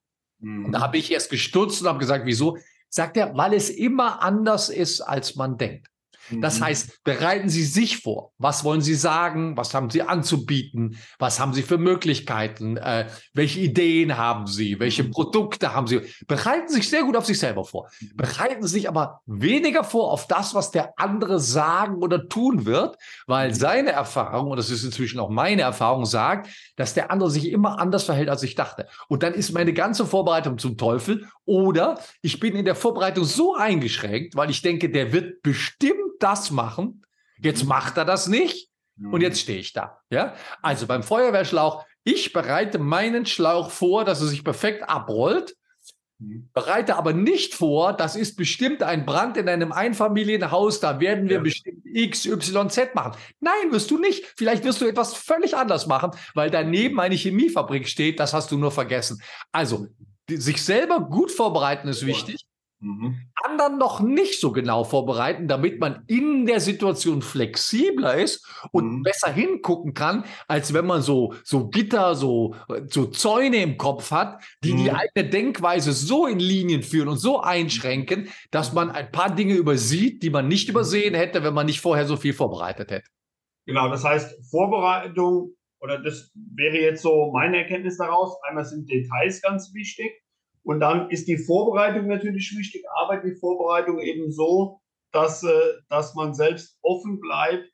Mhm. 0.45 0.67
Und 0.67 0.73
da 0.73 0.81
habe 0.81 0.99
ich 0.99 1.11
erst 1.11 1.31
gestutzt 1.31 1.83
und 1.83 1.89
habe 1.89 1.99
gesagt, 1.99 2.27
wieso? 2.27 2.59
Sagt 2.89 3.17
er, 3.17 3.37
weil 3.37 3.55
es 3.55 3.71
immer 3.71 4.23
anders 4.23 4.69
ist, 4.69 5.01
als 5.01 5.35
man 5.35 5.59
denkt. 5.59 5.89
Das 6.31 6.59
mhm. 6.59 6.65
heißt, 6.65 7.05
bereiten 7.05 7.49
Sie 7.49 7.65
sich 7.65 7.99
vor. 7.99 8.33
Was 8.39 8.65
wollen 8.65 8.81
Sie 8.81 8.95
sagen? 8.95 9.57
Was 9.57 9.75
haben 9.75 9.91
Sie 9.91 10.03
anzubieten? 10.03 10.99
Was 11.19 11.41
haben 11.41 11.53
Sie 11.53 11.63
für 11.63 11.79
Möglichkeiten? 11.79 12.77
Äh, 12.77 13.09
welche 13.33 13.61
Ideen 13.61 14.17
haben 14.17 14.47
Sie? 14.47 14.81
Welche 14.81 15.05
mhm. 15.05 15.11
Produkte 15.11 15.75
haben 15.75 15.87
Sie? 15.87 16.01
Bereiten 16.27 16.69
Sie 16.69 16.77
sich 16.77 16.89
sehr 16.89 17.03
gut 17.03 17.17
auf 17.17 17.27
sich 17.27 17.39
selber 17.39 17.65
vor. 17.65 17.91
Mhm. 18.01 18.17
Bereiten 18.17 18.63
Sie 18.67 18.75
sich 18.75 18.89
aber 18.89 19.21
weniger 19.27 19.85
vor 19.85 20.13
auf 20.13 20.27
das, 20.27 20.55
was 20.55 20.71
der 20.71 20.99
andere 20.99 21.41
sagen 21.41 21.97
oder 21.97 22.29
tun 22.29 22.67
wird, 22.67 22.97
weil 23.27 23.55
seine 23.55 23.93
Erfahrung, 23.93 24.51
und 24.51 24.57
das 24.57 24.71
ist 24.71 24.85
inzwischen 24.85 25.21
auch 25.21 25.31
meine 25.31 25.63
Erfahrung, 25.63 26.07
sagt, 26.07 26.49
dass 26.77 26.95
der 26.95 27.11
andere 27.11 27.31
sich 27.31 27.51
immer 27.51 27.79
anders 27.79 28.05
verhält, 28.05 28.29
als 28.29 28.43
ich 28.43 28.55
dachte. 28.55 28.87
Und 29.09 29.23
dann 29.23 29.35
ist 29.35 29.53
meine 29.53 29.73
ganze 29.73 30.07
Vorbereitung 30.07 30.59
zum 30.59 30.77
Teufel. 30.77 31.27
Oder 31.45 31.99
ich 32.23 32.41
bin 32.41 32.57
in 32.57 32.65
der 32.65 32.75
Vorbereitung 32.75 33.25
so 33.25 33.55
eingeschränkt, 33.55 34.37
weil 34.37 34.51
ich 34.51 34.63
denke, 34.63 34.91
der 34.91 35.13
wird 35.13 35.43
bestimmt 35.43 35.95
das 36.21 36.51
machen. 36.51 37.03
Jetzt 37.39 37.63
mhm. 37.63 37.71
macht 37.71 37.97
er 37.97 38.05
das 38.05 38.29
nicht. 38.29 38.71
Und 39.11 39.23
jetzt 39.23 39.41
stehe 39.41 39.59
ich 39.59 39.73
da. 39.73 39.99
Ja, 40.11 40.35
also 40.63 40.87
beim 40.87 41.03
Feuerwehrschlauch, 41.03 41.85
ich 42.05 42.33
bereite 42.33 42.79
meinen 42.79 43.27
Schlauch 43.27 43.71
vor, 43.71 44.05
dass 44.05 44.21
er 44.21 44.29
sich 44.29 44.45
perfekt 44.45 44.89
abrollt. 44.89 45.57
Mhm. 46.21 46.49
Bereite 46.53 46.97
aber 46.97 47.13
nicht 47.13 47.55
vor, 47.55 47.93
das 47.93 48.15
ist 48.15 48.37
bestimmt 48.37 48.85
ein 48.85 49.05
Brand 49.05 49.37
in 49.37 49.49
einem 49.49 49.73
Einfamilienhaus, 49.73 50.79
da 50.79 51.01
werden 51.01 51.29
wir 51.29 51.37
ja. 51.37 51.43
bestimmt 51.43 51.83
X, 51.85 52.25
Y, 52.27 52.71
Z 52.71 52.95
machen. 52.95 53.19
Nein, 53.41 53.73
wirst 53.73 53.91
du 53.91 53.99
nicht. 53.99 54.33
Vielleicht 54.37 54.63
wirst 54.63 54.81
du 54.81 54.87
etwas 54.87 55.15
völlig 55.15 55.57
anders 55.57 55.89
machen, 55.89 56.13
weil 56.35 56.51
daneben 56.51 57.01
eine 57.01 57.17
Chemiefabrik 57.17 57.89
steht, 57.89 58.21
das 58.21 58.33
hast 58.33 58.53
du 58.53 58.59
nur 58.59 58.71
vergessen. 58.71 59.21
Also, 59.51 59.89
sich 60.31 60.63
selber 60.63 61.01
gut 61.01 61.33
vorbereiten 61.33 61.89
ist 61.89 62.07
wichtig. 62.07 62.47
Mhm. 62.79 63.19
Anderen 63.45 63.79
noch 63.79 64.01
nicht 64.01 64.41
so 64.41 64.53
genau 64.53 64.85
vorbereiten, 64.85 65.49
damit 65.49 65.81
man 65.81 66.05
in 66.07 66.47
der 66.47 66.61
Situation 66.61 67.23
flexibler 67.23 68.15
ist 68.15 68.47
und 68.73 68.99
mhm. 68.99 69.03
besser 69.03 69.33
hingucken 69.33 69.95
kann, 69.95 70.25
als 70.49 70.73
wenn 70.73 70.87
man 70.87 71.03
so, 71.03 71.35
so 71.45 71.69
Gitter, 71.69 72.15
so, 72.15 72.55
so 72.89 73.07
Zäune 73.07 73.63
im 73.63 73.77
Kopf 73.77 74.11
hat, 74.11 74.43
die 74.63 74.73
mhm. 74.73 74.79
die 74.79 74.93
eigene 74.93 75.31
Denkweise 75.31 75.93
so 75.93 76.27
in 76.27 76.39
Linien 76.39 76.83
führen 76.83 77.09
und 77.09 77.19
so 77.19 77.41
einschränken, 77.41 78.29
dass 78.51 78.73
man 78.73 78.91
ein 78.91 79.13
paar 79.13 79.35
Dinge 79.35 79.55
übersieht, 79.55 80.23
die 80.23 80.31
man 80.31 80.49
nicht 80.49 80.69
übersehen 80.69 81.15
hätte, 81.15 81.45
wenn 81.45 81.55
man 81.55 81.67
nicht 81.67 81.81
vorher 81.81 82.07
so 82.07 82.17
viel 82.17 82.33
vorbereitet 82.33 82.91
hätte. 82.91 83.09
Genau, 83.67 83.89
das 83.89 84.05
heißt, 84.05 84.51
Vorbereitung, 84.51 85.55
oder 85.81 85.99
das 85.99 86.31
wäre 86.35 86.79
jetzt 86.79 87.03
so 87.03 87.31
meine 87.33 87.59
Erkenntnis 87.59 87.99
daraus, 87.99 88.37
einmal 88.49 88.65
sind 88.65 88.91
Details 88.91 89.43
ganz 89.43 89.73
wichtig. 89.75 90.24
Und 90.65 90.81
dann 90.81 91.11
ist 91.11 91.29
die 91.29 91.39
Vorbereitung 91.39 92.07
natürlich 92.07 92.55
wichtig, 92.57 92.85
aber 93.03 93.19
die 93.19 93.35
Vorbereitung 93.35 94.01
eben 94.01 94.33
so, 94.33 94.81
dass, 95.13 95.43
äh, 95.43 95.75
dass 95.89 96.15
man 96.15 96.35
selbst 96.35 96.77
offen 96.83 97.21
bleibt 97.21 97.71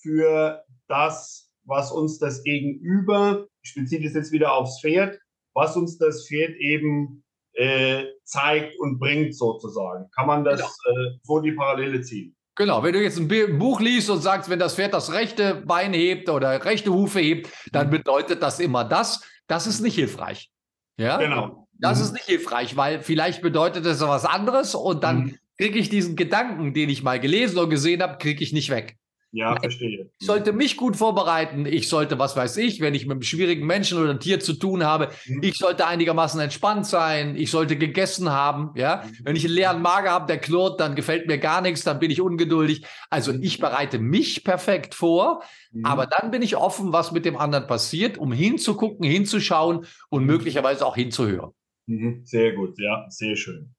für 0.00 0.62
das, 0.86 1.50
was 1.64 1.90
uns 1.90 2.18
das 2.18 2.42
Gegenüber, 2.44 3.46
ich 3.62 3.74
beziehe 3.74 4.02
das 4.02 4.14
jetzt 4.14 4.32
wieder 4.32 4.52
aufs 4.52 4.80
Pferd, 4.80 5.18
was 5.54 5.76
uns 5.76 5.98
das 5.98 6.28
Pferd 6.28 6.54
eben 6.56 7.24
äh, 7.54 8.04
zeigt 8.24 8.78
und 8.78 8.98
bringt 8.98 9.34
sozusagen. 9.34 10.08
Kann 10.14 10.26
man 10.26 10.44
das 10.44 10.60
genau. 10.60 10.68
äh, 10.68 11.18
so 11.22 11.40
die 11.40 11.52
Parallele 11.52 12.02
ziehen? 12.02 12.36
Genau, 12.54 12.82
wenn 12.82 12.92
du 12.92 13.02
jetzt 13.02 13.18
ein 13.18 13.58
Buch 13.58 13.80
liest 13.80 14.08
und 14.08 14.20
sagst, 14.22 14.48
wenn 14.48 14.58
das 14.58 14.74
Pferd 14.74 14.94
das 14.94 15.12
rechte 15.12 15.62
Bein 15.66 15.92
hebt 15.92 16.28
oder 16.28 16.64
rechte 16.64 16.92
Hufe 16.92 17.20
hebt, 17.20 17.50
dann 17.72 17.88
mhm. 17.88 17.92
bedeutet 17.92 18.42
das 18.42 18.60
immer 18.60 18.84
das. 18.84 19.22
Das 19.46 19.66
ist 19.66 19.80
nicht 19.80 19.94
hilfreich. 19.94 20.50
Ja? 20.98 21.18
Genau. 21.18 21.65
Das 21.78 21.98
mhm. 21.98 22.04
ist 22.04 22.12
nicht 22.12 22.24
hilfreich, 22.26 22.76
weil 22.76 23.02
vielleicht 23.02 23.42
bedeutet 23.42 23.86
es 23.86 24.00
was 24.00 24.24
anderes 24.24 24.74
und 24.74 25.04
dann 25.04 25.18
mhm. 25.18 25.38
kriege 25.58 25.78
ich 25.78 25.88
diesen 25.88 26.16
Gedanken, 26.16 26.74
den 26.74 26.88
ich 26.88 27.02
mal 27.02 27.20
gelesen 27.20 27.58
und 27.58 27.70
gesehen 27.70 28.02
habe, 28.02 28.18
kriege 28.18 28.42
ich 28.42 28.52
nicht 28.52 28.70
weg. 28.70 28.96
Ja, 29.32 29.50
Nein, 29.50 29.60
verstehe. 29.60 30.10
Ich 30.18 30.26
sollte 30.26 30.52
mich 30.54 30.78
gut 30.78 30.96
vorbereiten. 30.96 31.66
Ich 31.66 31.90
sollte, 31.90 32.18
was 32.18 32.36
weiß 32.36 32.56
ich, 32.58 32.80
wenn 32.80 32.94
ich 32.94 33.04
mit 33.04 33.16
einem 33.16 33.22
schwierigen 33.22 33.66
Menschen 33.66 33.98
oder 33.98 34.08
einem 34.08 34.20
Tier 34.20 34.40
zu 34.40 34.54
tun 34.54 34.84
habe, 34.84 35.10
mhm. 35.26 35.42
ich 35.42 35.58
sollte 35.58 35.86
einigermaßen 35.86 36.40
entspannt 36.40 36.86
sein. 36.86 37.36
Ich 37.36 37.50
sollte 37.50 37.76
gegessen 37.76 38.30
haben. 38.30 38.70
Ja, 38.76 39.04
mhm. 39.04 39.24
wenn 39.24 39.36
ich 39.36 39.44
einen 39.44 39.54
leeren 39.54 39.82
Mager 39.82 40.10
habe, 40.10 40.26
der 40.26 40.38
knurrt, 40.38 40.80
dann 40.80 40.94
gefällt 40.94 41.26
mir 41.26 41.36
gar 41.36 41.60
nichts, 41.60 41.84
dann 41.84 41.98
bin 41.98 42.10
ich 42.10 42.22
ungeduldig. 42.22 42.86
Also 43.10 43.32
mhm. 43.32 43.42
ich 43.42 43.58
bereite 43.58 43.98
mich 43.98 44.42
perfekt 44.42 44.94
vor, 44.94 45.42
mhm. 45.70 45.84
aber 45.84 46.06
dann 46.06 46.30
bin 46.30 46.40
ich 46.40 46.56
offen, 46.56 46.94
was 46.94 47.12
mit 47.12 47.26
dem 47.26 47.36
anderen 47.36 47.66
passiert, 47.66 48.16
um 48.16 48.32
hinzugucken, 48.32 49.04
hinzuschauen 49.04 49.86
und 50.08 50.24
möglicherweise 50.24 50.86
auch 50.86 50.94
hinzuhören. 50.94 51.50
Mhm, 51.86 52.24
sehr 52.24 52.52
gut, 52.54 52.78
ja, 52.78 53.06
sehr 53.10 53.36
schön. 53.36 53.74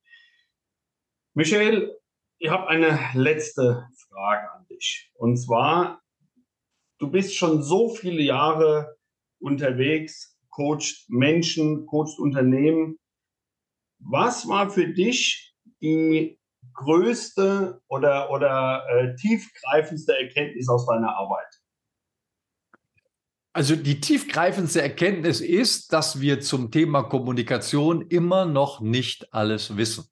Michael, 1.34 1.96
ich 2.40 2.50
habe 2.50 2.68
eine 2.68 3.00
letzte 3.14 3.88
Frage 4.10 4.52
an 4.52 4.66
dich. 4.68 5.12
Und 5.16 5.38
zwar, 5.38 6.02
du 7.00 7.12
bist 7.12 7.36
schon 7.36 7.62
so 7.62 7.90
viele 7.94 8.22
Jahre 8.22 8.98
unterwegs, 9.40 10.38
coacht 10.50 11.06
Menschen, 11.10 11.86
coacht 11.86 12.18
Unternehmen. 12.20 12.98
Was 14.00 14.48
war 14.48 14.70
für 14.70 14.88
dich 14.88 15.54
die 15.82 16.40
größte 16.74 17.82
oder, 17.88 18.32
oder 18.32 18.86
äh, 18.90 19.16
tiefgreifendste 19.16 20.18
Erkenntnis 20.18 20.70
aus 20.70 20.86
deiner 20.86 21.16
Arbeit? 21.16 21.57
Also 23.58 23.76
die 23.76 24.00
tiefgreifendste 24.00 24.84
Erkenntnis 24.84 25.42
ist, 25.42 25.92
dass 25.92 26.22
wir 26.22 26.42
zum 26.42 26.70
Thema 26.70 27.02
Kommunikation 27.02 28.02
immer 28.02 28.46
noch 28.46 28.82
nicht 28.82 29.34
alles 29.34 29.78
wissen. 29.78 30.06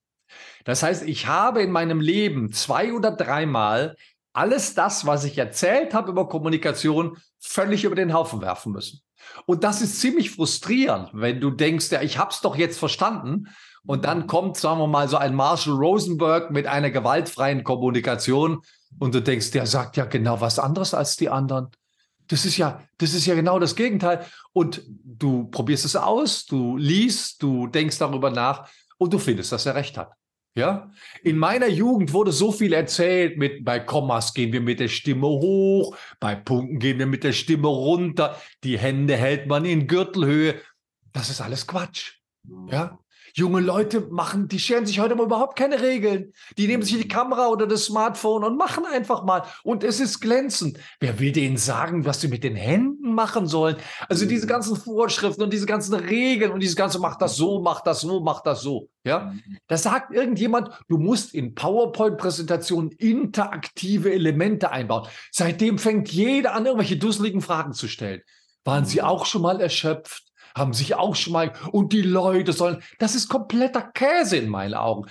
Das 0.64 0.82
heißt, 0.82 1.04
ich 1.04 1.28
habe 1.28 1.62
in 1.62 1.70
meinem 1.70 2.02
Leben 2.02 2.52
zwei 2.54 2.92
oder 2.92 3.12
dreimal 3.12 3.98
alles 4.34 4.74
das, 4.74 5.06
was 5.06 5.26
ich 5.26 5.38
erzählt 5.38 5.94
habe 5.94 6.10
über 6.10 6.28
Kommunikation, 6.28 7.18
völlig 7.40 7.84
über 7.84 7.94
den 7.94 8.16
Haufen 8.16 8.42
werfen 8.42 8.72
müssen. 8.72 9.02
Und 9.46 9.64
das 9.64 9.84
ist 9.84 10.02
ziemlich 10.02 10.32
frustrierend, 10.32 11.12
wenn 11.14 11.40
du 11.40 11.52
denkst, 11.52 11.92
ja, 11.92 12.02
ich 12.02 12.18
habe 12.18 12.32
es 12.32 12.42
doch 12.42 12.56
jetzt 12.56 12.80
verstanden. 12.80 13.50
Und 13.86 14.06
dann 14.06 14.26
kommt, 14.26 14.58
sagen 14.58 14.80
wir 14.80 14.88
mal, 14.88 15.08
so 15.08 15.18
ein 15.18 15.36
Marshall 15.36 15.76
Rosenberg 15.76 16.50
mit 16.50 16.66
einer 16.66 16.90
gewaltfreien 16.90 17.64
Kommunikation 17.64 18.64
und 18.98 19.14
du 19.14 19.22
denkst, 19.22 19.52
der 19.52 19.68
sagt 19.68 19.98
ja 19.98 20.06
genau 20.06 20.42
was 20.42 20.58
anderes 20.58 20.96
als 20.96 21.16
die 21.16 21.30
anderen. 21.30 21.70
Das 22.28 22.46
ist 22.46 22.58
ja, 22.58 22.84
das 22.98 23.14
ist 23.14 23.26
ja 23.26 23.36
genau 23.36 23.60
das 23.60 23.76
Gegenteil. 23.76 24.26
Und 24.54 24.82
du 24.88 25.46
probierst 25.46 25.86
es 25.86 25.96
aus, 25.96 26.46
du 26.46 26.78
liest, 26.78 27.42
du 27.42 27.68
denkst 27.68 27.98
darüber 27.98 28.30
nach 28.32 28.70
und 28.98 29.14
du 29.14 29.20
findest, 29.20 29.52
dass 29.52 29.66
er 29.66 29.76
recht 29.76 29.98
hat. 29.98 30.14
Ja, 30.58 30.90
in 31.22 31.38
meiner 31.38 31.68
Jugend 31.68 32.14
wurde 32.14 32.32
so 32.32 32.54
viel 32.54 32.72
erzählt 32.72 33.38
mit, 33.38 33.66
bei 33.66 33.78
Kommas 33.78 34.34
gehen 34.34 34.54
wir 34.54 34.62
mit 34.62 34.80
der 34.80 34.88
Stimme 34.88 35.28
hoch, 35.28 35.98
bei 36.22 36.34
Punkten 36.34 36.80
gehen 36.80 36.98
wir 36.98 37.08
mit 37.08 37.26
der 37.26 37.34
Stimme 37.34 37.68
runter, 37.68 38.40
die 38.64 38.80
Hände 38.80 39.18
hält 39.18 39.48
man 39.48 39.66
in 39.66 39.86
Gürtelhöhe. 39.86 40.62
Das 41.12 41.30
ist 41.30 41.42
alles 41.42 41.68
Quatsch. 41.68 42.20
Ja, 42.72 42.98
Junge 43.38 43.60
Leute 43.60 44.00
machen, 44.00 44.48
die 44.48 44.60
scheren 44.60 44.86
sich 44.86 45.02
heute 45.02 45.14
mal 45.14 45.26
überhaupt 45.26 45.58
keine 45.58 45.82
Regeln. 45.82 46.32
Die 46.58 46.68
nehmen 46.68 46.84
sich 46.84 46.96
die 46.98 47.08
Kamera 47.10 47.48
oder 47.48 47.68
das 47.68 47.84
Smartphone 47.84 48.46
und 48.46 48.58
machen 48.58 48.86
einfach 48.86 49.26
mal. 49.26 49.44
Und 49.66 49.84
es 49.84 50.00
ist 50.00 50.22
glänzend. 50.22 50.80
Wer 51.02 51.20
will 51.20 51.34
denen 51.34 51.58
sagen, 51.58 52.06
was 52.06 52.22
sie 52.22 52.30
mit 52.30 52.46
den 52.46 52.56
Händen 52.56 53.14
machen 53.14 53.46
sollen. 53.46 53.76
Also 54.08 54.26
diese 54.26 54.48
ganzen 54.48 54.78
Vorschriften 54.78 55.44
und 55.44 55.52
diese 55.52 55.66
ganzen 55.66 55.96
Regeln 55.96 56.54
und 56.54 56.62
dieses 56.62 56.78
ganze 56.78 56.98
macht 56.98 57.22
das 57.22 57.36
so, 57.36 57.60
macht 57.60 57.86
das 57.88 58.00
so, 58.00 58.22
macht 58.22 58.46
das 58.46 58.62
so. 58.62 58.88
Ja, 59.04 59.34
da 59.68 59.78
sagt 59.78 60.14
irgendjemand, 60.14 60.70
du 60.88 60.98
musst 60.98 61.34
in 61.34 61.56
PowerPoint-Präsentationen 61.56 62.92
interaktive 62.92 64.14
Elemente 64.14 64.72
einbauen. 64.72 65.10
Seitdem 65.30 65.78
fängt 65.78 66.10
jeder 66.10 66.54
an, 66.54 66.66
irgendwelche 66.66 66.96
dusseligen 66.96 67.42
Fragen 67.42 67.74
zu 67.74 67.90
stellen. 67.90 68.22
Waren 68.64 68.86
Sie 68.86 69.02
auch 69.02 69.26
schon 69.26 69.42
mal 69.42 69.60
erschöpft? 69.60 70.24
Haben 70.56 70.74
sich 70.74 70.96
auch 70.96 71.16
schon 71.16 71.34
mal, 71.34 71.54
und 71.72 71.92
die 71.92 72.02
Leute 72.02 72.54
sollen, 72.54 72.82
das 73.00 73.14
ist 73.14 73.28
kompletter 73.28 73.82
Käse 73.82 74.38
in 74.38 74.50
meinen 74.50 74.74
Augen. 74.74 75.10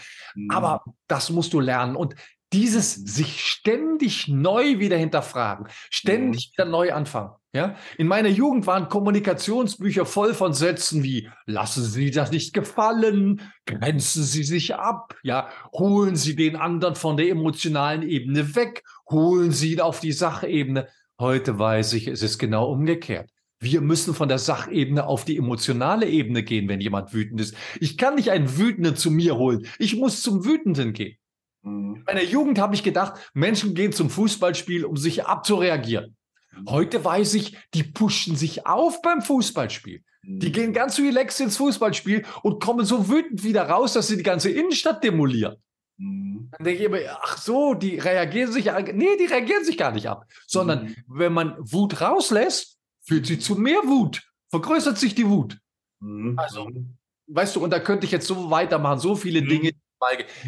Aber 0.48 0.82
das 1.06 1.30
musst 1.30 1.52
du 1.52 1.60
lernen. 1.60 1.96
Und 1.96 2.14
dieses 2.54 2.98
mhm. 2.98 3.06
sich 3.06 3.44
ständig 3.44 4.28
neu 4.28 4.78
wieder 4.78 4.96
hinterfragen, 4.96 5.66
ständig 5.90 6.48
mhm. 6.48 6.52
wieder 6.52 6.70
neu 6.70 6.92
anfangen. 6.92 7.32
Ja? 7.52 7.76
In 7.98 8.06
meiner 8.06 8.28
Jugend 8.28 8.66
waren 8.66 8.88
Kommunikationsbücher 8.88 10.06
voll 10.06 10.34
von 10.34 10.54
Sätzen 10.54 11.02
wie 11.02 11.28
lassen 11.46 11.84
Sie 11.84 12.10
das 12.10 12.30
nicht 12.30 12.54
gefallen, 12.54 13.42
grenzen 13.66 14.22
Sie 14.22 14.44
sich 14.44 14.74
ab, 14.74 15.14
ja, 15.22 15.48
holen 15.72 16.16
Sie 16.16 16.36
den 16.36 16.56
anderen 16.56 16.94
von 16.94 17.16
der 17.16 17.28
emotionalen 17.28 18.02
Ebene 18.02 18.54
weg, 18.54 18.82
holen 19.10 19.50
Sie 19.50 19.74
ihn 19.74 19.80
auf 19.80 20.00
die 20.00 20.12
Sachebene. 20.12 20.88
Heute 21.18 21.58
weiß 21.58 21.92
ich, 21.94 22.08
es 22.08 22.22
ist 22.22 22.38
genau 22.38 22.70
umgekehrt. 22.70 23.30
Wir 23.64 23.80
müssen 23.80 24.14
von 24.14 24.28
der 24.28 24.38
Sachebene 24.38 25.06
auf 25.06 25.24
die 25.24 25.38
emotionale 25.38 26.06
Ebene 26.06 26.42
gehen, 26.42 26.68
wenn 26.68 26.80
jemand 26.80 27.14
wütend 27.14 27.40
ist. 27.40 27.56
Ich 27.80 27.96
kann 27.96 28.14
nicht 28.14 28.30
einen 28.30 28.58
Wütenden 28.58 28.94
zu 28.94 29.10
mir 29.10 29.36
holen. 29.36 29.66
Ich 29.78 29.96
muss 29.96 30.22
zum 30.22 30.44
Wütenden 30.44 30.92
gehen. 30.92 31.16
Mhm. 31.62 31.96
In 31.96 32.02
meiner 32.04 32.22
Jugend 32.22 32.58
habe 32.58 32.74
ich 32.74 32.82
gedacht, 32.82 33.30
Menschen 33.32 33.74
gehen 33.74 33.92
zum 33.92 34.10
Fußballspiel, 34.10 34.84
um 34.84 34.96
sich 34.96 35.24
abzureagieren. 35.24 36.16
Mhm. 36.52 36.70
Heute 36.70 37.04
weiß 37.04 37.34
ich, 37.34 37.56
die 37.72 37.82
pushen 37.82 38.36
sich 38.36 38.66
auf 38.66 39.00
beim 39.02 39.22
Fußballspiel. 39.22 40.02
Die 40.22 40.48
mhm. 40.48 40.52
gehen 40.52 40.72
ganz 40.72 40.98
relaxed 40.98 41.40
ins 41.40 41.56
Fußballspiel 41.56 42.24
und 42.42 42.62
kommen 42.62 42.84
so 42.84 43.08
wütend 43.08 43.44
wieder 43.44 43.68
raus, 43.68 43.94
dass 43.94 44.08
sie 44.08 44.16
die 44.16 44.22
ganze 44.22 44.50
Innenstadt 44.50 45.02
demolieren. 45.02 45.56
Dann 45.96 46.50
denke 46.60 46.80
ich 46.80 46.84
immer, 46.86 46.98
ach 47.22 47.38
so, 47.38 47.74
die 47.74 47.98
reagieren 47.98 48.52
sich, 48.52 48.66
nee, 48.92 49.16
die 49.18 49.26
reagieren 49.26 49.64
sich 49.64 49.78
gar 49.78 49.92
nicht 49.92 50.08
ab, 50.08 50.26
sondern 50.46 50.94
wenn 51.06 51.32
man 51.32 51.56
Wut 51.58 52.00
rauslässt, 52.00 52.78
führt 53.04 53.26
sie 53.26 53.38
zu 53.38 53.56
mehr 53.56 53.80
Wut, 53.84 54.22
vergrößert 54.50 54.98
sich 54.98 55.14
die 55.14 55.28
Wut. 55.28 55.58
Mhm. 56.00 56.38
Also, 56.38 56.70
weißt 57.26 57.56
du, 57.56 57.64
und 57.64 57.70
da 57.70 57.80
könnte 57.80 58.06
ich 58.06 58.12
jetzt 58.12 58.26
so 58.26 58.50
weitermachen, 58.50 58.98
so 58.98 59.16
viele 59.16 59.42
Dinge, 59.42 59.72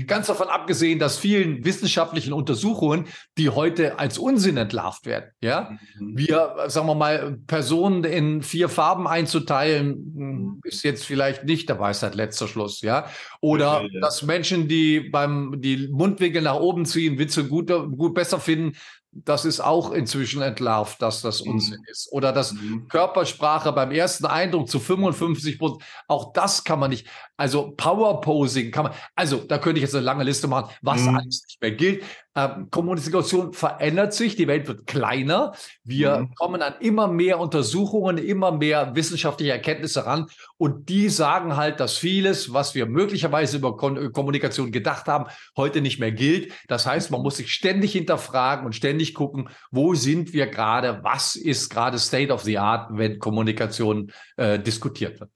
Ganz 0.06 0.26
davon 0.26 0.48
abgesehen, 0.48 0.98
dass 0.98 1.18
vielen 1.18 1.64
wissenschaftlichen 1.64 2.32
Untersuchungen, 2.32 3.06
die 3.38 3.48
heute 3.48 3.98
als 3.98 4.18
Unsinn 4.18 4.56
entlarvt 4.56 5.06
werden, 5.06 5.30
ja, 5.40 5.78
mhm. 5.98 6.18
wir, 6.18 6.56
sagen 6.66 6.86
wir 6.86 6.94
mal, 6.94 7.38
Personen 7.46 8.04
in 8.04 8.42
vier 8.42 8.68
Farben 8.68 9.08
einzuteilen, 9.08 10.12
hm, 10.14 10.60
ist 10.64 10.84
jetzt 10.84 11.04
vielleicht 11.04 11.44
nicht 11.44 11.68
der 11.68 11.78
Weisheit 11.78 12.14
letzter 12.14 12.48
Schluss, 12.48 12.82
ja. 12.82 13.06
Oder 13.40 13.82
okay, 13.82 14.00
dass 14.00 14.22
Menschen, 14.22 14.68
die 14.68 15.00
beim 15.00 15.54
die 15.60 15.88
Mundwinkel 15.88 16.42
nach 16.42 16.56
oben 16.56 16.84
ziehen, 16.84 17.18
Witze 17.18 17.48
gut, 17.48 17.68
gut 17.96 18.14
besser 18.14 18.40
finden, 18.40 18.76
das 19.24 19.44
ist 19.44 19.60
auch 19.60 19.92
inzwischen 19.92 20.42
entlarvt, 20.42 21.00
dass 21.00 21.22
das 21.22 21.44
mhm. 21.44 21.52
Unsinn 21.52 21.82
ist. 21.90 22.12
Oder 22.12 22.32
dass 22.32 22.52
mhm. 22.52 22.86
Körpersprache 22.88 23.72
beim 23.72 23.90
ersten 23.90 24.26
Eindruck 24.26 24.68
zu 24.68 24.78
55 24.78 25.58
Prozent, 25.58 25.82
auch 26.08 26.32
das 26.32 26.64
kann 26.64 26.78
man 26.78 26.90
nicht. 26.90 27.06
Also 27.36 27.72
Power 27.76 28.20
Posing 28.20 28.70
kann 28.70 28.84
man, 28.84 28.92
also 29.14 29.38
da 29.38 29.58
könnte 29.58 29.78
ich 29.78 29.82
jetzt 29.82 29.94
eine 29.94 30.04
lange 30.04 30.24
Liste 30.24 30.48
machen, 30.48 30.70
was 30.82 31.02
mhm. 31.02 31.16
alles 31.16 31.44
nicht 31.44 31.60
mehr 31.60 31.72
gilt. 31.72 32.04
Ähm, 32.36 32.68
Kommunikation 32.70 33.54
verändert 33.54 34.12
sich, 34.12 34.36
die 34.36 34.46
Welt 34.46 34.68
wird 34.68 34.86
kleiner. 34.86 35.54
Wir 35.84 36.18
mhm. 36.18 36.34
kommen 36.34 36.60
an 36.60 36.74
immer 36.80 37.08
mehr 37.08 37.40
Untersuchungen, 37.40 38.18
immer 38.18 38.52
mehr 38.52 38.94
wissenschaftliche 38.94 39.52
Erkenntnisse 39.52 40.04
ran. 40.04 40.26
Und 40.58 40.90
die 40.90 41.08
sagen 41.08 41.56
halt, 41.56 41.80
dass 41.80 41.96
vieles, 41.96 42.52
was 42.52 42.74
wir 42.74 42.84
möglicherweise 42.84 43.56
über 43.56 43.78
Kon 43.78 44.12
Kommunikation 44.12 44.70
gedacht 44.70 45.06
haben, 45.06 45.30
heute 45.56 45.80
nicht 45.80 45.98
mehr 45.98 46.12
gilt. 46.12 46.52
Das 46.68 46.86
heißt, 46.86 47.10
man 47.10 47.22
muss 47.22 47.38
sich 47.38 47.50
ständig 47.50 47.92
hinterfragen 47.92 48.66
und 48.66 48.74
ständig 48.74 49.14
gucken, 49.14 49.48
wo 49.70 49.94
sind 49.94 50.34
wir 50.34 50.46
gerade, 50.46 51.00
was 51.02 51.36
ist 51.36 51.70
gerade 51.70 51.98
State 51.98 52.30
of 52.30 52.42
the 52.42 52.58
Art, 52.58 52.90
wenn 52.92 53.18
Kommunikation 53.18 54.12
äh, 54.36 54.58
diskutiert 54.58 55.20
wird. 55.20 55.30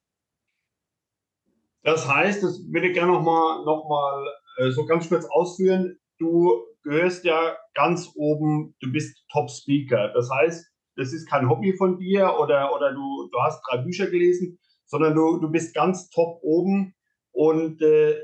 Das 1.82 2.06
heißt, 2.06 2.42
das 2.42 2.60
würde 2.68 2.88
ich 2.88 2.94
gerne 2.94 3.12
nochmal 3.12 3.64
noch 3.64 3.88
mal, 3.88 4.26
äh, 4.58 4.70
so 4.70 4.84
ganz 4.84 5.08
kurz 5.08 5.24
ausführen. 5.24 5.98
Du 6.18 6.66
gehörst 6.82 7.24
ja 7.24 7.56
ganz 7.74 8.10
oben, 8.14 8.74
du 8.80 8.90
bist 8.92 9.24
Top-Speaker. 9.32 10.12
Das 10.14 10.30
heißt, 10.30 10.66
das 10.96 11.12
ist 11.12 11.28
kein 11.28 11.48
Hobby 11.48 11.74
von 11.76 11.98
dir 11.98 12.36
oder, 12.38 12.74
oder 12.74 12.92
du, 12.92 13.28
du 13.30 13.38
hast 13.40 13.62
drei 13.68 13.78
Bücher 13.78 14.06
gelesen, 14.08 14.58
sondern 14.86 15.14
du, 15.14 15.38
du 15.38 15.50
bist 15.50 15.74
ganz 15.74 16.10
top 16.10 16.40
oben. 16.42 16.94
Und 17.32 17.80
äh, 17.82 18.16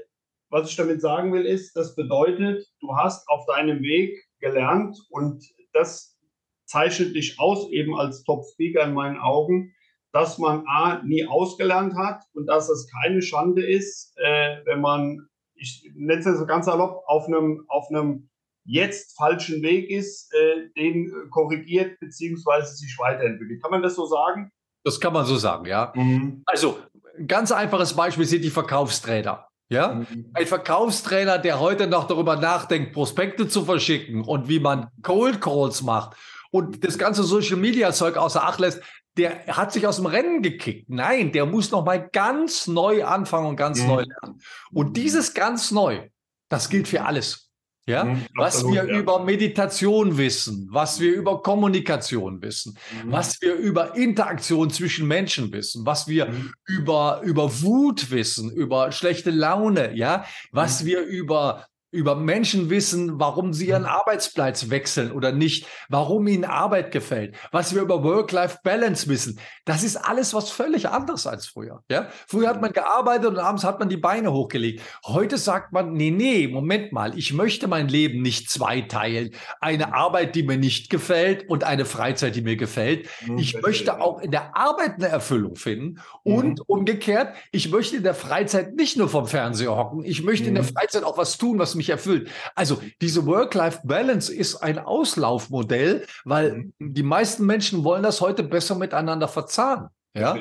was 0.51 0.71
ich 0.71 0.77
damit 0.77 1.01
sagen 1.01 1.33
will, 1.33 1.45
ist, 1.45 1.75
das 1.77 1.95
bedeutet, 1.95 2.67
du 2.81 2.95
hast 2.95 3.29
auf 3.29 3.47
deinem 3.47 3.81
Weg 3.83 4.17
gelernt 4.41 4.97
und 5.11 5.45
das 5.73 6.17
zeichnet 6.67 7.15
dich 7.15 7.39
aus, 7.39 7.71
eben 7.71 7.97
als 7.97 8.25
Top-Speaker 8.25 8.85
in 8.85 8.95
meinen 8.95 9.19
Augen, 9.19 9.73
dass 10.13 10.39
man 10.39 10.65
A, 10.67 11.03
nie 11.05 11.27
ausgelernt 11.27 11.95
hat 11.95 12.23
und 12.33 12.47
dass 12.47 12.69
es 12.69 12.91
keine 12.91 13.23
Schande 13.23 13.67
ist, 13.67 14.15
äh, 14.17 14.59
wenn 14.65 14.81
man, 14.81 15.29
ich 15.55 15.91
nenne 15.95 16.21
es 16.21 16.39
so 16.39 16.47
ganz 16.47 16.67
salopp, 16.67 17.03
auf 17.07 17.27
einem, 17.27 17.65
auf 17.69 17.89
einem 17.91 18.29
jetzt 18.67 19.17
falschen 19.17 19.63
Weg 19.63 19.91
ist, 19.91 20.33
äh, 20.35 20.69
den 20.77 21.13
korrigiert 21.31 21.99
beziehungsweise 22.01 22.75
sich 22.75 22.97
weiterentwickelt. 22.99 23.63
Kann 23.63 23.71
man 23.71 23.83
das 23.83 23.95
so 23.95 24.07
sagen? 24.07 24.51
Das 24.85 25.01
kann 25.01 25.13
man 25.13 25.27
so 25.27 25.37
sagen, 25.37 25.67
ja. 25.67 25.93
Mhm. 25.95 26.43
Also, 26.47 26.79
ein 27.19 27.27
ganz 27.27 27.51
einfaches 27.51 27.95
Beispiel 27.95 28.25
sind 28.25 28.43
die 28.43 28.51
Verkaufstrainer. 28.51 29.49
Ja, 29.69 29.95
mhm. 29.95 30.31
ein 30.33 30.47
Verkaufstrainer, 30.47 31.39
der 31.39 31.59
heute 31.59 31.89
noch 31.89 32.07
darüber 32.07 32.37
nachdenkt, 32.37 32.93
Prospekte 32.93 33.49
zu 33.49 33.65
verschicken 33.65 34.23
und 34.23 34.49
wie 34.49 34.61
man 34.61 34.89
Cold 35.03 35.41
Calls 35.41 35.83
macht 35.83 36.17
und 36.53 36.85
das 36.85 36.99
ganze 36.99 37.25
Social 37.25 37.57
Media 37.57 37.93
Zeug 37.93 38.17
außer 38.17 38.45
Acht 38.45 38.61
lässt, 38.61 38.81
der 39.17 39.47
hat 39.49 39.73
sich 39.73 39.87
aus 39.87 39.97
dem 39.97 40.07
Rennen 40.07 40.43
gekickt. 40.43 40.89
Nein, 40.89 41.33
der 41.33 41.47
muss 41.47 41.73
noch 41.73 41.85
mal 41.85 42.09
ganz 42.13 42.67
neu 42.69 43.05
anfangen 43.05 43.49
und 43.49 43.57
ganz 43.57 43.81
mhm. 43.81 43.89
neu 43.89 44.03
lernen. 44.03 44.41
Und 44.71 44.97
dieses 44.97 45.35
ganz 45.35 45.73
neu, 45.73 46.11
das 46.49 46.69
gilt 46.69 46.87
für 46.87 47.05
alles. 47.05 47.46
Ja, 47.89 48.03
mhm, 48.03 48.27
was 48.35 48.57
absolut, 48.57 48.75
wir 48.75 48.89
ja. 48.89 48.99
über 48.99 49.25
Meditation 49.25 50.19
wissen, 50.19 50.69
was 50.73 50.99
wir 50.99 51.15
über 51.15 51.41
Kommunikation 51.41 52.43
wissen, 52.43 52.77
mhm. 53.05 53.13
was 53.13 53.41
wir 53.41 53.55
über 53.55 53.95
Interaktion 53.95 54.71
zwischen 54.71 55.07
Menschen 55.07 55.53
wissen, 55.53 55.87
was 55.87 56.09
wir 56.09 56.27
mhm. 56.27 56.53
über, 56.67 57.21
über 57.23 57.63
Wut 57.63 58.11
wissen, 58.11 58.51
über 58.51 58.91
schlechte 58.91 59.31
Laune, 59.31 59.95
ja, 59.95 60.25
was 60.51 60.85
wir 60.85 61.03
über 61.03 61.65
über 61.93 62.17
Menschen 62.17 62.69
wissen, 62.69 63.21
warum 63.21 63.53
sie 63.53 63.69
ihren 63.69 63.83
mhm. 63.83 63.89
Arbeitsplatz 63.89 64.71
wechseln 64.71 65.13
oder 65.13 65.31
nicht, 65.31 65.67
warum 65.89 66.27
ihnen 66.27 66.45
Arbeit 66.45 66.91
gefällt, 66.91 67.37
was 67.53 67.75
wir 67.75 67.83
über 67.83 68.03
Work-Life-Balance 68.03 69.09
wissen. 69.09 69.39
Das 69.65 69.85
ist 69.85 69.97
alles 69.97 70.35
was 70.35 70.51
völlig 70.51 70.89
anderes 70.89 71.27
als 71.27 71.47
früher. 71.47 71.85
Ja? 71.89 72.09
Früher 72.27 72.49
hat 72.49 72.61
man 72.61 72.73
gearbeitet 72.73 73.27
und 73.27 73.39
abends 73.39 73.63
hat 73.63 73.79
man 73.79 73.89
die 73.89 73.97
Beine 73.97 74.33
hochgelegt. 74.33 74.83
Heute 75.05 75.39
sagt 75.39 75.73
man, 75.73 75.93
nee, 75.93 76.11
nee, 76.11 76.49
Moment 76.49 76.93
mal, 76.93 77.17
ich 77.17 77.33
möchte 77.33 77.69
mein 77.69 77.89
Leben 77.89 78.21
nicht 78.21 78.51
zweiteilen. 78.51 79.31
Eine 79.61 79.95
Arbeit, 79.95 80.35
die 80.35 80.43
mir 80.43 80.59
nicht 80.59 80.91
gefällt 80.91 81.49
und 81.49 81.63
eine 81.63 81.85
Freizeit, 81.85 82.35
die 82.35 82.43
mir 82.43 82.57
gefällt. 82.57 83.09
Mhm, 83.27 83.39
ich 83.39 83.61
möchte 83.63 84.01
auch 84.01 84.21
in 84.21 84.33
der 84.33 84.57
Arbeit 84.57 84.97
eine 84.97 85.07
Erfüllung 85.07 85.55
finden 85.55 86.01
und 86.25 86.59
mhm. 86.59 86.65
umgekehrt, 86.67 87.35
ich 87.53 87.71
möchte 87.71 87.97
in 87.97 88.03
der 88.03 88.15
Freizeit 88.15 88.75
nicht 88.75 88.97
nur 88.97 89.09
vom 89.09 89.27
Fernseher 89.27 89.77
hocken, 89.77 90.05
ich 90.05 90.25
möchte 90.25 90.49
in 90.49 90.55
der 90.55 90.65
Freizeit 90.65 91.05
auch 91.05 91.17
was 91.17 91.39
tun, 91.39 91.61
was 91.61 91.76
mich 91.77 91.91
erfüllt. 91.91 92.31
Also 92.55 92.81
diese 93.01 93.27
Work-Life-Balance 93.27 94.35
ist 94.35 94.57
ein 94.57 94.79
Auslaufmodell, 94.79 96.07
weil 96.25 96.53
mhm. 96.53 96.73
die 96.81 97.03
meisten 97.03 97.47
Menschen 97.47 97.85
wollen 97.85 98.03
das 98.03 98.21
heute 98.21 98.43
besser 98.43 98.75
miteinander 98.75 99.29
verzahnen. 99.29 99.89
Ja? 100.19 100.37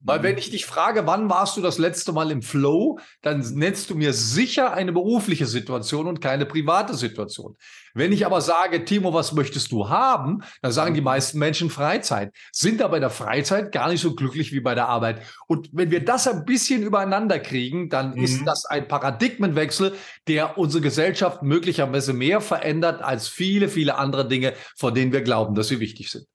Weil 0.00 0.22
wenn 0.22 0.32
mhm. 0.32 0.38
ich 0.38 0.50
dich 0.50 0.66
frage, 0.66 1.06
wann 1.06 1.30
warst 1.30 1.56
du 1.56 1.60
das 1.60 1.78
letzte 1.78 2.12
Mal 2.12 2.30
im 2.30 2.42
Flow, 2.42 2.98
dann 3.22 3.40
nennst 3.54 3.90
du 3.90 3.94
mir 3.94 4.12
sicher 4.12 4.72
eine 4.72 4.92
berufliche 4.92 5.46
Situation 5.46 6.06
und 6.06 6.20
keine 6.20 6.46
private 6.46 6.94
Situation. 6.94 7.56
Wenn 7.94 8.12
ich 8.12 8.24
aber 8.24 8.40
sage, 8.40 8.84
Timo, 8.84 9.12
was 9.12 9.32
möchtest 9.32 9.70
du 9.70 9.88
haben, 9.88 10.42
dann 10.62 10.72
sagen 10.72 10.94
die 10.94 11.00
meisten 11.00 11.38
Menschen 11.38 11.70
Freizeit, 11.70 12.32
sind 12.50 12.82
aber 12.82 12.96
in 12.96 13.02
der 13.02 13.10
Freizeit 13.10 13.70
gar 13.70 13.88
nicht 13.88 14.00
so 14.00 14.14
glücklich 14.14 14.52
wie 14.52 14.60
bei 14.60 14.74
der 14.74 14.88
Arbeit. 14.88 15.22
Und 15.46 15.68
wenn 15.72 15.90
wir 15.90 16.04
das 16.04 16.26
ein 16.26 16.44
bisschen 16.44 16.82
übereinander 16.82 17.38
kriegen, 17.38 17.88
dann 17.90 18.14
mhm. 18.14 18.24
ist 18.24 18.44
das 18.44 18.64
ein 18.64 18.88
Paradigmenwechsel, 18.88 19.94
der 20.26 20.58
unsere 20.58 20.82
Gesellschaft 20.82 21.42
möglicherweise 21.42 22.12
mehr 22.12 22.40
verändert 22.40 23.02
als 23.02 23.28
viele, 23.28 23.68
viele 23.68 23.96
andere 23.96 24.26
Dinge, 24.26 24.54
von 24.76 24.94
denen 24.94 25.12
wir 25.12 25.22
glauben, 25.22 25.54
dass 25.54 25.68
sie 25.68 25.80
wichtig 25.80 26.10
sind. 26.10 26.26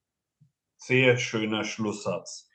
Sehr 0.77 1.17
schöner 1.17 1.63
Schlusssatz. 1.63 2.46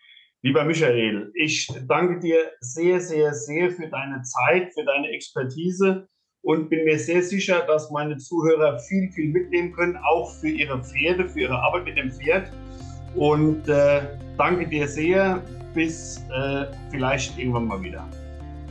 Lieber 0.45 0.65
Michael, 0.65 1.31
ich 1.35 1.73
danke 1.87 2.19
dir 2.19 2.39
sehr, 2.59 3.01
sehr, 3.01 3.33
sehr 3.33 3.71
für 3.71 3.87
deine 3.87 4.23
Zeit, 4.23 4.73
für 4.75 4.85
deine 4.85 5.09
Expertise 5.11 6.09
und 6.43 6.69
bin 6.69 6.85
mir 6.85 6.99
sehr 6.99 7.23
sicher, 7.23 7.65
dass 7.69 7.93
meine 7.93 8.17
Zuhörer 8.17 8.77
viel, 8.81 9.09
viel 9.13 9.31
mitnehmen 9.31 9.73
können, 9.73 9.97
auch 9.99 10.35
für 10.41 10.49
ihre 10.49 10.83
Pferde, 10.83 11.29
für 11.29 11.43
ihre 11.43 11.57
Arbeit 11.57 11.85
mit 11.85 11.97
dem 11.97 12.11
Pferd. 12.11 12.51
Und 13.15 13.69
äh, 13.69 14.01
danke 14.37 14.67
dir 14.67 14.89
sehr. 14.89 15.45
Bis 15.75 16.19
äh, 16.35 16.67
vielleicht 16.91 17.39
irgendwann 17.39 17.67
mal 17.67 17.81
wieder. 17.81 18.05